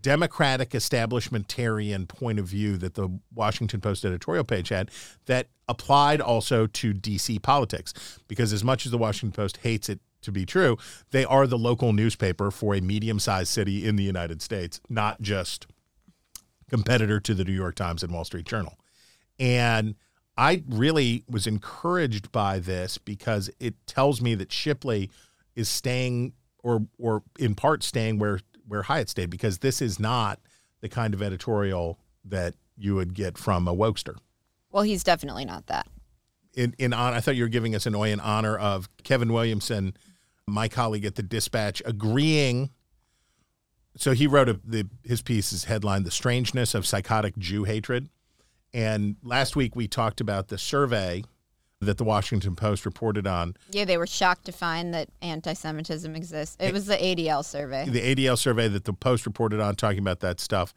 democratic 0.00 0.70
establishmentarian 0.70 2.06
point 2.08 2.38
of 2.38 2.46
view 2.46 2.76
that 2.76 2.94
the 2.94 3.08
Washington 3.34 3.80
Post 3.80 4.04
editorial 4.04 4.44
page 4.44 4.68
had 4.68 4.90
that 5.26 5.48
applied 5.68 6.20
also 6.20 6.66
to 6.66 6.94
DC 6.94 7.42
politics 7.42 7.92
because 8.28 8.52
as 8.52 8.62
much 8.62 8.86
as 8.86 8.92
the 8.92 8.98
Washington 8.98 9.32
Post 9.32 9.58
hates 9.58 9.88
it 9.88 10.00
to 10.22 10.32
be 10.32 10.44
true, 10.44 10.76
they 11.10 11.24
are 11.24 11.46
the 11.46 11.58
local 11.58 11.92
newspaper 11.92 12.50
for 12.50 12.74
a 12.74 12.80
medium-sized 12.80 13.48
city 13.48 13.86
in 13.86 13.96
the 13.96 14.02
United 14.02 14.42
States, 14.42 14.80
not 14.88 15.20
just 15.20 15.66
competitor 16.68 17.20
to 17.20 17.34
the 17.34 17.44
New 17.44 17.52
York 17.52 17.74
Times 17.74 18.02
and 18.02 18.12
Wall 18.12 18.24
Street 18.24 18.46
Journal. 18.46 18.78
And 19.38 19.94
I 20.38 20.62
really 20.68 21.24
was 21.28 21.48
encouraged 21.48 22.30
by 22.30 22.60
this 22.60 22.96
because 22.96 23.50
it 23.58 23.74
tells 23.88 24.22
me 24.22 24.36
that 24.36 24.52
Shipley 24.52 25.10
is 25.56 25.68
staying 25.68 26.32
or 26.62 26.86
or 26.96 27.24
in 27.40 27.56
part 27.56 27.82
staying 27.82 28.20
where 28.20 28.38
where 28.66 28.82
Hiatt 28.82 29.08
stayed 29.08 29.30
because 29.30 29.58
this 29.58 29.82
is 29.82 29.98
not 29.98 30.38
the 30.80 30.88
kind 30.88 31.12
of 31.12 31.22
editorial 31.22 31.98
that 32.24 32.54
you 32.76 32.94
would 32.94 33.14
get 33.14 33.36
from 33.36 33.66
a 33.66 33.74
wokester. 33.74 34.16
Well, 34.70 34.84
he's 34.84 35.02
definitely 35.02 35.44
not 35.44 35.66
that. 35.66 35.88
In 36.54 36.72
in 36.78 36.92
on 36.92 37.14
I 37.14 37.20
thought 37.20 37.34
you 37.34 37.42
were 37.42 37.48
giving 37.48 37.74
us 37.74 37.84
an 37.84 37.96
oy 37.96 38.12
in 38.12 38.20
honor 38.20 38.56
of 38.56 38.88
Kevin 39.02 39.32
Williamson, 39.32 39.96
my 40.46 40.68
colleague 40.68 41.04
at 41.04 41.16
the 41.16 41.22
Dispatch, 41.22 41.82
agreeing. 41.84 42.70
So 43.96 44.12
he 44.12 44.28
wrote 44.28 44.48
a, 44.48 44.60
the 44.64 44.86
his 45.02 45.20
piece 45.20 45.52
is 45.52 45.64
headlined 45.64 46.04
"The 46.04 46.12
Strangeness 46.12 46.76
of 46.76 46.86
Psychotic 46.86 47.36
Jew 47.38 47.64
Hatred," 47.64 48.08
and 48.72 49.16
last 49.22 49.56
week 49.56 49.74
we 49.76 49.88
talked 49.88 50.20
about 50.20 50.48
the 50.48 50.58
survey 50.58 51.24
that 51.80 51.96
the 51.96 52.04
Washington 52.04 52.56
Post 52.56 52.84
reported 52.84 53.26
on 53.26 53.54
Yeah, 53.70 53.84
they 53.84 53.96
were 53.96 54.06
shocked 54.06 54.46
to 54.46 54.52
find 54.52 54.92
that 54.94 55.08
anti-Semitism 55.22 56.14
exists. 56.16 56.56
It 56.58 56.72
was 56.72 56.86
the 56.86 56.96
ADL 56.96 57.44
survey. 57.44 57.88
the 57.88 58.14
ADL 58.14 58.36
survey 58.36 58.68
that 58.68 58.84
the 58.84 58.92
Post 58.92 59.26
reported 59.26 59.60
on, 59.60 59.76
talking 59.76 60.00
about 60.00 60.20
that 60.20 60.40
stuff. 60.40 60.74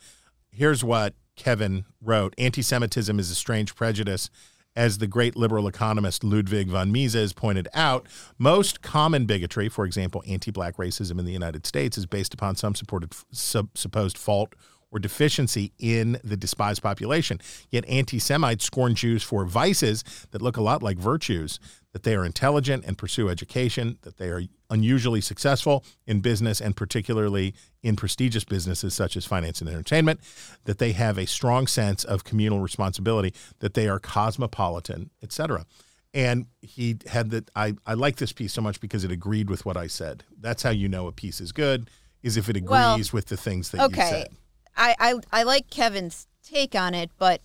Here's 0.52 0.84
what 0.84 1.16
Kevin 1.36 1.86
wrote 2.02 2.36
Anti 2.38 2.62
Semitism 2.62 3.20
is 3.20 3.32
a 3.32 3.36
strange 3.36 3.76
prejudice. 3.76 4.30
As 4.74 5.00
the 5.00 5.08
great 5.08 5.36
liberal 5.36 5.68
economist 5.68 6.24
Ludwig 6.24 6.70
von 6.70 6.94
Mises 6.94 7.34
pointed 7.34 7.68
out, 7.74 8.08
most 8.38 8.82
common 8.82 9.26
bigotry, 9.26 9.68
for 9.68 9.84
example, 9.84 10.24
anti 10.26 10.50
black 10.50 10.78
racism 10.78 11.20
in 11.20 11.26
the 11.26 11.34
United 11.34 11.68
States, 11.68 11.98
is 11.98 12.06
based 12.06 12.34
upon 12.34 12.56
some 12.56 12.74
supported, 12.74 13.14
sub, 13.34 13.78
supposed 13.78 14.18
fault 14.18 14.54
or 14.92 15.00
deficiency 15.00 15.72
in 15.80 16.20
the 16.24 16.38
despised 16.38 16.84
population. 16.84 17.40
Yet 17.70 17.86
anti 17.88 18.20
Semites 18.20 18.66
scorn 18.66 18.96
Jews 18.96 19.24
for 19.24 19.46
vices 19.46 20.04
that 20.32 20.42
look 20.42 20.58
a 20.58 20.62
lot 20.62 20.84
like 20.84 20.98
virtues 20.98 21.60
that 21.94 22.04
they 22.04 22.16
are 22.16 22.26
intelligent 22.26 22.86
and 22.86 22.98
pursue 22.98 23.30
education, 23.30 23.98
that 24.04 24.18
they 24.18 24.30
are 24.30 24.44
unusually 24.70 25.20
successful 25.20 25.84
in 26.06 26.22
business 26.22 26.62
and 26.62 26.76
particularly 26.76 27.54
in 27.84 27.96
prestigious 27.96 28.46
businesses 28.46 28.94
such 28.94 29.18
as 29.18 29.26
finance 29.26 29.60
and 29.60 29.70
entertainment, 29.70 30.20
that 30.64 30.78
they 30.78 30.94
have 30.94 31.18
a 31.18 31.28
strong 31.28 31.68
sense 31.68 32.04
of 32.04 32.24
communal 32.24 32.60
responsibility, 32.60 33.34
that 33.60 33.74
they 33.74 33.90
are 33.90 34.00
cosmopolitan, 34.00 35.10
etc. 35.22 35.66
And 36.14 36.46
he 36.62 36.98
had 37.08 37.32
that 37.32 37.50
I, 37.56 37.76
I 37.86 37.94
like 37.94 38.18
this 38.18 38.32
piece 38.32 38.54
so 38.54 38.62
much 38.62 38.80
because 38.80 39.04
it 39.04 39.12
agreed 39.12 39.50
with 39.50 39.66
what 39.66 39.78
I 39.78 39.88
said. 39.88 40.24
That's 40.40 40.64
how 40.64 40.70
you 40.70 40.88
know 40.88 41.08
a 41.08 41.12
piece 41.12 41.42
is 41.42 41.52
good, 41.52 41.90
is 42.24 42.38
if 42.38 42.50
it 42.50 42.56
agrees 42.56 42.70
Well, 42.70 43.00
with 43.12 43.28
the 43.28 43.38
things 43.38 43.72
that 43.72 43.82
you 43.90 43.96
said. 43.96 44.28
I, 44.76 44.96
I 45.00 45.16
I 45.32 45.44
like 45.44 45.70
Kevin's 45.70 46.28
take 46.44 46.76
on 46.76 46.94
it, 46.94 47.12
but 47.18 47.42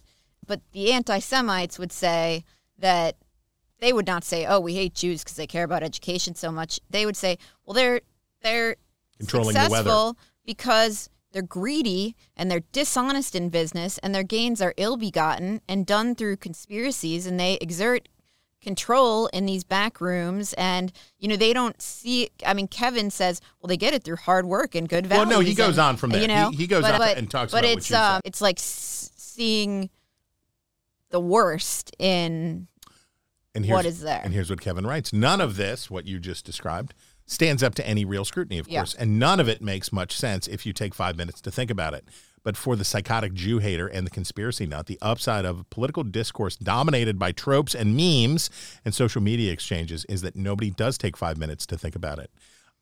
but 0.46 0.60
the 0.72 0.92
anti-Semites 0.92 1.78
would 1.78 1.92
say 1.92 2.44
that 2.78 3.16
they 3.80 3.92
would 3.92 4.06
not 4.06 4.24
say, 4.24 4.46
"Oh, 4.46 4.60
we 4.60 4.74
hate 4.74 4.94
Jews 4.94 5.22
because 5.22 5.36
they 5.36 5.46
care 5.46 5.64
about 5.64 5.82
education 5.82 6.34
so 6.34 6.50
much." 6.50 6.80
They 6.88 7.04
would 7.04 7.16
say, 7.16 7.38
"Well, 7.64 7.74
they're 7.74 8.00
they're 8.42 8.76
Controlling 9.18 9.54
the 9.54 9.60
weather. 9.60 9.74
successful 9.76 10.18
because 10.44 11.10
they're 11.32 11.42
greedy 11.42 12.14
and 12.36 12.50
they're 12.50 12.62
dishonest 12.72 13.34
in 13.34 13.48
business, 13.50 13.98
and 13.98 14.14
their 14.14 14.22
gains 14.22 14.62
are 14.62 14.74
ill-begotten 14.76 15.60
and 15.68 15.84
done 15.86 16.14
through 16.14 16.36
conspiracies, 16.38 17.26
and 17.26 17.38
they 17.38 17.54
exert." 17.60 18.08
Control 18.62 19.26
in 19.28 19.46
these 19.46 19.62
back 19.62 20.00
rooms 20.00 20.52
and 20.54 20.92
you 21.18 21.28
know 21.28 21.36
they 21.36 21.52
don't 21.52 21.80
see 21.80 22.28
i 22.44 22.52
mean 22.52 22.66
kevin 22.66 23.10
says 23.10 23.40
well 23.60 23.68
they 23.68 23.76
get 23.76 23.94
it 23.94 24.02
through 24.02 24.16
hard 24.16 24.44
work 24.46 24.74
and 24.74 24.88
good 24.88 25.06
values. 25.06 25.28
Well, 25.28 25.38
no, 25.40 25.44
he 25.46 25.54
goes 25.54 25.78
on 25.78 25.96
from 25.96 26.10
there. 26.10 26.20
you 26.22 26.26
know 26.26 26.50
He- 26.50 26.56
he 26.56 26.66
goes 26.66 26.82
but, 26.82 26.98
but, 26.98 27.16
and 27.16 27.30
talks 27.30 27.52
but 27.52 27.58
about 27.58 27.68
what 27.68 27.78
it's 27.78 27.92
um 27.92 28.20
it's 28.24 28.40
like 28.40 28.56
seeing 28.60 29.90
the 31.10 31.20
worst 31.20 31.94
in 31.98 32.66
And 33.54 33.64
here's, 33.64 33.74
what 33.76 33.86
is 33.86 34.00
there. 34.00 34.20
And 34.24 34.32
here's 34.34 34.50
what 34.50 34.60
Kevin 34.60 34.86
writes 34.86 35.12
None 35.12 35.40
of 35.40 35.56
this, 35.56 35.88
what 35.90 36.06
you 36.06 36.18
just 36.18 36.44
described, 36.44 36.94
stands 37.26 37.62
up 37.62 37.74
to 37.76 37.86
any 37.86 38.04
real 38.04 38.24
scrutiny, 38.24 38.58
of 38.58 38.68
Yeah. 38.68 38.80
course. 38.80 38.94
And 38.94 39.18
none 39.18 39.38
of 39.40 39.48
it 39.48 39.62
makes 39.62 39.92
much 39.92 40.16
sense 40.16 40.46
if 40.48 40.66
you 40.66 40.72
take 40.72 40.94
five 40.94 41.16
minutes 41.16 41.40
to 41.42 41.50
think 41.50 41.70
about 41.70 41.94
it. 41.94 42.04
But 42.46 42.56
for 42.56 42.76
the 42.76 42.84
psychotic 42.84 43.34
Jew 43.34 43.58
hater 43.58 43.88
and 43.88 44.06
the 44.06 44.10
conspiracy 44.10 44.66
nut, 44.66 44.86
the 44.86 45.00
upside 45.02 45.44
of 45.44 45.68
political 45.68 46.04
discourse 46.04 46.54
dominated 46.54 47.18
by 47.18 47.32
tropes 47.32 47.74
and 47.74 47.96
memes 47.96 48.50
and 48.84 48.94
social 48.94 49.20
media 49.20 49.52
exchanges 49.52 50.04
is 50.04 50.22
that 50.22 50.36
nobody 50.36 50.70
does 50.70 50.96
take 50.96 51.16
five 51.16 51.38
minutes 51.38 51.66
to 51.66 51.76
think 51.76 51.96
about 51.96 52.20
it. 52.20 52.30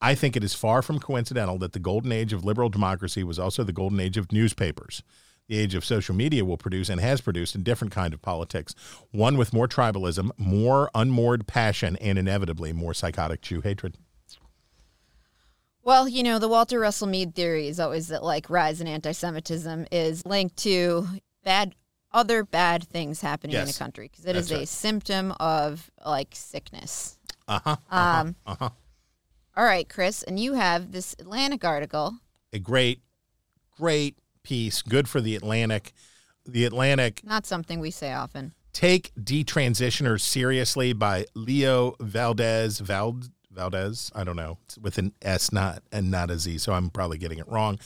I 0.02 0.16
think 0.16 0.36
it 0.36 0.44
is 0.44 0.52
far 0.52 0.82
from 0.82 0.98
coincidental 0.98 1.56
that 1.60 1.72
the 1.72 1.78
golden 1.78 2.12
age 2.12 2.34
of 2.34 2.44
liberal 2.44 2.68
democracy 2.68 3.24
was 3.24 3.38
also 3.38 3.64
the 3.64 3.72
golden 3.72 4.00
age 4.00 4.18
of 4.18 4.30
newspapers. 4.30 5.02
The 5.48 5.56
age 5.56 5.74
of 5.74 5.82
social 5.82 6.14
media 6.14 6.44
will 6.44 6.58
produce 6.58 6.90
and 6.90 7.00
has 7.00 7.22
produced 7.22 7.54
a 7.54 7.58
different 7.58 7.94
kind 7.94 8.12
of 8.12 8.20
politics, 8.20 8.74
one 9.12 9.38
with 9.38 9.54
more 9.54 9.66
tribalism, 9.66 10.28
more 10.36 10.90
unmoored 10.94 11.46
passion, 11.46 11.96
and 12.02 12.18
inevitably 12.18 12.74
more 12.74 12.92
psychotic 12.92 13.40
Jew 13.40 13.62
hatred. 13.62 13.96
Well, 15.84 16.08
you 16.08 16.22
know, 16.22 16.38
the 16.38 16.48
Walter 16.48 16.80
Russell 16.80 17.06
Mead 17.06 17.34
theory 17.34 17.68
is 17.68 17.78
always 17.78 18.08
that 18.08 18.24
like 18.24 18.48
rise 18.48 18.80
in 18.80 18.86
anti-Semitism 18.86 19.86
is 19.92 20.24
linked 20.24 20.56
to 20.58 21.06
bad 21.44 21.74
other 22.10 22.44
bad 22.44 22.84
things 22.84 23.20
happening 23.20 23.56
in 23.56 23.68
a 23.68 23.72
country 23.72 24.08
because 24.08 24.24
it 24.24 24.34
is 24.36 24.48
That's 24.48 24.56
a 24.56 24.58
right. 24.60 24.68
symptom 24.68 25.32
of 25.40 25.90
like 26.04 26.28
sickness. 26.32 27.18
Uh 27.46 27.60
huh. 27.62 27.76
Um, 27.90 28.36
Uh 28.46 28.56
huh. 28.58 28.70
all 29.56 29.64
right, 29.64 29.86
Chris, 29.88 30.22
and 30.22 30.40
you 30.40 30.54
have 30.54 30.92
this 30.92 31.14
Atlantic 31.18 31.64
article. 31.64 32.14
A 32.52 32.58
great, 32.58 33.02
great 33.76 34.16
piece. 34.42 34.80
Good 34.80 35.08
for 35.08 35.20
the 35.20 35.36
Atlantic. 35.36 35.92
The 36.46 36.64
Atlantic 36.64 37.22
Not 37.24 37.44
something 37.46 37.80
we 37.80 37.90
say 37.90 38.12
often. 38.12 38.54
Take 38.72 39.12
Detransitioners 39.16 40.20
Seriously 40.20 40.92
by 40.92 41.26
Leo 41.34 41.94
Valdes. 42.00 42.80
Vald, 42.80 43.30
Valdes? 43.54 44.10
I 44.14 44.24
don't 44.24 44.36
know. 44.36 44.58
It's 44.64 44.78
with 44.78 44.98
an 44.98 45.12
S, 45.22 45.52
not 45.52 45.82
and 45.92 46.10
not 46.10 46.30
a 46.30 46.38
Z, 46.38 46.58
so 46.58 46.72
I'm 46.72 46.90
probably 46.90 47.18
getting 47.18 47.38
it 47.38 47.48
wrong. 47.48 47.78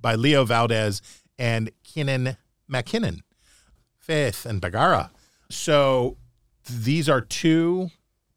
By 0.00 0.14
Leo 0.14 0.44
Valdes 0.44 1.00
and 1.38 1.70
Kinnon 1.84 2.36
MacKinnon. 2.68 3.22
Faith 3.98 4.44
and 4.44 4.60
Bagara. 4.60 5.10
So 5.48 6.16
these 6.68 7.08
are 7.08 7.20
two 7.20 7.90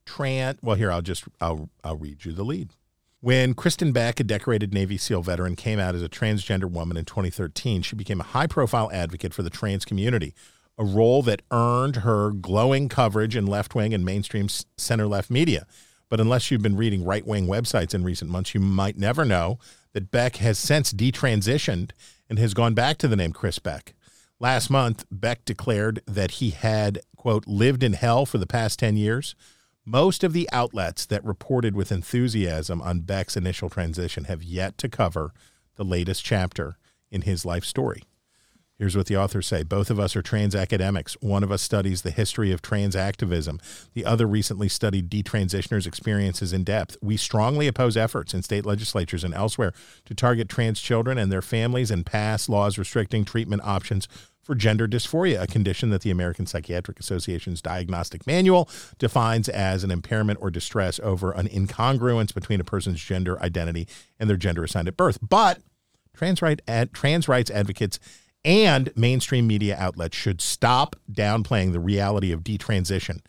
trans 0.06 0.60
well 0.62 0.76
here 0.76 0.92
I'll 0.92 1.02
just 1.02 1.26
I'll 1.42 1.70
I'll 1.84 1.98
read 1.98 2.26
you 2.26 2.32
the 2.32 2.44
lead. 2.44 2.70
When 3.22 3.56
Kristin 3.56 3.92
Beck, 3.92 4.20
a 4.20 4.24
decorated 4.24 4.72
Navy 4.72 4.98
SEAL 4.98 5.24
veteran, 5.24 5.56
came 5.56 5.80
out 5.80 5.96
as 5.96 6.04
a 6.04 6.10
transgender 6.10 6.66
woman 6.66 6.96
in 6.96 7.06
2013, 7.06 7.82
she 7.82 7.96
became 7.96 8.20
a 8.22 8.24
high 8.24 8.46
profile 8.46 8.92
advocate 8.94 9.34
for 9.34 9.42
the 9.42 9.50
trans 9.50 9.84
community, 9.84 10.36
a 10.78 10.86
role 10.86 11.24
that 11.24 11.42
earned 11.50 11.98
her 11.98 12.30
glowing 12.30 12.88
coverage 12.88 13.36
in 13.36 13.48
left 13.48 13.74
wing 13.74 13.96
and 13.96 14.06
mainstream 14.06 14.48
center 14.78 15.08
left 15.08 15.32
media. 15.32 15.66
But 16.16 16.22
unless 16.22 16.50
you've 16.50 16.62
been 16.62 16.78
reading 16.78 17.04
right 17.04 17.28
wing 17.28 17.46
websites 17.46 17.94
in 17.94 18.06
recent 18.06 18.32
months, 18.32 18.54
you 18.54 18.62
might 18.62 18.98
never 18.98 19.26
know 19.26 19.60
that 19.92 20.12
Beck 20.12 20.38
has 20.38 20.58
since 20.58 20.94
detransitioned 20.94 21.92
and 22.30 22.40
has 22.40 22.54
gone 22.54 22.74
back 22.74 22.98
to 23.00 23.10
the 23.10 23.18
name 23.18 23.34
Chris 23.34 23.60
Beck. 23.60 23.94
Last 24.40 24.70
month, 24.70 25.04
Beck 25.12 25.44
declared 25.44 26.02
that 26.08 26.32
he 26.32 26.52
had, 26.52 27.02
quote, 27.18 27.46
lived 27.48 27.84
in 27.84 27.92
hell 27.92 28.26
for 28.26 28.38
the 28.38 28.48
past 28.48 28.80
10 28.80 28.96
years. 28.96 29.36
Most 29.84 30.24
of 30.24 30.32
the 30.32 30.48
outlets 30.54 31.06
that 31.06 31.22
reported 31.26 31.76
with 31.76 31.92
enthusiasm 31.92 32.82
on 32.82 33.02
Beck's 33.02 33.36
initial 33.36 33.70
transition 33.70 34.24
have 34.24 34.42
yet 34.42 34.78
to 34.78 34.88
cover 34.88 35.34
the 35.76 35.84
latest 35.84 36.24
chapter 36.24 36.78
in 37.12 37.24
his 37.24 37.44
life 37.44 37.66
story. 37.66 38.04
Here's 38.78 38.98
what 38.98 39.06
the 39.06 39.16
authors 39.16 39.48
say. 39.48 39.64
Both 39.64 39.90
of 39.90 40.00
us 40.02 40.18
are 40.18 40.22
trans 40.22 40.54
academics. 40.54 41.14
One 41.22 41.44
of 41.44 41.52
us 41.52 41.62
studies 41.62 42.02
the 42.02 42.12
history 42.12 42.52
of 42.52 42.62
trans 42.62 42.94
activism. 42.94 43.62
The 43.94 44.04
other 44.04 44.28
recently 44.28 44.68
studied 44.68 45.10
detransitioners' 45.10 45.88
experiences 45.88 46.52
in 46.52 46.66
depth. 46.66 46.98
We 47.02 47.16
strongly 47.16 47.68
oppose 47.68 47.96
efforts 47.96 48.34
in 48.34 48.44
state 48.44 48.66
legislatures 48.66 49.24
and 49.24 49.34
elsewhere 49.34 49.74
to 50.06 50.14
target 50.14 50.50
trans 50.50 50.82
children 50.82 51.18
and 51.18 51.32
their 51.32 51.42
families 51.42 51.90
and 51.90 52.06
pass 52.06 52.50
laws 52.50 52.78
restricting 52.78 53.24
treatment 53.24 53.62
options 53.64 54.10
for 54.44 54.56
gender 54.56 54.88
dysphoria, 54.88 55.42
a 55.42 55.48
condition 55.48 55.90
that 55.90 56.02
the 56.02 56.12
American 56.12 56.46
Psychiatric 56.46 57.00
Association's 57.00 57.62
diagnostic 57.62 58.28
manual 58.28 58.70
defines 59.00 59.50
as 59.50 59.84
an 59.84 59.90
impairment 59.90 60.38
or 60.42 60.52
distress 60.52 61.00
over 61.00 61.32
an 61.32 61.48
incongruence 61.48 62.32
between 62.34 62.60
a 62.60 62.66
person's 62.66 63.02
gender 63.02 63.42
identity 63.42 63.88
and 64.20 64.30
their 64.30 64.38
gender 64.38 64.66
assigned 64.66 64.88
at 64.88 64.98
birth. 64.98 65.18
But 65.22 65.62
trans, 66.14 66.44
right, 66.44 66.62
ad, 66.68 66.94
trans 66.94 67.28
rights 67.28 67.50
advocates 67.50 68.00
and 68.46 68.96
mainstream 68.96 69.48
media 69.48 69.76
outlets 69.78 70.16
should 70.16 70.40
stop 70.40 70.96
downplaying 71.12 71.74
the 71.74 71.80
reality 71.80 72.32
of 72.32 72.44
detransition, 72.44 73.20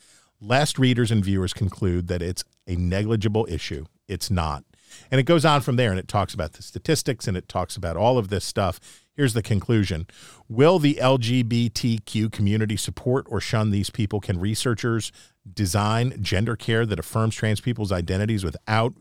lest 0.41 0.79
readers 0.79 1.11
and 1.11 1.25
viewers 1.25 1.55
conclude 1.55 2.07
that 2.09 2.23
it's 2.23 2.45
a 2.67 2.77
negligible 2.77 3.47
issue. 3.51 3.87
It's 4.07 4.31
not. 4.31 4.65
And 5.11 5.19
it 5.19 5.25
goes 5.25 5.45
on 5.45 5.63
from 5.63 5.77
there 5.77 5.91
and 5.91 5.99
it 5.99 6.07
talks 6.07 6.35
about 6.35 6.53
the 6.53 6.63
statistics 6.63 7.27
and 7.27 7.37
it 7.37 7.49
talks 7.49 7.77
about 7.77 7.97
all 7.97 8.19
of 8.19 8.29
this 8.29 8.45
stuff. 8.45 8.79
Here's 9.15 9.33
the 9.33 9.43
conclusion 9.43 10.07
Will 10.49 10.79
the 10.79 10.99
LGBTQ 11.01 12.31
community 12.31 12.77
support 12.77 13.27
or 13.29 13.41
shun 13.41 13.71
these 13.71 13.91
people? 13.91 14.21
Can 14.21 14.39
researchers 14.39 15.11
design 15.51 16.23
gender 16.23 16.57
care 16.57 16.85
that 16.85 16.99
affirms 16.99 17.35
trans 17.35 17.61
people's 17.61 17.93
identities 17.93 18.45
without 18.45 18.95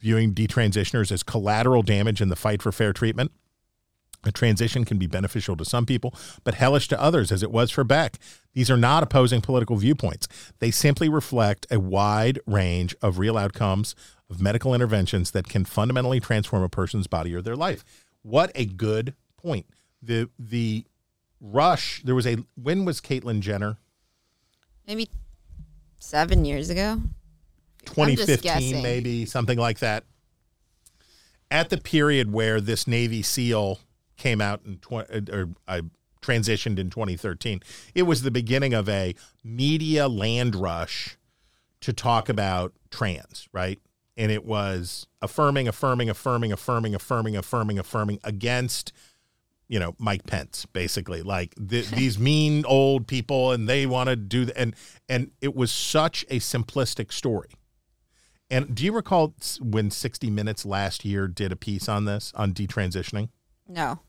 viewing 0.00 0.32
detransitioners 0.32 1.12
as 1.12 1.22
collateral 1.22 1.82
damage 1.82 2.22
in 2.22 2.30
the 2.30 2.36
fight 2.36 2.62
for 2.62 2.72
fair 2.72 2.92
treatment? 2.92 3.32
A 4.24 4.32
transition 4.32 4.84
can 4.84 4.98
be 4.98 5.06
beneficial 5.06 5.56
to 5.56 5.64
some 5.64 5.86
people, 5.86 6.14
but 6.42 6.54
hellish 6.54 6.88
to 6.88 7.00
others, 7.00 7.30
as 7.30 7.42
it 7.42 7.52
was 7.52 7.70
for 7.70 7.84
Beck. 7.84 8.18
These 8.52 8.70
are 8.70 8.76
not 8.76 9.02
opposing 9.02 9.40
political 9.40 9.76
viewpoints. 9.76 10.26
They 10.58 10.70
simply 10.70 11.08
reflect 11.08 11.66
a 11.70 11.78
wide 11.78 12.40
range 12.46 12.96
of 13.00 13.18
real 13.18 13.38
outcomes 13.38 13.94
of 14.28 14.42
medical 14.42 14.74
interventions 14.74 15.30
that 15.30 15.48
can 15.48 15.64
fundamentally 15.64 16.20
transform 16.20 16.62
a 16.62 16.68
person's 16.68 17.06
body 17.06 17.34
or 17.34 17.40
their 17.40 17.56
life. 17.56 17.84
What 18.22 18.50
a 18.54 18.66
good 18.66 19.14
point. 19.36 19.66
The 20.02 20.28
the 20.38 20.84
rush, 21.40 22.02
there 22.02 22.14
was 22.14 22.26
a 22.26 22.38
when 22.60 22.84
was 22.84 23.00
Caitlyn 23.00 23.40
Jenner? 23.40 23.78
Maybe 24.86 25.08
seven 25.98 26.44
years 26.44 26.70
ago. 26.70 27.00
2015 27.86 28.82
maybe 28.82 29.24
something 29.24 29.56
like 29.56 29.78
that 29.78 30.04
at 31.50 31.70
the 31.70 31.78
period 31.78 32.32
where 32.32 32.60
this 32.60 32.86
navy 32.86 33.22
seal 33.22 33.78
came 34.18 34.40
out 34.40 34.60
in 34.66 34.76
tw- 34.78 35.30
or 35.32 35.48
uh, 35.66 35.80
transitioned 36.20 36.78
in 36.78 36.90
2013 36.90 37.60
it 37.94 38.02
was 38.02 38.22
the 38.22 38.30
beginning 38.30 38.74
of 38.74 38.88
a 38.88 39.14
media 39.42 40.08
land 40.08 40.54
rush 40.54 41.16
to 41.80 41.92
talk 41.92 42.28
about 42.28 42.72
trans 42.90 43.48
right? 43.52 43.80
And 44.16 44.32
it 44.32 44.44
was 44.44 45.06
affirming 45.22 45.68
affirming 45.68 46.08
affirming 46.08 46.52
affirming 46.52 46.94
affirming 46.94 47.36
affirming 47.36 47.78
affirming 47.78 48.18
against 48.24 48.92
you 49.68 49.78
know 49.78 49.94
Mike 49.98 50.26
Pence 50.26 50.66
basically. 50.66 51.22
Like 51.22 51.54
th- 51.68 51.90
these 51.92 52.18
mean 52.18 52.64
old 52.66 53.06
people 53.06 53.52
and 53.52 53.68
they 53.68 53.86
want 53.86 54.08
to 54.08 54.16
do 54.16 54.46
th- 54.46 54.56
and 54.56 54.74
and 55.08 55.30
it 55.40 55.54
was 55.54 55.70
such 55.70 56.24
a 56.28 56.40
simplistic 56.40 57.12
story. 57.12 57.50
And 58.50 58.74
do 58.74 58.82
you 58.82 58.92
recall 58.92 59.34
when 59.60 59.90
60 59.90 60.30
minutes 60.30 60.64
last 60.64 61.04
year 61.04 61.28
did 61.28 61.52
a 61.52 61.56
piece 61.56 61.86
on 61.88 62.06
this 62.06 62.32
on 62.34 62.54
detransitioning 62.54 63.28
No. 63.68 64.00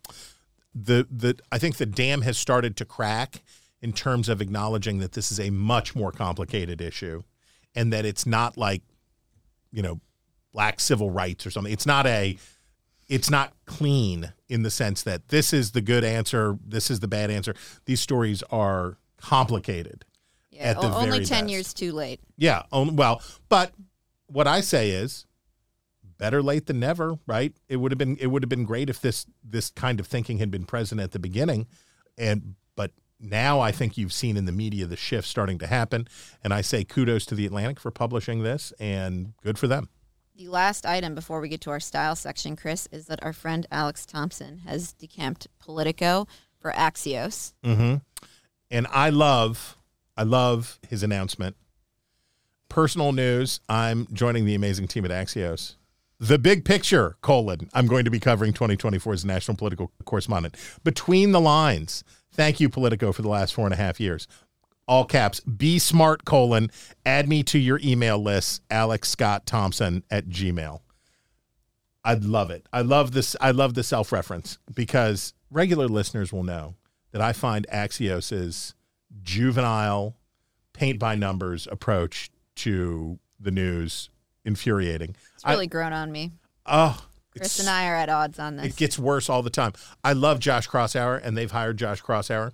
the 0.74 1.06
the 1.12 1.38
I 1.52 1.58
think 1.60 1.78
the 1.78 1.86
dam 1.86 2.22
has 2.22 2.38
started 2.38 2.76
to 2.78 2.86
crack 2.86 3.42
in 3.82 3.94
terms 3.94 4.30
of 4.30 4.42
acknowledging 4.42 5.00
that 5.00 5.14
this 5.14 5.32
is 5.32 5.40
a 5.40 5.50
much 5.50 5.96
more 5.96 6.12
complicated 6.12 6.82
issue 6.82 7.24
and 7.76 7.92
that 7.94 8.06
it's 8.06 8.26
not 8.26 8.58
like 8.58 8.82
you 9.72 9.82
know 9.82 10.00
black 10.54 10.80
civil 10.80 11.12
rights 11.12 11.46
or 11.46 11.52
something 11.52 11.72
it's 11.74 11.86
not 11.86 12.06
a 12.08 12.38
it's 13.08 13.30
not 13.30 13.54
clean 13.66 14.34
in 14.48 14.64
the 14.64 14.70
sense 14.72 15.02
that 15.04 15.28
this 15.30 15.54
is 15.54 15.72
the 15.72 15.82
good 15.82 16.04
answer 16.04 16.58
this 16.66 16.90
is 16.92 17.00
the 17.00 17.08
bad 17.08 17.30
answer 17.32 17.54
these 17.86 18.00
stories 18.02 18.42
are 18.52 18.98
complicated 19.18 20.06
Yeah. 20.52 20.64
At 20.72 20.82
the 20.82 20.88
only 20.94 21.10
very 21.12 21.26
10 21.26 21.44
best. 21.46 21.52
years 21.52 21.74
too 21.74 21.92
late. 21.92 22.20
yeah 22.38 22.64
on, 22.72 22.96
well 22.96 23.22
but 23.50 23.74
what 24.28 24.48
i 24.48 24.62
say 24.62 24.92
is 24.92 25.26
better 26.20 26.44
late 26.44 26.68
than 26.68 26.80
never 26.80 27.18
right? 27.26 27.56
It 27.68 27.78
would 27.78 27.92
have 27.92 27.98
been 27.98 28.18
it 28.18 28.28
would 28.28 28.44
have 28.44 28.50
been 28.50 28.66
great 28.66 28.90
if 28.92 29.02
this 29.02 29.26
this 29.44 29.72
kind 29.72 30.00
of 30.00 30.06
thinking 30.06 30.38
had 30.38 30.52
been 30.52 30.66
present 30.66 31.02
at 31.02 31.12
the 31.12 31.20
beginning. 31.20 31.66
And 32.18 32.56
but 32.76 32.92
now 33.20 33.60
i 33.60 33.72
think 33.72 33.98
you've 33.98 34.14
seen 34.14 34.38
in 34.38 34.46
the 34.46 34.52
media 34.52 34.86
the 34.86 34.96
shift 34.96 35.28
starting 35.28 35.58
to 35.60 35.68
happen. 35.68 36.08
And 36.44 36.54
i 36.54 36.62
say 36.62 36.84
kudos 36.84 37.26
to 37.28 37.36
the 37.36 37.48
atlantic 37.48 37.80
for 37.80 37.90
publishing 37.90 38.44
this 38.44 38.72
and 38.80 39.34
good 39.42 39.58
for 39.58 39.68
them. 39.68 39.90
The 40.36 40.50
last 40.50 40.86
item 40.86 41.16
before 41.16 41.42
we 41.42 41.50
get 41.50 41.60
to 41.62 41.70
our 41.70 41.82
style 41.82 42.16
section, 42.16 42.56
Chris, 42.56 42.88
is 42.94 43.08
that 43.08 43.22
our 43.24 43.34
friend 43.34 43.68
Alex 43.72 44.06
Thompson 44.06 44.60
has 44.60 44.94
decamped 44.94 45.48
Politico 45.60 46.28
for 46.62 46.72
Axios. 46.72 47.54
mm-hmm. 47.64 47.96
and 48.70 48.88
i 48.92 49.10
love 49.10 49.78
i 50.18 50.24
love 50.24 50.80
his 50.90 51.02
announcement. 51.04 51.56
Personal 52.68 53.14
news 53.14 53.62
i'm 53.70 54.08
joining 54.14 54.46
the 54.46 54.56
amazing 54.56 54.88
team 54.88 55.06
at 55.06 55.12
axios 55.12 55.76
the 56.20 56.38
big 56.38 56.66
picture 56.66 57.16
colon 57.22 57.70
i'm 57.74 57.88
going 57.88 58.06
to 58.06 58.12
be 58.12 58.20
covering 58.20 58.54
2024's 58.54 59.24
national 59.26 59.56
political 59.56 59.92
correspondent 60.06 60.56
between 60.84 61.32
the 61.32 61.42
lines 61.42 62.04
thank 62.32 62.60
you 62.60 62.70
politico 62.70 63.12
for 63.12 63.22
the 63.22 63.30
last 63.30 63.54
four 63.54 63.66
and 63.66 63.74
a 63.74 63.78
half 63.78 64.00
years 64.00 64.28
all 64.90 65.06
caps, 65.06 65.40
be 65.42 65.78
smart, 65.78 66.26
colon, 66.26 66.72
add 67.06 67.30
me 67.30 67.44
to 67.44 67.60
your 67.60 67.80
email 67.84 68.18
list, 68.18 68.64
Alex 68.72 69.10
Scott 69.10 69.46
Thompson 69.46 70.04
at 70.10 70.30
Gmail. 70.30 70.80
I'd 72.04 72.24
love 72.24 72.50
it. 72.50 72.66
I 72.74 72.82
love 72.82 73.12
this. 73.12 73.36
I 73.40 73.52
love 73.52 73.76
the 73.76 73.84
self 73.84 74.12
reference 74.12 74.58
because 74.74 75.36
regular 75.52 75.88
listeners 75.88 76.34
will 76.34 76.44
know 76.44 76.74
that 77.12 77.22
I 77.22 77.34
find 77.34 77.68
Axios's 77.70 78.74
juvenile, 79.22 80.16
paint 80.74 80.98
by 80.98 81.14
numbers 81.14 81.68
approach 81.72 82.32
to 82.56 83.20
the 83.40 83.52
news 83.52 84.10
infuriating. 84.46 85.16
It's 85.36 85.46
really 85.46 85.68
grown 85.68 85.94
on 85.94 86.12
me. 86.12 86.32
Oh, 86.66 87.04
Chris 87.38 87.60
and 87.60 87.70
I 87.70 87.88
are 87.88 87.96
at 87.96 88.10
odds 88.10 88.40
on 88.40 88.58
this. 88.58 88.68
It 88.68 88.76
gets 88.76 88.98
worse 88.98 89.30
all 89.30 89.44
the 89.44 89.50
time. 89.50 89.74
I 90.04 90.14
love 90.14 90.40
Josh 90.40 90.68
Kraushaar, 90.68 91.20
and 91.24 91.38
they've 91.38 91.52
hired 91.52 91.78
Josh 91.78 92.02
Kraushaar. 92.02 92.52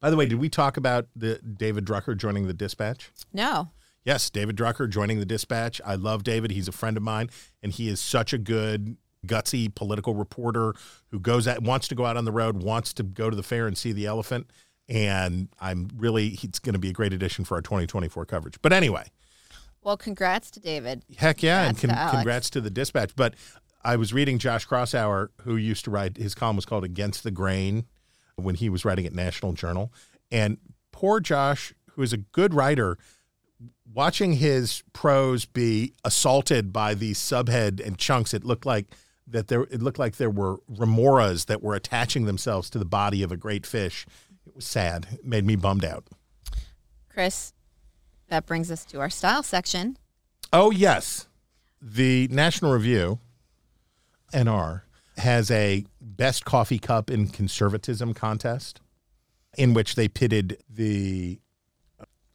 By 0.00 0.10
the 0.10 0.16
way, 0.16 0.26
did 0.26 0.38
we 0.38 0.48
talk 0.48 0.76
about 0.76 1.06
the 1.16 1.38
David 1.38 1.84
Drucker 1.84 2.16
joining 2.16 2.46
the 2.46 2.54
Dispatch? 2.54 3.10
no. 3.32 3.70
Yes, 4.04 4.28
David 4.28 4.54
Drucker 4.54 4.86
joining 4.86 5.18
the 5.18 5.24
Dispatch. 5.24 5.80
I 5.82 5.94
love 5.94 6.24
David. 6.24 6.50
He's 6.50 6.68
a 6.68 6.72
friend 6.72 6.98
of 6.98 7.02
mine, 7.02 7.30
and 7.62 7.72
he 7.72 7.88
is 7.88 8.00
such 8.00 8.34
a 8.34 8.38
good, 8.38 8.98
gutsy 9.26 9.74
political 9.74 10.14
reporter 10.14 10.74
who 11.10 11.18
goes 11.18 11.48
out, 11.48 11.62
wants 11.62 11.88
to 11.88 11.94
go 11.94 12.04
out 12.04 12.18
on 12.18 12.26
the 12.26 12.30
road, 12.30 12.62
wants 12.62 12.92
to 12.92 13.02
go 13.02 13.30
to 13.30 13.36
the 13.36 13.42
fair 13.42 13.66
and 13.66 13.78
see 13.78 13.92
the 13.92 14.04
elephant. 14.04 14.50
And 14.90 15.48
I'm 15.58 15.88
really, 15.96 16.28
he's 16.28 16.58
going 16.58 16.74
to 16.74 16.78
be 16.78 16.90
a 16.90 16.92
great 16.92 17.14
addition 17.14 17.46
for 17.46 17.54
our 17.54 17.62
2024 17.62 18.26
coverage. 18.26 18.60
But 18.60 18.74
anyway, 18.74 19.06
Well, 19.84 19.96
congrats 19.96 20.50
to 20.52 20.60
David. 20.60 21.04
Heck 21.16 21.42
yeah, 21.42 21.64
and 21.68 21.78
Congrats 21.78 21.80
to 21.80 21.86
con- 21.88 21.96
Alex. 21.98 22.14
congrats 22.16 22.50
to 22.50 22.60
the 22.60 22.70
Dispatch. 22.70 23.14
But 23.14 23.34
I 23.84 23.96
was 23.96 24.12
reading 24.12 24.38
Josh 24.38 24.66
Kraushaar, 24.66 25.28
who 25.42 25.56
used 25.56 25.84
to 25.84 25.90
write 25.90 26.16
his 26.16 26.34
column 26.34 26.56
was 26.56 26.64
called 26.64 26.84
"Against 26.84 27.22
the 27.22 27.30
Grain" 27.30 27.86
when 28.36 28.54
he 28.56 28.68
was 28.68 28.84
writing 28.84 29.06
at 29.06 29.12
National 29.12 29.52
Journal, 29.52 29.92
and 30.32 30.58
poor 30.90 31.20
Josh, 31.20 31.74
who 31.92 32.02
is 32.02 32.12
a 32.12 32.16
good 32.16 32.54
writer, 32.54 32.98
watching 33.92 34.32
his 34.34 34.82
prose 34.92 35.44
be 35.44 35.92
assaulted 36.02 36.72
by 36.72 36.94
these 36.94 37.18
subhead 37.18 37.84
and 37.84 37.98
chunks, 37.98 38.34
it 38.34 38.42
looked 38.42 38.66
like 38.66 38.86
that 39.26 39.48
there 39.48 39.62
it 39.64 39.82
looked 39.82 39.98
like 39.98 40.16
there 40.16 40.30
were 40.30 40.58
remoras 40.70 41.46
that 41.46 41.62
were 41.62 41.74
attaching 41.74 42.24
themselves 42.24 42.68
to 42.70 42.78
the 42.78 42.84
body 42.84 43.22
of 43.22 43.30
a 43.30 43.36
great 43.36 43.64
fish. 43.66 44.06
It 44.46 44.54
was 44.56 44.66
sad. 44.66 45.06
It 45.12 45.24
made 45.26 45.44
me 45.46 45.56
bummed 45.56 45.84
out. 45.84 46.06
Chris, 47.08 47.53
that 48.34 48.46
brings 48.46 48.68
us 48.68 48.84
to 48.86 48.98
our 48.98 49.08
style 49.10 49.44
section. 49.44 49.96
Oh 50.52 50.72
yes, 50.72 51.28
the 51.80 52.26
National 52.32 52.72
Review, 52.72 53.20
NR, 54.32 54.82
has 55.18 55.52
a 55.52 55.84
best 56.00 56.44
coffee 56.44 56.80
cup 56.80 57.10
in 57.12 57.28
conservatism 57.28 58.12
contest, 58.12 58.80
in 59.56 59.72
which 59.72 59.94
they 59.94 60.08
pitted 60.08 60.58
the 60.68 61.38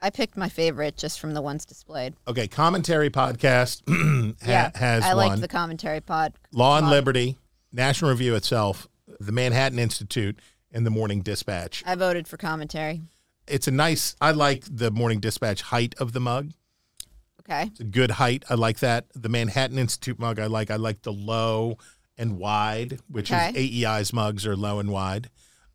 I 0.02 0.10
picked 0.10 0.38
my 0.38 0.48
favorite 0.48 0.96
just 0.96 1.20
from 1.20 1.34
the 1.34 1.42
ones 1.42 1.66
displayed. 1.66 2.14
okay 2.26 2.48
commentary 2.48 3.10
podcast 3.10 3.82
ha- 4.42 4.50
yeah, 4.50 4.72
has 4.76 5.04
I 5.04 5.14
one 5.16 5.28
liked 5.28 5.42
the 5.42 5.50
commentary 5.50 6.00
pod. 6.00 6.32
Law 6.54 6.78
and 6.78 6.86
pod. 6.86 6.92
Liberty, 6.92 7.38
National 7.74 8.12
Review 8.12 8.36
itself, 8.36 8.88
the 9.20 9.34
Manhattan 9.34 9.80
Institute, 9.80 10.40
and 10.72 10.86
the 10.86 10.92
Morning 10.92 11.20
Dispatch. 11.20 11.84
I 11.86 11.96
voted 11.96 12.26
for 12.26 12.38
commentary. 12.38 13.02
It's 13.50 13.68
a 13.68 13.72
nice. 13.72 14.16
I 14.22 14.32
like 14.32 14.64
the 14.70 14.92
Morning 14.92 15.20
Dispatch 15.20 15.62
height 15.64 15.96
of 15.98 16.14
the 16.14 16.20
mug. 16.20 16.52
Okay. 17.42 17.64
It's 17.72 17.80
a 17.80 17.84
good 17.86 18.12
height. 18.12 18.44
I 18.50 18.54
like 18.54 18.80
that. 18.80 19.06
The 19.16 19.30
Manhattan 19.30 19.80
Institute 19.80 20.20
mug 20.20 20.40
I 20.40 20.46
like. 20.46 20.70
I 20.70 20.76
like 20.76 21.02
the 21.02 21.12
low 21.14 21.78
and 22.18 22.38
wide, 22.38 23.00
which 23.08 23.32
Okay. 23.32 23.50
is 23.50 23.56
AEI's 23.86 24.14
mugs 24.14 24.46
are 24.46 24.56
low 24.56 24.80
and 24.80 24.90
wide. 24.92 25.30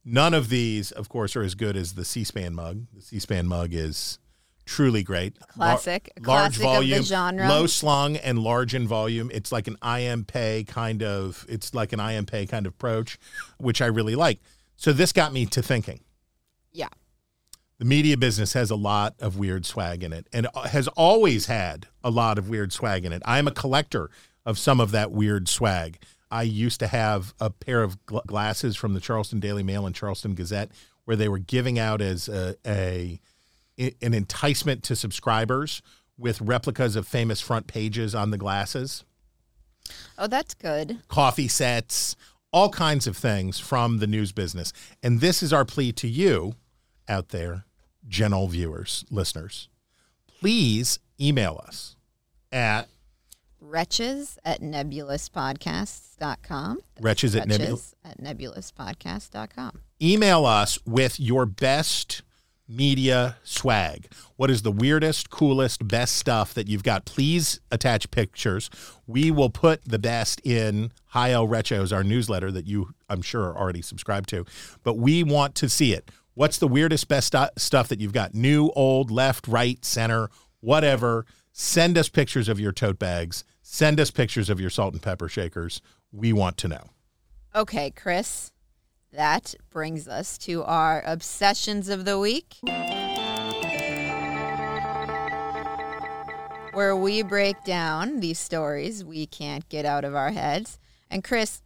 None 0.05 0.35
of 0.35 0.51
these, 0.51 0.93
of 0.93 1.09
course, 1.09 1.35
are 1.35 1.43
as 1.43 1.55
good 1.55 1.77
as 1.77 1.95
the 1.95 2.05
C-SPAN 2.05 2.55
mug. 2.55 2.87
The 2.95 3.01
C-SPAN 3.01 3.47
mug 3.47 3.73
is 3.73 4.19
truly 4.67 5.03
great. 5.03 5.39
Classic. 5.49 6.13
A 6.17 6.21
large 6.21 6.27
classic 6.27 6.57
of 6.57 6.59
the 6.59 6.63
volume, 6.65 7.03
genre. 7.03 7.49
low 7.49 7.67
slung 7.67 8.17
and 8.19 8.39
large 8.39 8.75
in 8.75 8.87
volume. 8.87 9.31
It's 9.33 9.51
like 9.51 9.67
an 9.67 9.77
I.M. 9.83 10.25
Pei 10.25 10.65
kind 10.65 11.03
of. 11.03 11.45
It's 11.49 11.73
like 11.75 11.93
an 11.95 12.01
I.M. 12.01 12.27
Pei 12.27 12.45
kind 12.47 12.67
of 12.67 12.75
approach, 12.75 13.19
which 13.59 13.81
I 13.81 13.87
really 13.87 14.15
like. 14.15 14.41
So 14.77 14.93
this 14.93 15.13
got 15.13 15.33
me 15.33 15.47
to 15.47 15.63
thinking. 15.63 16.01
The 17.85 17.89
media 17.89 18.17
business 18.17 18.55
has 18.55 18.71
a 18.71 18.77
lot 18.77 19.15
of 19.21 19.37
weird 19.37 19.67
swag 19.67 20.03
in 20.03 20.11
it 20.13 20.27
and 20.33 20.47
has 20.71 20.89
always 20.89 21.47
had 21.47 21.87
a 22.03 22.11
lot 22.11 22.39
of 22.39 22.49
weird 22.49 22.73
swag 22.73 23.05
in 23.05 23.13
it. 23.13 23.23
I'm 23.27 23.47
a 23.47 23.51
collector 23.51 24.09
of 24.47 24.59
some 24.59 24.81
of 24.81 24.91
that 24.93 25.13
weird 25.13 25.49
swag. 25.51 25.99
I 26.31 26.45
used 26.45 26.81
to 26.81 26.87
have 26.87 27.35
a 27.39 27.51
pair 27.51 27.83
of 27.83 28.03
gl- 28.07 28.25
glasses 28.27 28.75
from 28.75 28.95
the 28.95 29.01
Charleston 29.01 29.39
Daily 29.39 29.63
Mail 29.63 29.85
and 29.85 29.95
Charleston 29.95 30.35
Gazette 30.35 30.71
where 31.05 31.15
they 31.17 31.29
were 31.29 31.39
giving 31.39 31.79
out 31.79 32.01
as 32.01 32.27
a, 32.29 32.57
a 32.67 33.21
an 33.77 34.15
enticement 34.15 34.83
to 34.85 34.97
subscribers 34.97 35.83
with 36.17 36.41
replicas 36.41 36.97
of 36.97 37.07
famous 37.07 37.43
front 37.43 37.67
pages 37.67 38.15
on 38.15 38.31
the 38.31 38.39
glasses 38.39 39.05
Oh, 40.17 40.27
that's 40.27 40.55
good. 40.55 41.01
coffee 41.09 41.49
sets, 41.49 42.17
all 42.51 42.71
kinds 42.71 43.07
of 43.07 43.17
things 43.17 43.61
from 43.61 43.99
the 43.99 44.07
news 44.07 44.33
business. 44.33 44.73
And 45.03 45.21
this 45.21 45.43
is 45.43 45.53
our 45.53 45.67
plea 45.67 45.93
to 45.93 46.09
you 46.09 46.55
out 47.09 47.29
there, 47.29 47.67
general 48.09 48.49
viewers, 48.49 49.05
listeners. 49.11 49.69
Please 50.41 50.99
email 51.21 51.63
us 51.67 51.97
at 52.53 52.89
Wretches 53.61 54.39
at 54.45 54.61
nebulouspodcasts.com. 54.61 56.79
Wretches 57.01 57.35
at 57.35 57.49
Nebul- 57.49 57.59
Wretches 57.61 57.95
at 58.05 58.21
nebulouspodcast.com. 58.21 59.81
email 60.03 60.45
us 60.47 60.79
with 60.87 61.19
your 61.19 61.47
best 61.47 62.23
media 62.69 63.37
swag. 63.43 64.07
What 64.37 64.51
is 64.51 64.63
the 64.63 64.73
weirdest, 64.73 65.31
coolest, 65.31 65.87
best 65.87 66.17
stuff 66.17 66.55
that 66.55 66.67
you've 66.69 66.83
got? 66.83 67.05
Please 67.05 67.61
attach 67.71 68.11
pictures. 68.11 68.71
We 69.07 69.31
will 69.31 69.51
put 69.51 69.85
the 69.85 69.99
best 69.99 70.41
in 70.45 70.93
Hi 71.09 71.33
El 71.33 71.47
Rechos, 71.47 71.93
our 71.93 72.03
newsletter 72.05 72.51
that 72.53 72.67
you, 72.67 72.95
I'm 73.09 73.23
sure, 73.23 73.45
are 73.45 73.59
already 73.59 73.83
subscribed 73.83 74.29
to. 74.31 74.45
But 74.83 74.95
we 74.99 75.23
want 75.23 75.55
to 75.57 75.69
see 75.69 75.93
it. 75.93 76.11
What's 76.35 76.59
the 76.59 76.67
weirdest, 76.67 77.07
best 77.07 77.29
stu- 77.29 77.47
stuff 77.57 77.89
that 77.89 78.01
you've 78.01 78.13
got? 78.13 78.35
New, 78.35 78.71
old, 78.75 79.11
left, 79.11 79.47
right, 79.47 79.83
center, 79.85 80.31
whatever. 80.61 81.27
Send 81.53 81.97
us 81.97 82.09
pictures 82.09 82.49
of 82.49 82.59
your 82.59 82.73
tote 82.73 82.99
bags. 82.99 83.45
Send 83.63 84.01
us 84.01 84.11
pictures 84.11 84.51
of 84.51 84.61
your 84.61 84.71
salt 84.71 84.95
and 84.95 85.03
pepper 85.03 85.29
shakers. 85.29 85.81
We 86.11 86.33
want 86.33 86.57
to 86.59 86.69
know. 86.69 86.91
Okay, 87.55 87.93
Chris, 87.93 88.51
that 89.13 89.55
brings 89.71 90.09
us 90.09 90.37
to 90.39 90.65
our 90.65 91.05
obsessions 91.07 91.89
of 91.89 92.05
the 92.05 92.19
week, 92.19 92.57
where 96.73 96.97
we 96.97 97.23
break 97.23 97.63
down 97.65 98.19
these 98.19 98.41
stories 98.41 99.05
we 99.05 99.27
can't 99.27 99.69
get 99.69 99.85
out 99.85 100.05
of 100.05 100.17
our 100.17 100.33
heads. 100.33 100.81
And 101.09 101.23
Chris, 101.23 101.63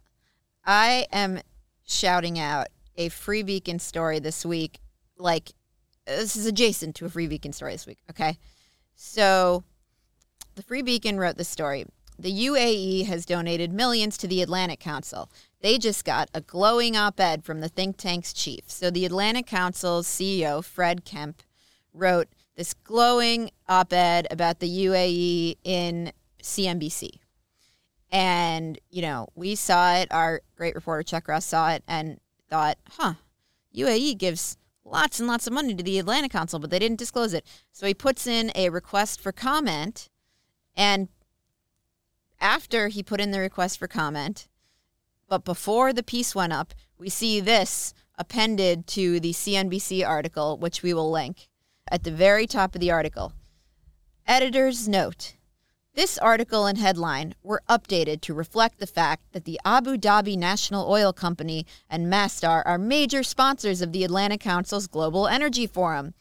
I 0.63 1.07
am 1.11 1.41
shouting 1.87 2.37
out 2.37 2.67
a 2.99 3.09
Free 3.09 3.41
Beacon 3.41 3.79
story 3.79 4.19
this 4.19 4.45
week. 4.45 4.79
Like, 5.17 5.53
this 6.05 6.35
is 6.35 6.45
adjacent 6.45 6.95
to 6.97 7.05
a 7.05 7.09
Free 7.09 7.27
Beacon 7.27 7.53
story 7.53 7.71
this 7.71 7.87
week, 7.87 7.99
okay? 8.09 8.37
So, 8.93 9.63
the 10.55 10.61
Free 10.61 10.81
Beacon 10.81 11.17
wrote 11.17 11.37
this 11.37 11.47
story. 11.47 11.85
The 12.19 12.47
UAE 12.47 13.05
has 13.05 13.25
donated 13.25 13.71
millions 13.71 14.17
to 14.17 14.27
the 14.27 14.41
Atlantic 14.41 14.81
Council. 14.81 15.31
They 15.61 15.77
just 15.77 16.03
got 16.03 16.29
a 16.33 16.41
glowing 16.41 16.97
op 16.97 17.19
ed 17.19 17.45
from 17.45 17.61
the 17.61 17.69
think 17.69 17.95
tank's 17.95 18.33
chief. 18.33 18.65
So, 18.67 18.91
the 18.91 19.05
Atlantic 19.05 19.47
Council's 19.47 20.05
CEO, 20.05 20.61
Fred 20.61 21.05
Kempe, 21.05 21.45
wrote 21.93 22.27
this 22.57 22.73
glowing 22.73 23.51
op 23.69 23.93
ed 23.93 24.27
about 24.29 24.59
the 24.59 24.85
UAE 24.85 25.55
in 25.63 26.11
CNBC. 26.43 27.11
And, 28.11 28.77
you 28.89 29.01
know, 29.01 29.29
we 29.35 29.55
saw 29.55 29.95
it. 29.95 30.11
Our 30.11 30.41
great 30.57 30.75
reporter, 30.75 31.03
Chuck 31.03 31.29
Ross, 31.29 31.45
saw 31.45 31.71
it 31.71 31.83
and 31.87 32.19
thought, 32.49 32.77
huh, 32.91 33.13
UAE 33.75 34.17
gives 34.17 34.57
lots 34.83 35.19
and 35.19 35.27
lots 35.27 35.47
of 35.47 35.53
money 35.53 35.75
to 35.75 35.83
the 35.83 35.99
Atlanta 35.99 36.29
Council, 36.29 36.59
but 36.59 36.69
they 36.69 36.79
didn't 36.79 36.99
disclose 36.99 37.33
it. 37.33 37.45
So 37.71 37.85
he 37.85 37.93
puts 37.93 38.27
in 38.27 38.51
a 38.55 38.69
request 38.69 39.21
for 39.21 39.31
comment. 39.31 40.09
And 40.75 41.09
after 42.39 42.87
he 42.87 43.03
put 43.03 43.21
in 43.21 43.31
the 43.31 43.39
request 43.39 43.77
for 43.79 43.87
comment, 43.87 44.47
but 45.27 45.45
before 45.45 45.93
the 45.93 46.03
piece 46.03 46.33
went 46.33 46.53
up, 46.53 46.73
we 46.97 47.09
see 47.09 47.39
this 47.39 47.93
appended 48.17 48.87
to 48.87 49.19
the 49.19 49.31
CNBC 49.31 50.05
article, 50.05 50.57
which 50.57 50.83
we 50.83 50.93
will 50.93 51.11
link 51.11 51.47
at 51.89 52.03
the 52.03 52.11
very 52.11 52.47
top 52.47 52.75
of 52.75 52.81
the 52.81 52.91
article. 52.91 53.33
Editor's 54.27 54.87
note. 54.87 55.35
This 55.99 56.17
article 56.17 56.65
and 56.65 56.77
headline 56.77 57.35
were 57.43 57.61
updated 57.67 58.21
to 58.21 58.33
reflect 58.33 58.79
the 58.79 58.87
fact 58.87 59.33
that 59.33 59.43
the 59.43 59.59
Abu 59.65 59.97
Dhabi 59.97 60.37
National 60.37 60.89
Oil 60.89 61.11
Company 61.11 61.65
and 61.89 62.07
Masdar 62.07 62.63
are 62.65 62.77
major 62.77 63.21
sponsors 63.21 63.81
of 63.81 63.91
the 63.91 64.05
Atlantic 64.05 64.39
Council's 64.39 64.87
Global 64.87 65.27
Energy 65.27 65.67
Forum. 65.67 66.13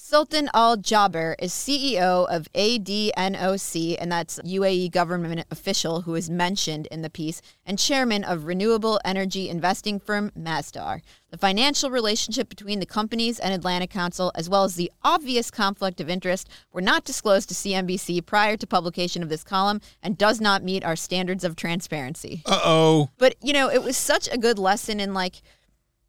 Sultan 0.00 0.48
Al 0.54 0.76
Jaber 0.76 1.34
is 1.40 1.52
CEO 1.52 2.24
of 2.28 2.50
ADNOC, 2.54 3.96
and 3.98 4.10
that's 4.10 4.38
UAE 4.38 4.92
government 4.92 5.44
official 5.50 6.02
who 6.02 6.14
is 6.14 6.30
mentioned 6.30 6.86
in 6.86 7.02
the 7.02 7.10
piece, 7.10 7.42
and 7.66 7.80
chairman 7.80 8.22
of 8.22 8.44
renewable 8.46 9.00
energy 9.04 9.48
investing 9.50 9.98
firm 9.98 10.30
Masdar. 10.38 11.02
The 11.30 11.36
financial 11.36 11.90
relationship 11.90 12.48
between 12.48 12.78
the 12.78 12.86
companies 12.86 13.40
and 13.40 13.52
Atlantic 13.52 13.90
Council, 13.90 14.30
as 14.36 14.48
well 14.48 14.62
as 14.62 14.76
the 14.76 14.90
obvious 15.02 15.50
conflict 15.50 16.00
of 16.00 16.08
interest, 16.08 16.48
were 16.72 16.80
not 16.80 17.04
disclosed 17.04 17.48
to 17.48 17.54
CNBC 17.54 18.24
prior 18.24 18.56
to 18.56 18.66
publication 18.68 19.22
of 19.22 19.28
this 19.28 19.44
column 19.44 19.80
and 20.00 20.16
does 20.16 20.40
not 20.40 20.62
meet 20.62 20.84
our 20.84 20.96
standards 20.96 21.42
of 21.42 21.56
transparency. 21.56 22.42
Uh 22.46 22.60
oh. 22.64 23.10
But, 23.18 23.34
you 23.42 23.52
know, 23.52 23.68
it 23.68 23.82
was 23.82 23.96
such 23.96 24.28
a 24.32 24.38
good 24.38 24.60
lesson 24.60 25.00
in 25.00 25.12
like, 25.12 25.42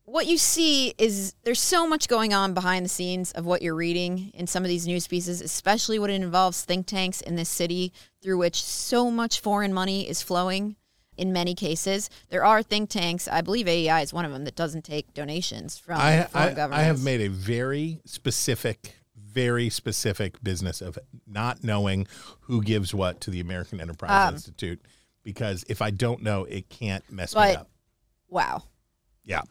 what 0.09 0.25
you 0.25 0.37
see 0.39 0.93
is 0.97 1.35
there's 1.43 1.59
so 1.59 1.87
much 1.87 2.07
going 2.07 2.33
on 2.33 2.53
behind 2.55 2.83
the 2.83 2.89
scenes 2.89 3.31
of 3.33 3.45
what 3.45 3.61
you're 3.61 3.75
reading 3.75 4.31
in 4.33 4.47
some 4.47 4.63
of 4.63 4.69
these 4.69 4.87
news 4.87 5.07
pieces, 5.07 5.39
especially 5.39 5.99
when 5.99 6.09
it 6.09 6.15
involves 6.15 6.63
think 6.63 6.87
tanks 6.87 7.21
in 7.21 7.35
this 7.35 7.49
city 7.49 7.93
through 8.21 8.37
which 8.39 8.61
so 8.63 9.11
much 9.11 9.39
foreign 9.39 9.73
money 9.73 10.09
is 10.09 10.21
flowing 10.23 10.75
in 11.15 11.31
many 11.31 11.53
cases. 11.53 12.09
There 12.29 12.43
are 12.43 12.63
think 12.63 12.89
tanks, 12.89 13.27
I 13.27 13.41
believe 13.41 13.67
AEI 13.67 14.01
is 14.01 14.11
one 14.11 14.25
of 14.25 14.31
them, 14.31 14.45
that 14.45 14.55
doesn't 14.55 14.83
take 14.83 15.13
donations 15.13 15.77
from 15.77 15.99
I, 15.99 16.23
foreign 16.23 16.49
I, 16.49 16.53
governments. 16.53 16.79
I 16.81 16.83
have 16.85 17.03
made 17.03 17.21
a 17.21 17.27
very 17.27 18.01
specific, 18.05 18.95
very 19.15 19.69
specific 19.69 20.41
business 20.41 20.81
of 20.81 20.97
not 21.27 21.63
knowing 21.63 22.07
who 22.41 22.63
gives 22.63 22.95
what 22.95 23.21
to 23.21 23.29
the 23.29 23.41
American 23.41 23.79
Enterprise 23.79 24.27
Um, 24.29 24.33
Institute 24.33 24.81
because 25.23 25.65
if 25.69 25.83
I 25.83 25.91
don't 25.91 26.23
know, 26.23 26.45
it 26.45 26.69
can't 26.69 27.03
mess 27.11 27.35
me 27.35 27.41
up. 27.41 27.69
wow, 28.27 28.63
Yeah. 29.23 29.41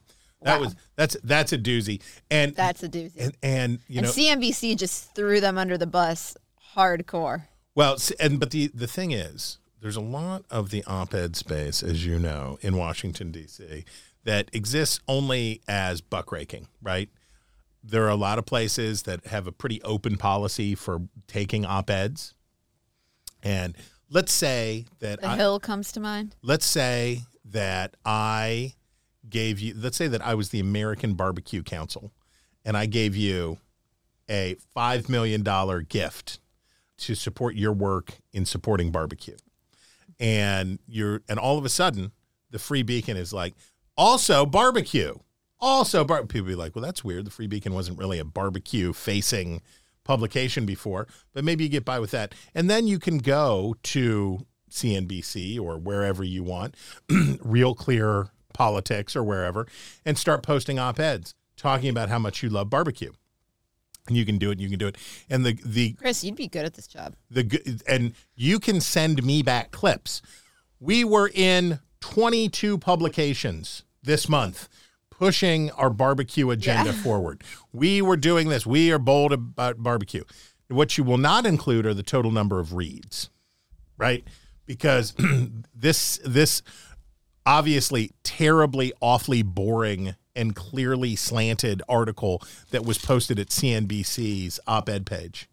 That 0.43 0.59
Wow. 0.59 0.66
was 0.66 0.76
that's 0.97 1.16
that's 1.24 1.53
a 1.53 1.59
doozy. 1.59 2.01
And 2.30 2.55
that's 2.55 2.82
a 2.82 2.89
doozy. 2.89 3.12
and, 3.18 3.36
and 3.43 3.78
you 3.89 3.99
and 3.99 4.07
know 4.07 4.12
CNBC 4.12 4.76
just 4.76 5.14
threw 5.14 5.41
them 5.41 5.59
under 5.59 5.76
the 5.76 5.86
bus 5.86 6.36
hardcore. 6.76 7.45
Well, 7.74 7.97
and 8.20 8.39
but 8.41 8.51
the 8.51 8.68
the 8.68 8.86
thing 8.86 9.11
is, 9.12 9.59
there's 9.80 9.97
a 9.97 10.01
lot 10.01 10.45
of 10.51 10.70
the 10.70 10.84
op-ed 10.84 11.36
space, 11.36 11.82
as 11.82 12.05
you 12.07 12.18
know, 12.18 12.59
in 12.61 12.76
Washington 12.76 13.30
D.C. 13.32 13.84
that 14.24 14.49
exists 14.53 15.01
only 15.09 15.61
as 15.68 16.01
buck 16.01 16.30
raking, 16.32 16.68
right? 16.82 17.09
There 17.82 18.05
are 18.05 18.11
a 18.11 18.16
lot 18.16 18.39
of 18.39 18.47
places 18.47 19.03
that 19.05 19.26
have 19.26 19.47
a 19.47 19.53
pretty 19.53 19.80
open 19.82 20.16
policy 20.16 20.74
for 20.74 21.03
taking 21.28 21.64
op-eds, 21.64 22.34
and 23.43 23.76
let's 24.11 24.32
say 24.32 24.86
that 25.01 25.20
The 25.20 25.28
I, 25.28 25.36
Hill 25.36 25.61
comes 25.61 25.93
to 25.93 26.01
mind. 26.01 26.34
let's 26.43 26.66
say 26.66 27.22
that 27.45 27.95
I 28.05 28.74
gave 29.30 29.60
you, 29.60 29.74
let's 29.76 29.96
say 29.96 30.08
that 30.08 30.24
I 30.24 30.34
was 30.34 30.50
the 30.50 30.60
American 30.60 31.14
Barbecue 31.14 31.62
Council 31.62 32.12
and 32.64 32.76
I 32.76 32.86
gave 32.86 33.16
you 33.16 33.58
a 34.28 34.56
$5 34.76 35.08
million 35.08 35.42
gift 35.88 36.38
to 36.98 37.14
support 37.14 37.54
your 37.54 37.72
work 37.72 38.18
in 38.32 38.44
supporting 38.44 38.90
barbecue. 38.90 39.36
And 40.20 40.78
you're, 40.86 41.22
and 41.28 41.38
all 41.38 41.58
of 41.58 41.64
a 41.64 41.68
sudden, 41.68 42.12
the 42.50 42.58
Free 42.58 42.82
Beacon 42.82 43.16
is 43.16 43.32
like, 43.32 43.54
also 43.96 44.44
barbecue. 44.44 45.14
Also, 45.60 46.04
bar- 46.04 46.24
people 46.26 46.48
be 46.48 46.54
like, 46.54 46.74
well, 46.74 46.84
that's 46.84 47.04
weird. 47.04 47.24
The 47.24 47.30
Free 47.30 47.46
Beacon 47.46 47.72
wasn't 47.74 47.98
really 47.98 48.18
a 48.18 48.24
barbecue 48.24 48.92
facing 48.92 49.62
publication 50.04 50.66
before, 50.66 51.06
but 51.32 51.44
maybe 51.44 51.64
you 51.64 51.70
get 51.70 51.84
by 51.84 51.98
with 51.98 52.10
that. 52.12 52.34
And 52.54 52.68
then 52.70 52.86
you 52.86 52.98
can 52.98 53.18
go 53.18 53.76
to 53.84 54.46
CNBC 54.70 55.60
or 55.60 55.78
wherever 55.78 56.24
you 56.24 56.42
want, 56.42 56.74
Real 57.40 57.74
Clear 57.74 58.30
Politics 58.59 59.14
or 59.14 59.22
wherever, 59.22 59.68
and 60.04 60.18
start 60.18 60.42
posting 60.42 60.80
op 60.80 60.98
eds 60.98 61.32
talking 61.56 61.88
about 61.90 62.09
how 62.09 62.18
much 62.18 62.42
you 62.42 62.48
love 62.50 62.68
barbecue. 62.68 63.12
And 64.09 64.16
you 64.16 64.24
can 64.26 64.36
do 64.38 64.50
it. 64.50 64.59
You 64.59 64.68
can 64.68 64.78
do 64.80 64.88
it. 64.88 64.96
And 65.30 65.46
the 65.46 65.52
the 65.64 65.92
Chris, 65.92 66.24
you'd 66.24 66.34
be 66.34 66.48
good 66.48 66.64
at 66.64 66.74
this 66.74 66.88
job. 66.88 67.14
the 67.30 67.80
and 67.86 68.14
you 68.34 68.59
can 68.59 68.80
send 68.80 69.22
me 69.22 69.42
back 69.44 69.70
clips. 69.70 70.22
We 70.80 71.04
were 71.04 71.30
in 71.32 71.78
22 72.00 72.78
publications 72.78 73.84
this 74.02 74.28
month 74.28 74.68
pushing 75.11 75.70
our 75.72 75.90
barbecue 75.90 76.50
agenda 76.50 76.90
Yeah. 76.90 77.02
forward. 77.02 77.44
We 77.72 78.02
were 78.02 78.16
doing 78.16 78.48
this. 78.48 78.66
We 78.66 78.90
are 78.92 78.98
bold 78.98 79.32
about 79.32 79.82
barbecue. 79.82 80.24
What 80.68 80.98
you 80.98 81.04
will 81.04 81.18
not 81.18 81.46
include 81.46 81.86
are 81.86 81.94
the 81.94 82.02
total 82.02 82.30
number 82.32 82.59
of 82.61 82.72
reads, 82.74 83.30
right? 83.96 84.24
Because 84.66 85.14
this 85.74 86.20
this 86.24 86.62
obviously 87.49 88.12
terribly 88.22 88.92
awfully 89.01 89.42
boring 89.42 90.14
and 90.36 90.55
clearly 90.55 91.16
slanted 91.16 91.82
article 91.88 92.42
that 92.70 92.84
was 92.84 92.99
posted 92.99 93.38
at 93.38 93.49
CNBC's 93.49 94.61
op-ed 94.66 95.07
page 95.07 95.49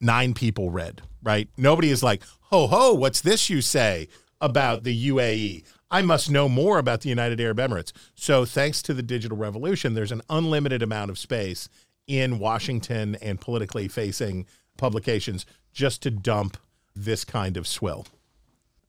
nine 0.00 0.34
people 0.34 0.70
read, 0.70 1.02
right? 1.22 1.48
Nobody 1.56 1.90
is 1.90 2.02
like, 2.02 2.22
ho, 2.42 2.66
ho, 2.66 2.94
what's 2.94 3.20
this 3.20 3.48
you 3.50 3.60
say 3.60 4.08
about 4.40 4.84
the 4.84 5.08
UAE? 5.08 5.64
I 5.90 6.02
must 6.02 6.30
know 6.30 6.48
more 6.48 6.78
about 6.78 7.02
the 7.02 7.08
United 7.08 7.40
Arab 7.40 7.58
Emirates. 7.58 7.92
So, 8.14 8.44
thanks 8.44 8.82
to 8.82 8.94
the 8.94 9.02
digital 9.02 9.36
revolution, 9.36 9.94
there's 9.94 10.12
an 10.12 10.22
unlimited 10.28 10.82
amount 10.82 11.10
of 11.10 11.18
space 11.18 11.68
in 12.06 12.38
Washington 12.38 13.16
and 13.22 13.40
politically 13.40 13.88
facing 13.88 14.46
publications 14.76 15.46
just 15.72 16.02
to 16.02 16.10
dump 16.10 16.56
this 16.94 17.24
kind 17.24 17.56
of 17.56 17.66
swill. 17.66 18.06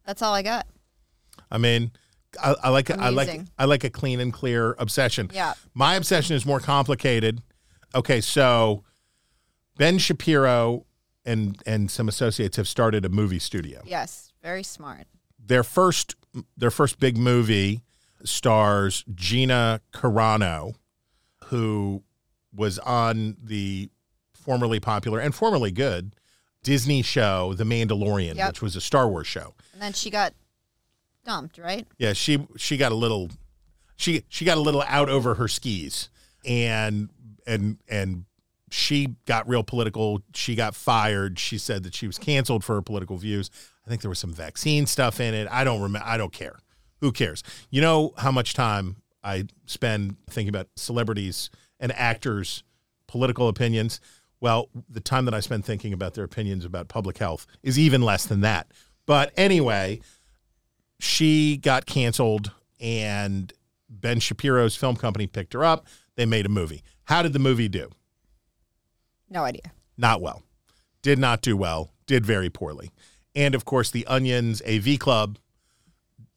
That's 0.05 0.21
all 0.21 0.33
I 0.33 0.41
got. 0.41 0.65
I 1.51 1.57
mean, 1.57 1.91
I, 2.41 2.55
I 2.63 2.69
like 2.69 2.89
I 2.91 3.09
like 3.09 3.41
I 3.57 3.65
like 3.65 3.83
a 3.83 3.89
clean 3.89 4.19
and 4.19 4.33
clear 4.33 4.75
obsession. 4.79 5.29
Yeah. 5.33 5.53
My 5.73 5.95
obsession 5.95 6.35
is 6.35 6.45
more 6.45 6.59
complicated. 6.59 7.41
Okay, 7.95 8.21
so 8.21 8.83
Ben 9.77 9.97
Shapiro 9.97 10.85
and 11.25 11.61
and 11.65 11.89
some 11.89 12.07
associates 12.07 12.57
have 12.57 12.67
started 12.67 13.05
a 13.05 13.09
movie 13.09 13.39
studio. 13.39 13.81
Yes, 13.85 14.31
very 14.41 14.63
smart. 14.63 15.07
Their 15.39 15.63
first 15.63 16.15
their 16.57 16.71
first 16.71 16.99
big 16.99 17.17
movie 17.17 17.81
stars 18.23 19.03
Gina 19.13 19.81
Carano, 19.93 20.75
who 21.45 22.03
was 22.53 22.79
on 22.79 23.37
the 23.41 23.89
formerly 24.33 24.79
popular 24.79 25.19
and 25.19 25.33
formerly 25.35 25.71
good 25.71 26.15
Disney 26.63 27.01
show 27.01 27.53
The 27.53 27.63
Mandalorian, 27.63 28.35
Yep. 28.35 28.47
which 28.49 28.61
was 28.61 28.75
a 28.75 28.81
Star 28.81 29.07
Wars 29.07 29.27
show. 29.27 29.53
And 29.73 29.81
then 29.81 29.93
she 29.93 30.09
got 30.09 30.33
dumped, 31.27 31.57
right? 31.57 31.85
Yeah, 31.97 32.13
she 32.13 32.47
she 32.55 32.77
got 32.77 32.91
a 32.91 32.95
little 32.95 33.29
she 33.97 34.23
she 34.29 34.45
got 34.45 34.57
a 34.57 34.61
little 34.61 34.83
out 34.87 35.09
over 35.09 35.35
her 35.35 35.47
skis 35.47 36.09
and 36.45 37.09
and 37.45 37.77
and 37.87 38.25
she 38.69 39.15
got 39.25 39.47
real 39.47 39.63
political. 39.63 40.21
She 40.33 40.55
got 40.55 40.75
fired. 40.75 41.39
She 41.39 41.57
said 41.57 41.83
that 41.83 41.93
she 41.93 42.07
was 42.07 42.17
canceled 42.17 42.63
for 42.63 42.75
her 42.75 42.81
political 42.81 43.17
views. 43.17 43.49
I 43.85 43.89
think 43.89 44.01
there 44.01 44.09
was 44.09 44.19
some 44.19 44.33
vaccine 44.33 44.85
stuff 44.85 45.19
in 45.19 45.33
it. 45.33 45.47
I 45.49 45.63
don't 45.63 45.81
remember. 45.81 46.05
I 46.07 46.17
don't 46.17 46.33
care. 46.33 46.59
Who 46.99 47.11
cares? 47.11 47.43
You 47.69 47.81
know 47.81 48.13
how 48.17 48.31
much 48.31 48.53
time 48.53 48.97
I 49.23 49.45
spend 49.65 50.17
thinking 50.29 50.49
about 50.49 50.67
celebrities 50.75 51.49
and 51.79 51.91
actors' 51.93 52.63
political 53.07 53.47
opinions? 53.47 54.01
Well, 54.41 54.69
the 54.89 54.99
time 54.99 55.25
that 55.25 55.33
I 55.33 55.39
spend 55.39 55.63
thinking 55.63 55.93
about 55.93 56.13
their 56.13 56.25
opinions 56.25 56.65
about 56.65 56.89
public 56.89 57.17
health 57.17 57.47
is 57.63 57.79
even 57.79 58.01
less 58.01 58.25
than 58.25 58.41
that. 58.41 58.71
But 59.05 59.31
anyway, 59.37 60.01
she 60.99 61.57
got 61.57 61.85
canceled 61.85 62.51
and 62.79 63.53
Ben 63.89 64.19
Shapiro's 64.19 64.75
film 64.75 64.95
company 64.95 65.27
picked 65.27 65.53
her 65.53 65.63
up. 65.63 65.87
They 66.15 66.25
made 66.25 66.45
a 66.45 66.49
movie. 66.49 66.83
How 67.05 67.21
did 67.21 67.33
the 67.33 67.39
movie 67.39 67.69
do? 67.69 67.89
No 69.29 69.43
idea. 69.43 69.71
Not 69.97 70.21
well. 70.21 70.43
Did 71.01 71.19
not 71.19 71.41
do 71.41 71.55
well. 71.55 71.91
Did 72.05 72.25
very 72.25 72.49
poorly. 72.49 72.91
And 73.35 73.55
of 73.55 73.65
course, 73.65 73.91
the 73.91 74.05
Onions 74.07 74.61
AV 74.67 74.99
Club 74.99 75.37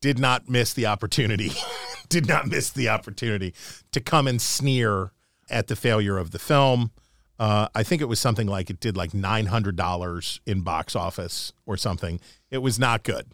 did 0.01 0.19
not 0.19 0.49
miss 0.49 0.73
the 0.73 0.87
opportunity, 0.87 1.53
did 2.09 2.27
not 2.27 2.47
miss 2.47 2.71
the 2.71 2.89
opportunity 2.89 3.55
to 3.93 4.01
come 4.01 4.27
and 4.27 4.41
sneer 4.41 5.13
at 5.49 5.67
the 5.67 5.77
failure 5.77 6.19
of 6.19 6.31
the 6.31 6.39
film. 6.39 6.91
Uh, 7.39 7.69
I 7.75 7.83
think 7.83 8.03
it 8.03 8.07
was 8.07 8.21
something 8.21 8.47
like 8.47 8.69
it 8.69 8.81
did 8.81 8.97
like 8.97 9.13
$900 9.13 10.41
in 10.47 10.61
box 10.61 10.95
office 10.95 11.53
or 11.65 11.77
something. 11.77 12.21
It 12.51 12.59
was 12.59 12.79
not 12.79 13.03
good. 13.03 13.33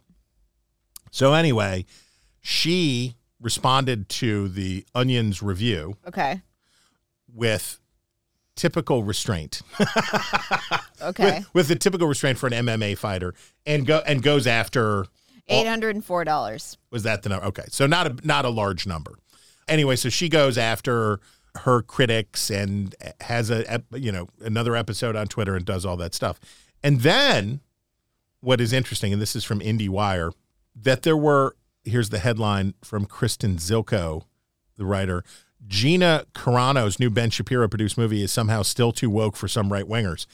So, 1.10 1.32
anyway, 1.34 1.84
she 2.40 3.16
responded 3.40 4.08
to 4.08 4.48
the 4.48 4.84
Onions 4.94 5.42
review 5.42 5.96
Okay. 6.08 6.42
with 7.32 7.78
typical 8.54 9.02
restraint. 9.04 9.62
Okay. 11.02 11.38
with, 11.40 11.54
with 11.54 11.68
the 11.68 11.76
typical 11.76 12.08
restraint 12.08 12.38
for 12.38 12.46
an 12.46 12.54
MMA 12.54 12.96
fighter, 12.96 13.34
and 13.66 13.86
go 13.86 14.02
and 14.06 14.22
goes 14.22 14.46
after. 14.46 15.04
Eight 15.46 15.66
hundred 15.66 15.94
and 15.94 16.02
four 16.04 16.24
dollars. 16.24 16.78
Was 16.90 17.02
that 17.02 17.22
the 17.22 17.28
number? 17.28 17.44
Okay, 17.46 17.64
so 17.68 17.86
not 17.86 18.06
a 18.06 18.26
not 18.26 18.44
a 18.46 18.48
large 18.48 18.86
number. 18.86 19.12
Anyway, 19.68 19.94
so 19.96 20.08
she 20.08 20.28
goes 20.30 20.56
after 20.56 21.20
her 21.56 21.82
critics 21.82 22.50
and 22.50 22.94
has 23.20 23.50
a 23.50 23.70
ep- 23.70 23.84
you 23.94 24.10
know 24.10 24.28
another 24.40 24.74
episode 24.74 25.14
on 25.16 25.26
Twitter 25.28 25.54
and 25.54 25.64
does 25.66 25.84
all 25.84 25.98
that 25.98 26.14
stuff. 26.14 26.40
And 26.82 27.02
then 27.02 27.60
what 28.40 28.60
is 28.60 28.72
interesting, 28.72 29.12
and 29.12 29.20
this 29.20 29.36
is 29.36 29.44
from 29.44 29.60
IndieWire, 29.60 30.32
that 30.76 31.02
there 31.02 31.16
were 31.16 31.56
here's 31.84 32.10
the 32.10 32.18
headline 32.18 32.74
from 32.82 33.06
Christian 33.06 33.56
Zilko, 33.56 34.24
the 34.76 34.84
writer. 34.84 35.24
Gina 35.66 36.26
Carano's 36.34 37.00
new 37.00 37.10
Ben 37.10 37.30
Shapiro 37.30 37.68
produced 37.68 37.96
movie 37.96 38.22
is 38.22 38.32
somehow 38.32 38.62
still 38.62 38.92
too 38.92 39.10
woke 39.10 39.36
for 39.36 39.48
some 39.48 39.72
right 39.72 39.86
wingers. 39.86 40.26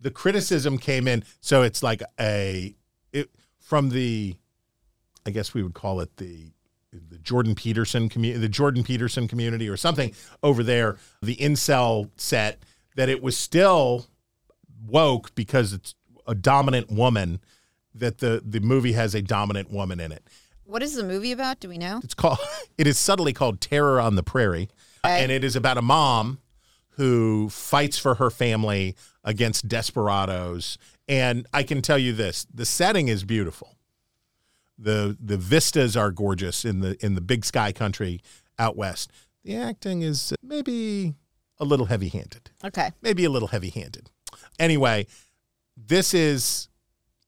The 0.00 0.10
criticism 0.10 0.78
came 0.78 1.08
in, 1.08 1.24
so 1.40 1.62
it's 1.62 1.82
like 1.82 2.02
a 2.20 2.74
it 3.12 3.30
from 3.58 3.88
the, 3.90 4.36
I 5.24 5.30
guess 5.30 5.54
we 5.54 5.62
would 5.62 5.74
call 5.74 6.00
it 6.00 6.16
the 6.18 6.52
the 6.92 7.18
Jordan 7.18 7.54
Peterson 7.54 8.08
community, 8.08 8.40
the 8.40 8.48
Jordan 8.48 8.82
Peterson 8.84 9.28
community, 9.28 9.68
or 9.68 9.76
something 9.76 10.14
over 10.42 10.62
there. 10.62 10.96
The 11.22 11.36
incel 11.36 12.10
set 12.16 12.62
that 12.96 13.08
it 13.08 13.22
was 13.22 13.36
still 13.36 14.06
woke 14.86 15.34
because 15.34 15.72
it's 15.72 15.94
a 16.26 16.34
dominant 16.34 16.90
woman. 16.90 17.40
That 17.98 18.18
the 18.18 18.42
the 18.44 18.60
movie 18.60 18.92
has 18.92 19.14
a 19.14 19.22
dominant 19.22 19.70
woman 19.72 20.00
in 20.00 20.12
it. 20.12 20.22
What 20.64 20.82
is 20.82 20.94
the 20.94 21.04
movie 21.04 21.32
about? 21.32 21.60
Do 21.60 21.68
we 21.68 21.78
know? 21.78 22.00
It's 22.02 22.14
called. 22.14 22.38
It 22.78 22.86
is 22.86 22.98
subtly 22.98 23.32
called 23.32 23.60
Terror 23.62 23.98
on 24.00 24.16
the 24.16 24.22
Prairie, 24.22 24.68
and 25.02 25.32
it 25.32 25.42
is 25.42 25.56
about 25.56 25.78
a 25.78 25.82
mom 25.82 26.40
who 26.90 27.48
fights 27.48 27.98
for 27.98 28.16
her 28.16 28.28
family 28.30 28.94
against 29.24 29.66
desperados. 29.66 30.76
And 31.08 31.46
I 31.54 31.62
can 31.62 31.80
tell 31.80 31.98
you 31.98 32.12
this: 32.12 32.46
the 32.52 32.66
setting 32.66 33.08
is 33.08 33.24
beautiful. 33.24 33.76
the 34.78 35.16
The 35.18 35.38
vistas 35.38 35.96
are 35.96 36.10
gorgeous 36.10 36.64
in 36.64 36.80
the 36.80 36.96
in 37.04 37.14
the 37.14 37.20
big 37.22 37.44
sky 37.46 37.72
country 37.72 38.20
out 38.58 38.76
west. 38.76 39.10
The 39.44 39.56
acting 39.56 40.02
is 40.02 40.34
maybe 40.42 41.14
a 41.58 41.64
little 41.64 41.86
heavy 41.86 42.08
handed. 42.08 42.50
Okay. 42.62 42.90
Maybe 43.00 43.24
a 43.24 43.30
little 43.30 43.48
heavy 43.48 43.70
handed. 43.70 44.10
Anyway, 44.58 45.06
this 45.76 46.12
is 46.12 46.68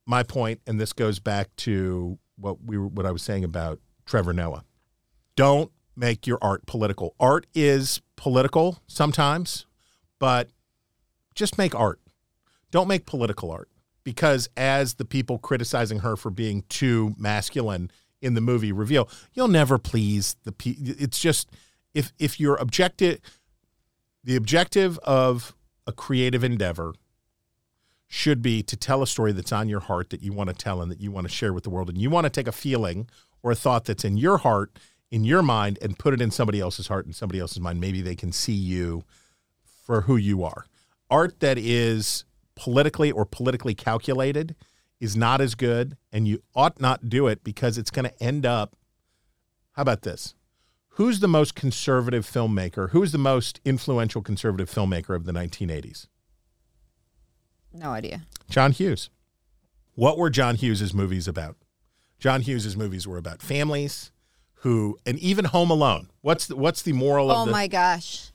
my 0.09 0.23
point, 0.23 0.59
and 0.65 0.79
this 0.79 0.91
goes 0.91 1.19
back 1.19 1.55
to 1.55 2.17
what 2.35 2.63
we 2.65 2.77
were, 2.77 2.87
what 2.87 3.05
I 3.05 3.11
was 3.11 3.21
saying 3.21 3.43
about 3.43 3.79
Trevor 4.05 4.33
Noah. 4.33 4.63
Don't 5.35 5.71
make 5.95 6.25
your 6.25 6.39
art 6.41 6.65
political. 6.65 7.13
Art 7.19 7.45
is 7.53 8.01
political 8.15 8.79
sometimes, 8.87 9.67
but 10.17 10.49
just 11.35 11.59
make 11.59 11.75
art. 11.75 12.01
Don't 12.71 12.87
make 12.87 13.05
political 13.05 13.51
art 13.51 13.69
because 14.03 14.49
as 14.57 14.95
the 14.95 15.05
people 15.05 15.37
criticizing 15.37 15.99
her 15.99 16.15
for 16.15 16.31
being 16.31 16.63
too 16.69 17.13
masculine 17.17 17.91
in 18.19 18.33
the 18.33 18.41
movie 18.41 18.71
reveal, 18.71 19.07
you'll 19.33 19.47
never 19.47 19.77
please 19.77 20.35
the 20.43 20.51
pe- 20.51 20.75
it's 20.79 21.19
just 21.19 21.51
if 21.93 22.11
if 22.17 22.39
your 22.39 22.55
objective 22.55 23.19
the 24.23 24.35
objective 24.35 24.97
of 24.99 25.55
a 25.85 25.91
creative 25.91 26.43
endeavor 26.43 26.93
should 28.11 28.41
be 28.41 28.63
to 28.63 28.75
tell 28.75 29.03
a 29.03 29.07
story 29.07 29.31
that's 29.31 29.51
on 29.51 29.69
your 29.69 29.79
heart 29.79 30.09
that 30.09 30.23
you 30.23 30.33
want 30.33 30.49
to 30.49 30.55
tell 30.55 30.81
and 30.81 30.91
that 30.91 30.99
you 30.99 31.11
want 31.11 31.27
to 31.27 31.33
share 31.33 31.53
with 31.53 31.63
the 31.63 31.69
world. 31.69 31.89
And 31.89 31.97
you 31.99 32.09
want 32.09 32.25
to 32.25 32.29
take 32.29 32.47
a 32.47 32.51
feeling 32.51 33.07
or 33.43 33.51
a 33.51 33.55
thought 33.55 33.85
that's 33.85 34.03
in 34.03 34.17
your 34.17 34.39
heart, 34.39 34.79
in 35.11 35.23
your 35.23 35.43
mind, 35.43 35.77
and 35.79 35.97
put 35.97 36.15
it 36.15 36.21
in 36.21 36.31
somebody 36.31 36.59
else's 36.59 36.87
heart 36.87 37.05
and 37.05 37.15
somebody 37.15 37.39
else's 37.39 37.59
mind. 37.59 37.79
Maybe 37.79 38.01
they 38.01 38.15
can 38.15 38.31
see 38.31 38.53
you 38.53 39.03
for 39.85 40.01
who 40.01 40.17
you 40.17 40.43
are. 40.43 40.65
Art 41.11 41.39
that 41.39 41.59
is 41.59 42.25
politically 42.55 43.11
or 43.11 43.25
politically 43.25 43.75
calculated 43.75 44.55
is 44.99 45.15
not 45.15 45.39
as 45.39 45.53
good, 45.53 45.95
and 46.11 46.27
you 46.27 46.41
ought 46.55 46.81
not 46.81 47.09
do 47.09 47.27
it 47.27 47.43
because 47.43 47.77
it's 47.77 47.91
going 47.91 48.05
to 48.05 48.23
end 48.23 48.43
up. 48.43 48.75
How 49.73 49.83
about 49.83 50.01
this? 50.01 50.33
Who's 50.93 51.19
the 51.19 51.27
most 51.27 51.53
conservative 51.53 52.25
filmmaker? 52.25 52.89
Who's 52.89 53.11
the 53.11 53.19
most 53.19 53.61
influential 53.63 54.23
conservative 54.23 54.69
filmmaker 54.69 55.15
of 55.15 55.25
the 55.25 55.31
1980s? 55.31 56.07
No 57.73 57.91
idea. 57.91 58.23
John 58.49 58.71
Hughes. 58.71 59.09
What 59.95 60.17
were 60.17 60.29
John 60.29 60.55
Hughes's 60.55 60.93
movies 60.93 61.27
about? 61.27 61.55
John 62.19 62.41
Hughes's 62.41 62.75
movies 62.75 63.07
were 63.07 63.17
about 63.17 63.41
families 63.41 64.11
who, 64.61 64.97
and 65.05 65.17
even 65.19 65.45
Home 65.45 65.69
Alone. 65.71 66.09
What's 66.21 66.47
the, 66.47 66.55
what's 66.55 66.81
the 66.81 66.93
moral 66.93 67.31
Oh 67.31 67.41
of 67.41 67.45
the? 67.45 67.51
Oh 67.51 67.53
my 67.53 67.67
gosh. 67.67 68.31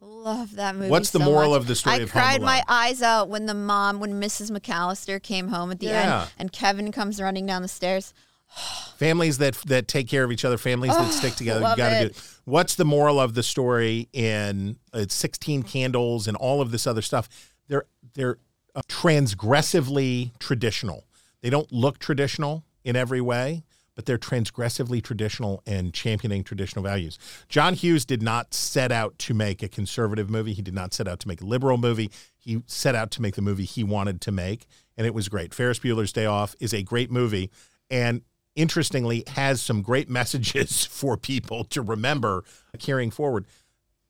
Love 0.00 0.56
that 0.56 0.74
movie. 0.76 0.90
What's 0.90 1.10
the 1.10 1.18
so 1.18 1.24
moral 1.24 1.50
much. 1.50 1.58
of 1.60 1.66
the 1.66 1.74
story 1.74 1.96
I 1.96 1.98
of 2.00 2.10
Home 2.10 2.22
cried 2.22 2.42
my 2.42 2.62
eyes 2.68 3.02
out 3.02 3.28
when 3.28 3.46
the 3.46 3.54
mom, 3.54 4.00
when 4.00 4.20
Mrs. 4.20 4.50
McAllister 4.50 5.22
came 5.22 5.48
home 5.48 5.70
at 5.70 5.80
the 5.80 5.86
Yeah. 5.86 6.22
end 6.22 6.30
and 6.38 6.52
Kevin 6.52 6.92
comes 6.92 7.20
running 7.20 7.46
down 7.46 7.62
the 7.62 7.68
stairs. 7.68 8.14
families 8.96 9.38
that 9.38 9.54
that 9.66 9.88
take 9.88 10.08
care 10.08 10.24
of 10.24 10.32
each 10.32 10.44
other, 10.44 10.58
families 10.58 10.96
that 10.96 11.12
stick 11.12 11.34
together. 11.36 11.60
You 11.60 11.76
got 11.76 12.00
to 12.00 12.08
do. 12.08 12.14
What's 12.44 12.74
the 12.74 12.84
moral 12.84 13.20
of 13.20 13.34
the 13.34 13.42
story 13.42 14.08
in 14.12 14.76
uh, 14.92 15.04
16 15.08 15.62
Candles 15.64 16.26
and 16.26 16.36
all 16.36 16.60
of 16.60 16.70
this 16.70 16.86
other 16.86 17.02
stuff? 17.02 17.28
They're 17.68 17.84
they're 18.14 18.38
uh, 18.74 18.82
transgressively 18.88 20.32
traditional. 20.38 21.04
They 21.42 21.50
don't 21.50 21.70
look 21.72 21.98
traditional 21.98 22.64
in 22.84 22.96
every 22.96 23.20
way, 23.20 23.64
but 23.94 24.06
they're 24.06 24.18
transgressively 24.18 25.02
traditional 25.02 25.62
and 25.66 25.92
championing 25.92 26.44
traditional 26.44 26.82
values. 26.82 27.18
John 27.48 27.74
Hughes 27.74 28.04
did 28.04 28.22
not 28.22 28.54
set 28.54 28.92
out 28.92 29.18
to 29.20 29.34
make 29.34 29.62
a 29.62 29.68
conservative 29.68 30.30
movie. 30.30 30.52
He 30.52 30.62
did 30.62 30.74
not 30.74 30.94
set 30.94 31.06
out 31.06 31.20
to 31.20 31.28
make 31.28 31.40
a 31.40 31.44
liberal 31.44 31.76
movie. 31.76 32.10
He 32.38 32.62
set 32.66 32.94
out 32.94 33.10
to 33.12 33.22
make 33.22 33.34
the 33.34 33.42
movie 33.42 33.64
he 33.64 33.84
wanted 33.84 34.20
to 34.22 34.32
make, 34.32 34.66
and 34.96 35.06
it 35.06 35.14
was 35.14 35.28
great. 35.28 35.52
Ferris 35.52 35.78
Bueller's 35.78 36.12
Day 36.12 36.26
Off 36.26 36.54
is 36.60 36.72
a 36.72 36.82
great 36.82 37.10
movie, 37.10 37.50
and 37.90 38.22
interestingly 38.56 39.24
has 39.28 39.60
some 39.60 39.82
great 39.82 40.08
messages 40.08 40.84
for 40.90 41.16
people 41.16 41.64
to 41.64 41.82
remember 41.82 42.44
carrying 42.78 43.10
forward. 43.10 43.46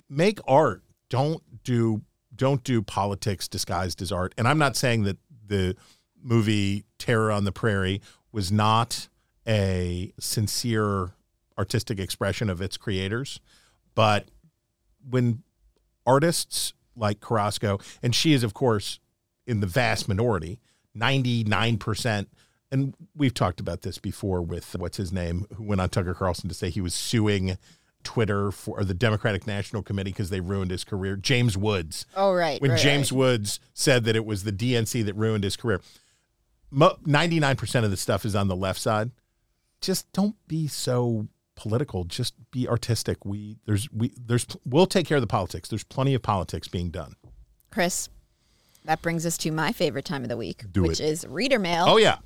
Make 0.08 0.38
art. 0.46 0.82
Don't 1.08 1.42
do 1.64 2.02
don't 2.40 2.64
do 2.64 2.80
politics 2.80 3.46
disguised 3.46 4.00
as 4.00 4.10
art. 4.10 4.32
And 4.38 4.48
I'm 4.48 4.56
not 4.56 4.74
saying 4.74 5.02
that 5.02 5.18
the 5.46 5.76
movie 6.22 6.86
Terror 6.98 7.30
on 7.30 7.44
the 7.44 7.52
Prairie 7.52 8.00
was 8.32 8.50
not 8.50 9.08
a 9.46 10.10
sincere 10.18 11.10
artistic 11.58 12.00
expression 12.00 12.48
of 12.48 12.62
its 12.62 12.78
creators, 12.78 13.40
but 13.94 14.28
when 15.06 15.42
artists 16.06 16.72
like 16.96 17.20
Carrasco, 17.20 17.78
and 18.02 18.14
she 18.14 18.32
is 18.32 18.42
of 18.42 18.54
course 18.54 19.00
in 19.46 19.60
the 19.60 19.66
vast 19.66 20.08
minority, 20.08 20.58
99% 20.96 22.26
and 22.72 22.94
we've 23.14 23.34
talked 23.34 23.60
about 23.60 23.82
this 23.82 23.98
before 23.98 24.40
with 24.40 24.76
what's 24.78 24.96
his 24.96 25.12
name 25.12 25.46
who 25.56 25.64
went 25.64 25.80
on 25.82 25.90
Tucker 25.90 26.14
Carlson 26.14 26.48
to 26.48 26.54
say 26.54 26.70
he 26.70 26.80
was 26.80 26.94
suing 26.94 27.58
Twitter 28.02 28.50
for 28.50 28.80
or 28.80 28.84
the 28.84 28.94
Democratic 28.94 29.46
National 29.46 29.82
Committee 29.82 30.10
because 30.10 30.30
they 30.30 30.40
ruined 30.40 30.70
his 30.70 30.84
career. 30.84 31.16
James 31.16 31.56
Woods. 31.56 32.06
Oh, 32.16 32.32
right. 32.32 32.60
When 32.60 32.72
right, 32.72 32.80
James 32.80 33.12
right. 33.12 33.18
Woods 33.18 33.60
said 33.74 34.04
that 34.04 34.16
it 34.16 34.24
was 34.24 34.44
the 34.44 34.52
DNC 34.52 35.04
that 35.04 35.14
ruined 35.14 35.44
his 35.44 35.56
career. 35.56 35.80
99% 36.72 37.84
of 37.84 37.90
the 37.90 37.96
stuff 37.96 38.24
is 38.24 38.34
on 38.36 38.48
the 38.48 38.56
left 38.56 38.80
side. 38.80 39.10
Just 39.80 40.12
don't 40.12 40.36
be 40.46 40.68
so 40.68 41.28
political. 41.56 42.04
Just 42.04 42.34
be 42.50 42.68
artistic. 42.68 43.24
We 43.24 43.58
there's 43.66 43.90
we 43.92 44.12
there's 44.26 44.46
we'll 44.64 44.86
take 44.86 45.06
care 45.06 45.16
of 45.16 45.22
the 45.22 45.26
politics. 45.26 45.68
There's 45.68 45.84
plenty 45.84 46.14
of 46.14 46.22
politics 46.22 46.68
being 46.68 46.90
done. 46.90 47.16
Chris, 47.70 48.08
that 48.84 49.02
brings 49.02 49.24
us 49.26 49.36
to 49.38 49.50
my 49.50 49.72
favorite 49.72 50.04
time 50.04 50.22
of 50.22 50.28
the 50.28 50.36
week, 50.36 50.64
Do 50.70 50.82
which 50.82 51.00
it. 51.00 51.04
is 51.04 51.26
reader 51.26 51.58
mail. 51.58 51.84
Oh 51.88 51.96
yeah. 51.96 52.18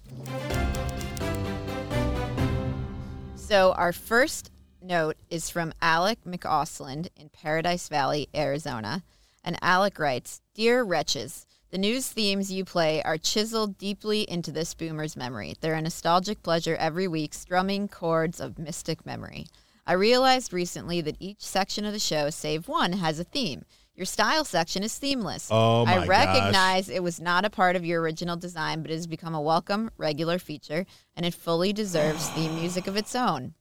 So 3.36 3.72
our 3.72 3.92
first 3.92 4.50
note 4.84 5.16
is 5.30 5.50
from 5.50 5.72
Alec 5.80 6.18
McAusland 6.24 7.08
in 7.16 7.30
Paradise 7.30 7.88
Valley, 7.88 8.28
Arizona. 8.34 9.02
And 9.42 9.58
Alec 9.60 9.98
writes 9.98 10.40
Dear 10.54 10.82
Wretches, 10.82 11.46
the 11.70 11.78
news 11.78 12.08
themes 12.08 12.52
you 12.52 12.64
play 12.64 13.02
are 13.02 13.18
chiseled 13.18 13.78
deeply 13.78 14.22
into 14.30 14.52
this 14.52 14.74
boomer's 14.74 15.16
memory. 15.16 15.54
They're 15.60 15.74
a 15.74 15.82
nostalgic 15.82 16.42
pleasure 16.42 16.76
every 16.76 17.08
week, 17.08 17.34
strumming 17.34 17.88
chords 17.88 18.40
of 18.40 18.58
mystic 18.58 19.04
memory. 19.04 19.46
I 19.86 19.94
realized 19.94 20.52
recently 20.52 21.00
that 21.00 21.16
each 21.18 21.40
section 21.40 21.84
of 21.84 21.92
the 21.92 21.98
show, 21.98 22.30
save 22.30 22.68
one, 22.68 22.92
has 22.92 23.18
a 23.18 23.24
theme. 23.24 23.64
Your 23.94 24.06
style 24.06 24.44
section 24.44 24.82
is 24.82 24.96
themeless. 24.96 25.48
Oh, 25.50 25.84
my 25.84 25.92
I 25.92 25.98
gosh. 25.98 26.08
recognize 26.08 26.88
it 26.88 27.02
was 27.02 27.20
not 27.20 27.44
a 27.44 27.50
part 27.50 27.76
of 27.76 27.84
your 27.84 28.00
original 28.00 28.36
design, 28.36 28.82
but 28.82 28.90
it 28.90 28.94
has 28.94 29.06
become 29.06 29.34
a 29.34 29.40
welcome, 29.40 29.90
regular 29.98 30.38
feature, 30.38 30.86
and 31.16 31.26
it 31.26 31.34
fully 31.34 31.72
deserves 31.72 32.28
theme 32.30 32.54
music 32.54 32.86
of 32.86 32.96
its 32.96 33.14
own. 33.14 33.54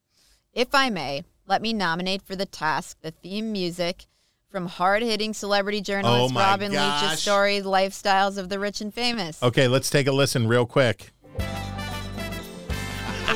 If 0.53 0.75
I 0.75 0.91
may, 0.91 1.23
let 1.47 1.63
me 1.63 1.73
nominate 1.73 2.21
for 2.21 2.35
the 2.35 2.45
task 2.45 2.97
the 3.01 3.09
theme 3.09 3.51
music 3.51 4.05
from 4.51 4.67
hard-hitting 4.67 5.33
celebrity 5.33 5.81
journalist 5.81 6.35
Oh 6.35 6.39
Robin 6.39 6.71
gosh. 6.71 7.01
Leach's 7.01 7.21
story, 7.23 7.59
"Lifestyles 7.61 8.37
of 8.37 8.49
the 8.49 8.59
Rich 8.59 8.79
and 8.81 8.93
Famous." 8.93 9.41
Okay, 9.41 9.67
let's 9.67 9.89
take 9.89 10.05
a 10.05 10.11
listen 10.11 10.47
real 10.47 10.67
quick. 10.67 11.11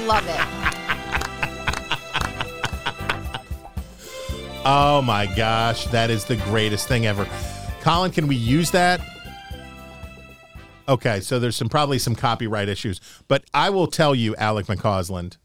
Love 0.01 0.25
it. 0.27 0.47
Oh 4.69 5.01
my 5.01 5.25
gosh, 5.33 5.85
that 5.87 6.09
is 6.09 6.25
the 6.25 6.35
greatest 6.35 6.89
thing 6.89 7.05
ever. 7.05 7.25
Colin, 7.83 8.11
can 8.11 8.27
we 8.27 8.35
use 8.35 8.69
that? 8.71 8.99
Okay, 10.89 11.21
so 11.21 11.39
there's 11.39 11.55
some 11.55 11.69
probably 11.69 11.97
some 11.99 12.15
copyright 12.15 12.67
issues, 12.67 12.99
but 13.29 13.45
I 13.53 13.69
will 13.69 13.87
tell 13.87 14.13
you, 14.13 14.35
Alec 14.35 14.65
McCausland, 14.65 15.37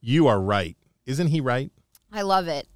you 0.00 0.26
are 0.26 0.40
right. 0.40 0.76
Isn't 1.06 1.28
he 1.28 1.40
right? 1.40 1.70
I 2.12 2.22
love 2.22 2.48
it. 2.48 2.66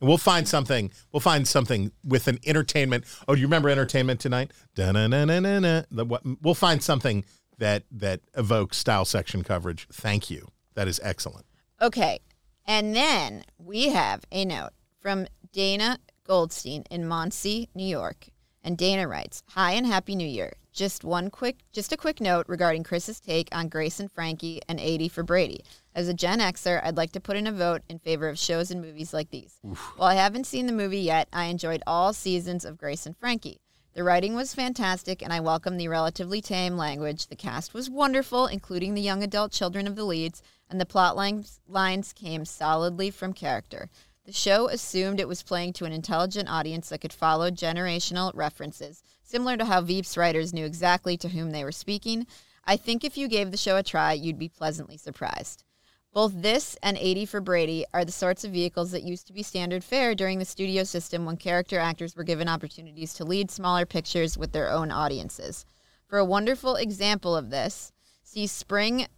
And 0.00 0.08
we'll 0.08 0.18
find 0.18 0.46
something. 0.48 0.92
We'll 1.12 1.20
find 1.20 1.48
something 1.48 1.90
with 2.04 2.28
an 2.28 2.38
entertainment. 2.46 3.04
Oh, 3.26 3.34
do 3.34 3.40
you 3.40 3.46
remember 3.46 3.68
entertainment 3.68 4.20
tonight? 4.20 4.52
Da-na-na-na-na-na. 4.74 5.82
The 5.90 6.04
what- 6.04 6.22
We'll 6.42 6.54
find 6.54 6.82
something 6.82 7.24
that 7.58 7.84
that 7.90 8.20
evokes 8.36 8.76
style 8.76 9.04
section 9.04 9.42
coverage. 9.42 9.86
Thank 9.92 10.30
you. 10.30 10.48
That 10.74 10.88
is 10.88 11.00
excellent. 11.02 11.46
Okay. 11.80 12.20
And 12.66 12.94
then 12.94 13.44
we 13.58 13.88
have 13.90 14.24
a 14.32 14.44
note 14.44 14.70
from 15.00 15.26
Dana 15.52 15.98
Goldstein 16.24 16.84
in 16.90 17.06
Muncie, 17.06 17.68
New 17.74 17.84
York. 17.86 18.28
And 18.62 18.78
Dana 18.78 19.06
writes, 19.06 19.42
Hi 19.50 19.72
and 19.72 19.86
Happy 19.86 20.14
New 20.14 20.26
Year. 20.26 20.54
Just 20.74 21.04
one 21.04 21.30
quick, 21.30 21.58
just 21.72 21.92
a 21.92 21.96
quick 21.96 22.20
note 22.20 22.46
regarding 22.48 22.82
Chris's 22.82 23.20
take 23.20 23.48
on 23.52 23.68
Grace 23.68 24.00
and 24.00 24.10
Frankie 24.10 24.60
and 24.68 24.80
80 24.80 25.08
for 25.08 25.22
Brady. 25.22 25.64
As 25.94 26.08
a 26.08 26.14
Gen 26.14 26.40
Xer, 26.40 26.84
I'd 26.84 26.96
like 26.96 27.12
to 27.12 27.20
put 27.20 27.36
in 27.36 27.46
a 27.46 27.52
vote 27.52 27.82
in 27.88 28.00
favor 28.00 28.28
of 28.28 28.40
shows 28.40 28.72
and 28.72 28.82
movies 28.82 29.14
like 29.14 29.30
these. 29.30 29.60
While 29.62 30.08
I 30.08 30.14
haven't 30.14 30.48
seen 30.48 30.66
the 30.66 30.72
movie 30.72 30.98
yet, 30.98 31.28
I 31.32 31.44
enjoyed 31.44 31.84
all 31.86 32.12
seasons 32.12 32.64
of 32.64 32.76
Grace 32.76 33.06
and 33.06 33.16
Frankie. 33.16 33.60
The 33.92 34.02
writing 34.02 34.34
was 34.34 34.52
fantastic, 34.52 35.22
and 35.22 35.32
I 35.32 35.38
welcome 35.38 35.76
the 35.76 35.86
relatively 35.86 36.40
tame 36.40 36.76
language. 36.76 37.28
The 37.28 37.36
cast 37.36 37.72
was 37.72 37.88
wonderful, 37.88 38.48
including 38.48 38.94
the 38.94 39.00
young 39.00 39.22
adult 39.22 39.52
children 39.52 39.86
of 39.86 39.94
the 39.94 40.02
leads, 40.02 40.42
and 40.68 40.80
the 40.80 40.86
plot 40.86 41.14
lines, 41.14 41.60
lines 41.68 42.12
came 42.12 42.44
solidly 42.44 43.12
from 43.12 43.32
character. 43.32 43.90
The 44.26 44.32
show 44.32 44.68
assumed 44.68 45.20
it 45.20 45.28
was 45.28 45.44
playing 45.44 45.74
to 45.74 45.84
an 45.84 45.92
intelligent 45.92 46.48
audience 46.48 46.88
that 46.88 47.02
could 47.02 47.12
follow 47.12 47.50
generational 47.50 48.32
references, 48.34 49.04
similar 49.24 49.56
to 49.56 49.64
how 49.64 49.80
Veep's 49.80 50.16
writers 50.16 50.52
knew 50.52 50.64
exactly 50.64 51.16
to 51.16 51.30
whom 51.30 51.50
they 51.50 51.64
were 51.64 51.72
speaking. 51.72 52.26
I 52.64 52.76
think 52.76 53.04
if 53.04 53.18
you 53.18 53.26
gave 53.26 53.50
the 53.50 53.56
show 53.56 53.76
a 53.76 53.82
try, 53.82 54.12
you'd 54.12 54.38
be 54.38 54.48
pleasantly 54.48 54.96
surprised. 54.96 55.64
Both 56.12 56.42
this 56.42 56.76
and 56.80 56.96
80 56.96 57.26
for 57.26 57.40
Brady 57.40 57.84
are 57.92 58.04
the 58.04 58.12
sorts 58.12 58.44
of 58.44 58.52
vehicles 58.52 58.92
that 58.92 59.02
used 59.02 59.26
to 59.26 59.32
be 59.32 59.42
standard 59.42 59.82
fare 59.82 60.14
during 60.14 60.38
the 60.38 60.44
studio 60.44 60.84
system 60.84 61.24
when 61.24 61.36
character 61.36 61.76
actors 61.78 62.14
were 62.14 62.22
given 62.22 62.48
opportunities 62.48 63.14
to 63.14 63.24
lead 63.24 63.50
smaller 63.50 63.84
pictures 63.84 64.38
with 64.38 64.52
their 64.52 64.70
own 64.70 64.92
audiences. 64.92 65.66
For 66.06 66.18
a 66.18 66.24
wonderful 66.24 66.76
example 66.76 67.34
of 67.34 67.50
this, 67.50 67.90
see 68.22 68.46
Spring 68.46 69.08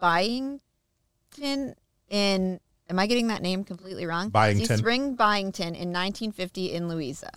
Byington 0.00 0.60
in. 2.08 2.60
Am 2.90 2.98
I 2.98 3.06
getting 3.06 3.26
that 3.26 3.42
name 3.42 3.64
completely 3.64 4.06
wrong? 4.06 4.30
Byington. 4.30 4.66
See 4.66 4.76
Spring 4.76 5.16
Byington 5.16 5.74
in 5.74 5.92
1950 5.92 6.72
in 6.72 6.88
Louisa. 6.88 7.30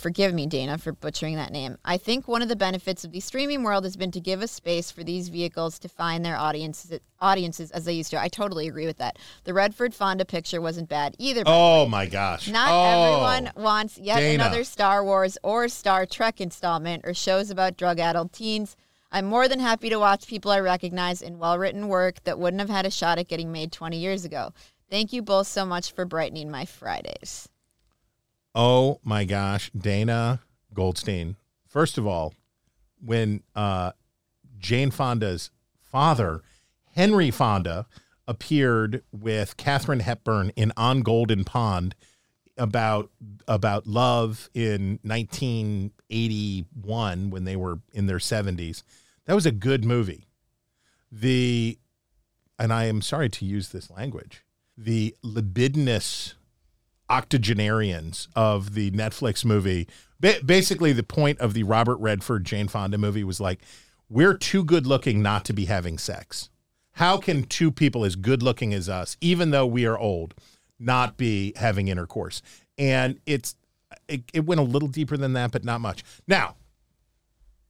Forgive 0.00 0.32
me, 0.32 0.46
Dana, 0.46 0.78
for 0.78 0.92
butchering 0.92 1.36
that 1.36 1.52
name. 1.52 1.76
I 1.84 1.98
think 1.98 2.26
one 2.26 2.40
of 2.40 2.48
the 2.48 2.56
benefits 2.56 3.04
of 3.04 3.12
the 3.12 3.20
streaming 3.20 3.62
world 3.62 3.84
has 3.84 3.96
been 3.98 4.10
to 4.12 4.20
give 4.20 4.40
a 4.40 4.48
space 4.48 4.90
for 4.90 5.04
these 5.04 5.28
vehicles 5.28 5.78
to 5.80 5.90
find 5.90 6.24
their 6.24 6.38
audiences, 6.38 7.00
audiences 7.20 7.70
as 7.70 7.84
they 7.84 7.92
used 7.92 8.10
to. 8.12 8.18
I 8.20 8.28
totally 8.28 8.66
agree 8.66 8.86
with 8.86 8.96
that. 8.96 9.18
The 9.44 9.52
Redford 9.52 9.94
Fonda 9.94 10.24
picture 10.24 10.58
wasn't 10.58 10.88
bad 10.88 11.16
either. 11.18 11.42
Oh 11.44 11.84
my 11.84 12.06
gosh. 12.06 12.48
Not 12.48 12.70
Oh, 12.70 12.84
everyone 12.86 13.52
wants 13.62 13.98
yet 13.98 14.20
Dana. 14.20 14.42
another 14.42 14.64
Star 14.64 15.04
Wars 15.04 15.36
or 15.42 15.68
Star 15.68 16.06
Trek 16.06 16.40
installment 16.40 17.02
or 17.04 17.12
shows 17.12 17.50
about 17.50 17.76
drug 17.76 17.98
addled 18.00 18.32
teens. 18.32 18.76
I'm 19.12 19.26
more 19.26 19.48
than 19.48 19.60
happy 19.60 19.90
to 19.90 19.98
watch 19.98 20.26
people 20.26 20.50
I 20.50 20.60
recognize 20.60 21.20
in 21.20 21.38
well 21.38 21.58
written 21.58 21.88
work 21.88 22.24
that 22.24 22.38
wouldn't 22.38 22.60
have 22.60 22.70
had 22.70 22.86
a 22.86 22.90
shot 22.90 23.18
at 23.18 23.28
getting 23.28 23.52
made 23.52 23.70
20 23.70 23.98
years 23.98 24.24
ago. 24.24 24.54
Thank 24.88 25.12
you 25.12 25.20
both 25.20 25.46
so 25.46 25.66
much 25.66 25.92
for 25.92 26.06
brightening 26.06 26.50
my 26.50 26.64
Fridays. 26.64 27.49
Oh 28.54 29.00
my 29.04 29.24
gosh, 29.24 29.70
Dana 29.70 30.40
Goldstein. 30.74 31.36
First 31.68 31.98
of 31.98 32.06
all, 32.06 32.34
when 33.00 33.42
uh, 33.54 33.92
Jane 34.58 34.90
Fonda's 34.90 35.50
father, 35.80 36.42
Henry 36.94 37.30
Fonda, 37.30 37.86
appeared 38.26 39.04
with 39.12 39.56
Katharine 39.56 40.00
Hepburn 40.00 40.50
in 40.50 40.72
On 40.76 41.00
Golden 41.02 41.44
Pond 41.44 41.94
about 42.56 43.10
about 43.48 43.86
love 43.86 44.50
in 44.52 44.98
1981 45.02 47.30
when 47.30 47.44
they 47.44 47.56
were 47.56 47.80
in 47.92 48.06
their 48.06 48.18
70s. 48.18 48.82
That 49.24 49.34
was 49.34 49.46
a 49.46 49.52
good 49.52 49.84
movie. 49.84 50.26
The 51.10 51.78
and 52.58 52.72
I 52.72 52.84
am 52.84 53.02
sorry 53.02 53.28
to 53.30 53.44
use 53.44 53.70
this 53.70 53.90
language. 53.90 54.44
The 54.76 55.16
libidinous 55.22 56.34
octogenarians 57.10 58.28
of 58.34 58.74
the 58.74 58.90
Netflix 58.92 59.44
movie. 59.44 59.88
Ba- 60.20 60.40
basically, 60.44 60.92
the 60.92 61.02
point 61.02 61.38
of 61.40 61.52
the 61.52 61.64
Robert 61.64 61.96
Redford 61.96 62.44
Jane 62.44 62.68
Fonda 62.68 62.96
movie 62.96 63.24
was 63.24 63.40
like, 63.40 63.60
we're 64.08 64.36
too 64.36 64.64
good 64.64 64.86
looking 64.86 65.22
not 65.22 65.44
to 65.46 65.52
be 65.52 65.66
having 65.66 65.98
sex. 65.98 66.48
How 66.92 67.18
can 67.18 67.44
two 67.44 67.70
people 67.70 68.04
as 68.04 68.16
good 68.16 68.42
looking 68.42 68.74
as 68.74 68.88
us, 68.88 69.16
even 69.20 69.50
though 69.50 69.66
we 69.66 69.86
are 69.86 69.98
old, 69.98 70.34
not 70.78 71.16
be 71.16 71.52
having 71.56 71.88
intercourse? 71.88 72.42
And 72.76 73.20
it's 73.26 73.54
it, 74.08 74.24
it 74.32 74.44
went 74.44 74.60
a 74.60 74.64
little 74.64 74.88
deeper 74.88 75.16
than 75.16 75.32
that, 75.34 75.52
but 75.52 75.64
not 75.64 75.80
much. 75.80 76.02
Now, 76.26 76.56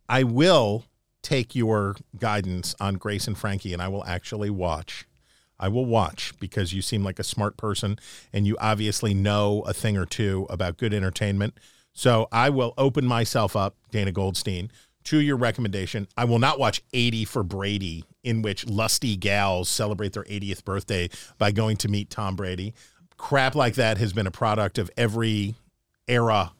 I 0.08 0.22
will 0.22 0.84
take 1.22 1.54
your 1.54 1.96
guidance 2.18 2.74
on 2.80 2.94
Grace 2.94 3.26
and 3.26 3.36
Frankie, 3.36 3.72
and 3.72 3.82
I 3.82 3.88
will 3.88 4.04
actually 4.04 4.50
watch. 4.50 5.06
I 5.60 5.68
will 5.68 5.84
watch 5.84 6.32
because 6.40 6.72
you 6.72 6.82
seem 6.82 7.04
like 7.04 7.18
a 7.18 7.24
smart 7.24 7.56
person 7.56 7.98
and 8.32 8.46
you 8.46 8.56
obviously 8.60 9.14
know 9.14 9.62
a 9.62 9.74
thing 9.74 9.96
or 9.96 10.06
two 10.06 10.46
about 10.50 10.78
good 10.78 10.94
entertainment. 10.94 11.54
So 11.92 12.28
I 12.32 12.50
will 12.50 12.74
open 12.78 13.04
myself 13.04 13.54
up, 13.54 13.76
Dana 13.90 14.10
Goldstein, 14.10 14.70
to 15.04 15.18
your 15.20 15.36
recommendation. 15.36 16.08
I 16.16 16.24
will 16.24 16.38
not 16.38 16.58
watch 16.58 16.82
80 16.92 17.24
for 17.26 17.42
Brady, 17.42 18.04
in 18.24 18.42
which 18.42 18.66
lusty 18.66 19.16
gals 19.16 19.68
celebrate 19.68 20.12
their 20.14 20.24
80th 20.24 20.64
birthday 20.64 21.10
by 21.38 21.52
going 21.52 21.76
to 21.78 21.88
meet 21.88 22.10
Tom 22.10 22.36
Brady. 22.36 22.74
Crap 23.16 23.54
like 23.54 23.74
that 23.74 23.98
has 23.98 24.12
been 24.12 24.26
a 24.26 24.30
product 24.30 24.78
of 24.78 24.90
every 24.96 25.54
era 26.08 26.52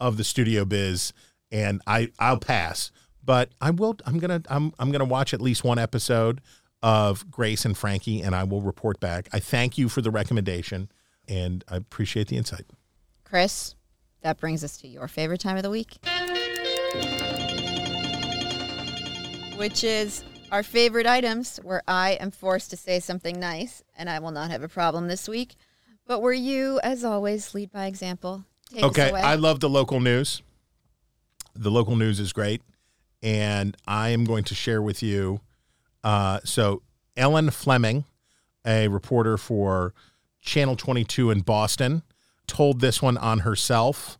of 0.00 0.16
the 0.16 0.24
studio 0.24 0.64
biz, 0.64 1.12
and 1.50 1.80
I 1.86 2.10
I'll 2.18 2.38
pass. 2.38 2.90
But 3.24 3.50
I 3.60 3.70
will. 3.70 3.96
I'm 4.06 4.18
gonna. 4.18 4.42
I'm. 4.48 4.72
I'm 4.78 4.92
gonna 4.92 5.04
watch 5.04 5.32
at 5.32 5.40
least 5.40 5.64
one 5.64 5.78
episode 5.78 6.40
of 6.84 7.30
Grace 7.30 7.64
and 7.64 7.74
Frankie, 7.74 8.20
and 8.20 8.34
I 8.34 8.44
will 8.44 8.60
report 8.60 9.00
back. 9.00 9.30
I 9.32 9.40
thank 9.40 9.78
you 9.78 9.88
for 9.88 10.02
the 10.02 10.10
recommendation, 10.10 10.90
and 11.26 11.64
I 11.66 11.76
appreciate 11.76 12.28
the 12.28 12.36
insight. 12.36 12.66
Chris, 13.24 13.74
that 14.20 14.38
brings 14.38 14.62
us 14.62 14.76
to 14.82 14.86
your 14.86 15.08
favorite 15.08 15.40
time 15.40 15.56
of 15.56 15.62
the 15.62 15.70
week, 15.70 15.96
which 19.56 19.82
is 19.82 20.24
our 20.52 20.62
favorite 20.62 21.06
items 21.06 21.56
where 21.62 21.82
I 21.88 22.18
am 22.20 22.30
forced 22.30 22.68
to 22.68 22.76
say 22.76 23.00
something 23.00 23.40
nice, 23.40 23.82
and 23.96 24.10
I 24.10 24.18
will 24.18 24.30
not 24.30 24.50
have 24.50 24.62
a 24.62 24.68
problem 24.68 25.08
this 25.08 25.26
week. 25.26 25.54
But 26.06 26.20
where 26.20 26.34
you, 26.34 26.80
as 26.82 27.02
always, 27.02 27.54
lead 27.54 27.72
by 27.72 27.86
example. 27.86 28.44
Take 28.70 28.84
okay. 28.84 29.10
I 29.10 29.36
love 29.36 29.60
the 29.60 29.70
local 29.70 30.00
news. 30.00 30.42
The 31.54 31.70
local 31.70 31.96
news 31.96 32.20
is 32.20 32.34
great, 32.34 32.60
and 33.22 33.74
I 33.86 34.10
am 34.10 34.26
going 34.26 34.44
to 34.44 34.54
share 34.54 34.82
with 34.82 35.02
you. 35.02 35.40
Uh, 36.04 36.38
so, 36.44 36.82
Ellen 37.16 37.50
Fleming, 37.50 38.04
a 38.66 38.88
reporter 38.88 39.38
for 39.38 39.94
Channel 40.42 40.76
22 40.76 41.30
in 41.30 41.40
Boston, 41.40 42.02
told 42.46 42.80
this 42.80 43.00
one 43.00 43.16
on 43.16 43.40
herself, 43.40 44.18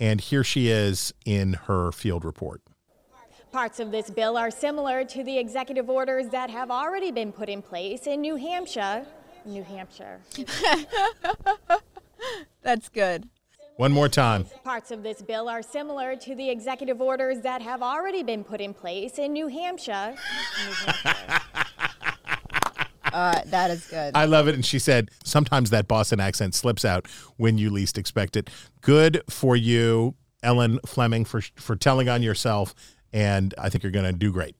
and 0.00 0.20
here 0.20 0.42
she 0.42 0.68
is 0.68 1.12
in 1.26 1.52
her 1.52 1.92
field 1.92 2.24
report. 2.24 2.62
Parts 3.52 3.80
of 3.80 3.90
this 3.90 4.10
bill 4.10 4.36
are 4.36 4.50
similar 4.50 5.04
to 5.04 5.22
the 5.22 5.38
executive 5.38 5.88
orders 5.88 6.28
that 6.28 6.50
have 6.50 6.70
already 6.70 7.10
been 7.10 7.32
put 7.32 7.48
in 7.48 7.62
place 7.62 8.06
in 8.06 8.20
New 8.20 8.36
Hampshire. 8.36 9.06
New 9.44 9.62
Hampshire. 9.62 10.20
That's 12.62 12.88
good. 12.88 13.28
One 13.76 13.92
more 13.92 14.08
time. 14.08 14.46
Parts 14.64 14.90
of 14.90 15.02
this 15.02 15.20
bill 15.20 15.50
are 15.50 15.60
similar 15.60 16.16
to 16.16 16.34
the 16.34 16.48
executive 16.48 17.02
orders 17.02 17.42
that 17.42 17.60
have 17.60 17.82
already 17.82 18.22
been 18.22 18.42
put 18.42 18.60
in 18.60 18.72
place 18.72 19.18
in 19.18 19.34
New 19.34 19.48
Hampshire. 19.48 20.14
New 20.14 20.72
Hampshire. 21.04 21.40
Uh, 23.12 23.40
that 23.46 23.70
is 23.70 23.86
good. 23.86 24.16
I 24.16 24.24
love 24.24 24.48
it. 24.48 24.54
And 24.54 24.64
she 24.64 24.78
said, 24.78 25.10
sometimes 25.24 25.70
that 25.70 25.88
Boston 25.88 26.20
accent 26.20 26.54
slips 26.54 26.84
out 26.84 27.06
when 27.36 27.58
you 27.58 27.70
least 27.70 27.98
expect 27.98 28.36
it. 28.36 28.48
Good 28.80 29.22
for 29.28 29.56
you, 29.56 30.14
Ellen 30.42 30.78
Fleming, 30.86 31.24
for, 31.24 31.42
for 31.56 31.76
telling 31.76 32.08
on 32.08 32.22
yourself. 32.22 32.74
And 33.12 33.54
I 33.58 33.68
think 33.68 33.84
you're 33.84 33.92
going 33.92 34.06
to 34.06 34.12
do 34.12 34.32
great. 34.32 34.56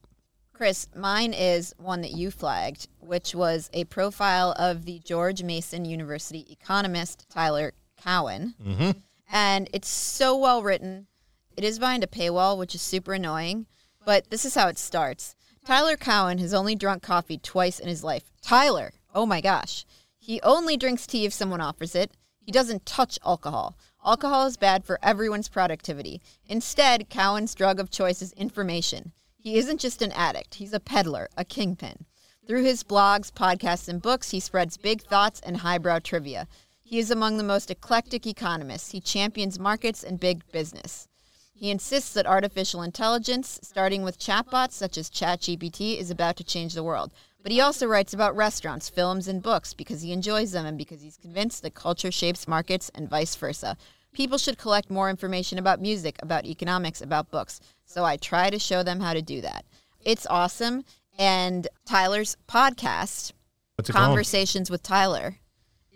Chris, 0.53 0.87
mine 0.95 1.33
is 1.33 1.73
one 1.77 2.01
that 2.01 2.11
you 2.11 2.31
flagged, 2.31 2.87
which 2.99 3.35
was 3.35 3.69
a 3.73 3.83
profile 3.85 4.55
of 4.57 4.85
the 4.85 4.99
George 4.99 5.43
Mason 5.43 5.85
University 5.85 6.47
economist 6.49 7.27
Tyler 7.29 7.73
Cowen. 8.01 8.55
Mm-hmm. 8.63 8.91
And 9.29 9.69
it's 9.73 9.89
so 9.89 10.37
well 10.37 10.63
written. 10.63 11.07
It 11.55 11.63
is 11.63 11.79
behind 11.79 12.03
a 12.03 12.07
paywall, 12.07 12.57
which 12.57 12.75
is 12.75 12.81
super 12.81 13.13
annoying, 13.13 13.65
but 14.05 14.29
this 14.29 14.45
is 14.45 14.55
how 14.55 14.67
it 14.67 14.77
starts. 14.77 15.35
Tyler 15.65 15.97
Cowen 15.97 16.37
has 16.37 16.53
only 16.53 16.75
drunk 16.75 17.03
coffee 17.03 17.37
twice 17.37 17.79
in 17.79 17.89
his 17.89 18.03
life. 18.03 18.31
Tyler, 18.41 18.93
oh 19.13 19.25
my 19.25 19.41
gosh. 19.41 19.85
He 20.17 20.41
only 20.41 20.77
drinks 20.77 21.05
tea 21.05 21.25
if 21.25 21.33
someone 21.33 21.61
offers 21.61 21.95
it. 21.95 22.11
He 22.39 22.51
doesn't 22.51 22.85
touch 22.85 23.19
alcohol. 23.25 23.77
Alcohol 24.05 24.45
is 24.45 24.55
bad 24.55 24.85
for 24.85 24.99
everyone's 25.03 25.49
productivity. 25.49 26.21
Instead, 26.45 27.09
Cowen's 27.09 27.53
drug 27.53 27.79
of 27.79 27.89
choice 27.89 28.21
is 28.21 28.31
information. 28.33 29.11
He 29.37 29.57
isn't 29.57 29.81
just 29.81 30.01
an 30.01 30.13
addict, 30.13 30.55
he's 30.55 30.73
a 30.73 30.79
peddler, 30.79 31.27
a 31.35 31.43
kingpin. 31.43 32.05
Through 32.47 32.63
his 32.63 32.83
blogs, 32.83 33.29
podcasts, 33.29 33.89
and 33.89 34.01
books, 34.01 34.31
he 34.31 34.39
spreads 34.39 34.77
big 34.77 35.01
thoughts 35.01 35.41
and 35.41 35.57
highbrow 35.57 35.99
trivia. 35.99 36.47
He 36.89 36.99
is 36.99 37.11
among 37.11 37.35
the 37.35 37.43
most 37.43 37.69
eclectic 37.69 38.25
economists. 38.25 38.91
He 38.91 39.01
champions 39.01 39.59
markets 39.59 40.05
and 40.05 40.17
big 40.17 40.49
business. 40.53 41.09
He 41.53 41.69
insists 41.69 42.13
that 42.13 42.25
artificial 42.25 42.81
intelligence, 42.81 43.59
starting 43.61 44.03
with 44.03 44.17
chatbots 44.17 44.71
such 44.71 44.97
as 44.97 45.09
ChatGPT, 45.09 45.99
is 45.99 46.09
about 46.09 46.37
to 46.37 46.45
change 46.45 46.73
the 46.73 46.85
world. 46.85 47.11
But 47.43 47.51
he 47.51 47.59
also 47.59 47.87
writes 47.87 48.13
about 48.13 48.37
restaurants, 48.37 48.87
films, 48.87 49.27
and 49.27 49.43
books 49.43 49.73
because 49.73 50.01
he 50.01 50.13
enjoys 50.13 50.53
them 50.53 50.65
and 50.65 50.77
because 50.77 51.01
he's 51.01 51.17
convinced 51.17 51.61
that 51.63 51.75
culture 51.75 52.09
shapes 52.09 52.47
markets 52.47 52.89
and 52.95 53.09
vice 53.09 53.35
versa. 53.35 53.75
People 54.13 54.37
should 54.37 54.57
collect 54.57 54.89
more 54.89 55.09
information 55.09 55.59
about 55.59 55.81
music, 55.81 56.15
about 56.23 56.45
economics, 56.45 57.01
about 57.01 57.29
books. 57.29 57.59
So 57.83 58.05
I 58.05 58.15
try 58.15 58.49
to 58.49 58.59
show 58.59 58.81
them 58.81 59.01
how 59.01 59.11
to 59.11 59.21
do 59.21 59.41
that. 59.41 59.65
It's 60.05 60.25
awesome. 60.29 60.85
And 61.19 61.67
Tyler's 61.85 62.37
podcast, 62.47 63.33
it 63.77 63.87
called? 63.87 64.05
Conversations 64.05 64.69
with 64.71 64.83
Tyler, 64.83 65.39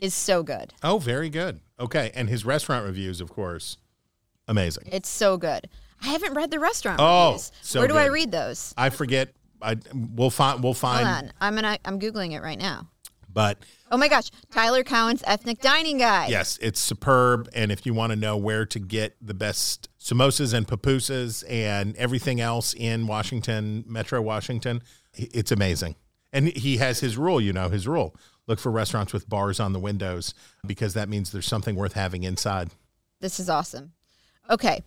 is 0.01 0.13
so 0.13 0.43
good. 0.43 0.73
Oh, 0.83 0.97
very 0.97 1.29
good. 1.29 1.61
Okay, 1.79 2.11
and 2.13 2.27
his 2.27 2.43
restaurant 2.45 2.85
reviews, 2.85 3.21
of 3.21 3.29
course, 3.31 3.77
amazing. 4.47 4.83
It's 4.91 5.09
so 5.09 5.37
good. 5.37 5.69
I 6.03 6.07
haven't 6.07 6.33
read 6.33 6.51
the 6.51 6.59
restaurant 6.59 6.99
Oh, 7.01 7.27
reviews. 7.33 7.51
so 7.61 7.79
Where 7.79 7.87
do 7.87 7.95
I 7.97 8.07
read 8.07 8.31
those? 8.31 8.73
I 8.77 8.89
forget. 8.89 9.33
I 9.61 9.77
we'll 9.93 10.31
find. 10.31 10.63
We'll 10.63 10.73
find. 10.73 11.07
Hold 11.07 11.23
on. 11.25 11.33
I'm 11.39 11.55
gonna 11.55 11.77
I'm 11.85 11.99
googling 11.99 12.31
it 12.31 12.41
right 12.41 12.57
now. 12.59 12.87
But 13.33 13.59
Oh 13.91 13.97
my 13.97 14.07
gosh, 14.07 14.29
Tyler 14.51 14.83
Cowen's 14.83 15.23
Ethnic 15.27 15.61
Dining 15.61 15.97
Guide. 15.99 16.29
yes, 16.31 16.57
it's 16.61 16.79
superb. 16.79 17.47
And 17.53 17.71
if 17.71 17.85
you 17.85 17.93
want 17.93 18.11
to 18.11 18.15
know 18.15 18.35
where 18.37 18.65
to 18.65 18.79
get 18.79 19.15
the 19.21 19.33
best 19.33 19.87
samosas 19.99 20.53
and 20.53 20.67
pupusas 20.67 21.43
and 21.49 21.95
everything 21.97 22.41
else 22.41 22.73
in 22.73 23.05
Washington, 23.07 23.83
Metro 23.87 24.21
Washington, 24.21 24.81
it's 25.13 25.51
amazing. 25.51 25.95
And 26.33 26.47
he 26.49 26.77
has 26.77 26.99
his 27.01 27.17
rule. 27.17 27.39
You 27.39 27.53
know 27.53 27.69
his 27.69 27.87
rule. 27.87 28.15
Look 28.51 28.59
for 28.59 28.69
restaurants 28.69 29.13
with 29.13 29.29
bars 29.29 29.61
on 29.61 29.71
the 29.71 29.79
windows 29.79 30.33
because 30.67 30.93
that 30.93 31.07
means 31.07 31.31
there's 31.31 31.47
something 31.47 31.77
worth 31.77 31.93
having 31.93 32.23
inside. 32.23 32.69
This 33.21 33.39
is 33.39 33.49
awesome. 33.49 33.93
Okay. 34.49 34.83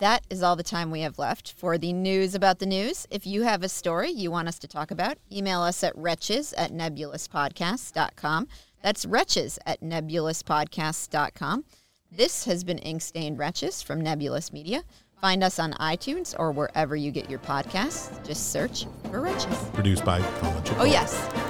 That 0.00 0.22
is 0.28 0.42
all 0.42 0.54
the 0.54 0.62
time 0.62 0.90
we 0.90 1.00
have 1.00 1.18
left 1.18 1.54
for 1.56 1.78
the 1.78 1.94
news 1.94 2.34
about 2.34 2.58
the 2.58 2.66
news. 2.66 3.06
If 3.10 3.26
you 3.26 3.44
have 3.44 3.62
a 3.62 3.70
story 3.70 4.10
you 4.10 4.30
want 4.30 4.48
us 4.48 4.58
to 4.58 4.68
talk 4.68 4.90
about, 4.90 5.16
email 5.32 5.62
us 5.62 5.82
at 5.82 5.96
wretches 5.96 6.52
at 6.52 6.72
nebulouspodcast.com. 6.72 8.48
That's 8.82 9.06
wretches 9.06 9.58
at 9.64 9.80
nebulouspodcast.com. 9.80 11.64
This 12.12 12.44
has 12.44 12.64
been 12.64 12.78
Ink 12.80 13.00
Stained 13.00 13.38
Wretches 13.38 13.80
from 13.80 14.02
Nebulous 14.02 14.52
Media. 14.52 14.82
Find 15.22 15.42
us 15.42 15.58
on 15.58 15.72
iTunes 15.72 16.34
or 16.38 16.52
wherever 16.52 16.96
you 16.96 17.12
get 17.12 17.30
your 17.30 17.38
podcasts. 17.38 18.22
Just 18.26 18.52
search 18.52 18.84
for 19.10 19.22
Wretches. 19.22 19.56
Produced 19.72 20.04
by 20.04 20.20
Colin 20.40 20.62
Oh, 20.78 20.84
yes. 20.84 21.49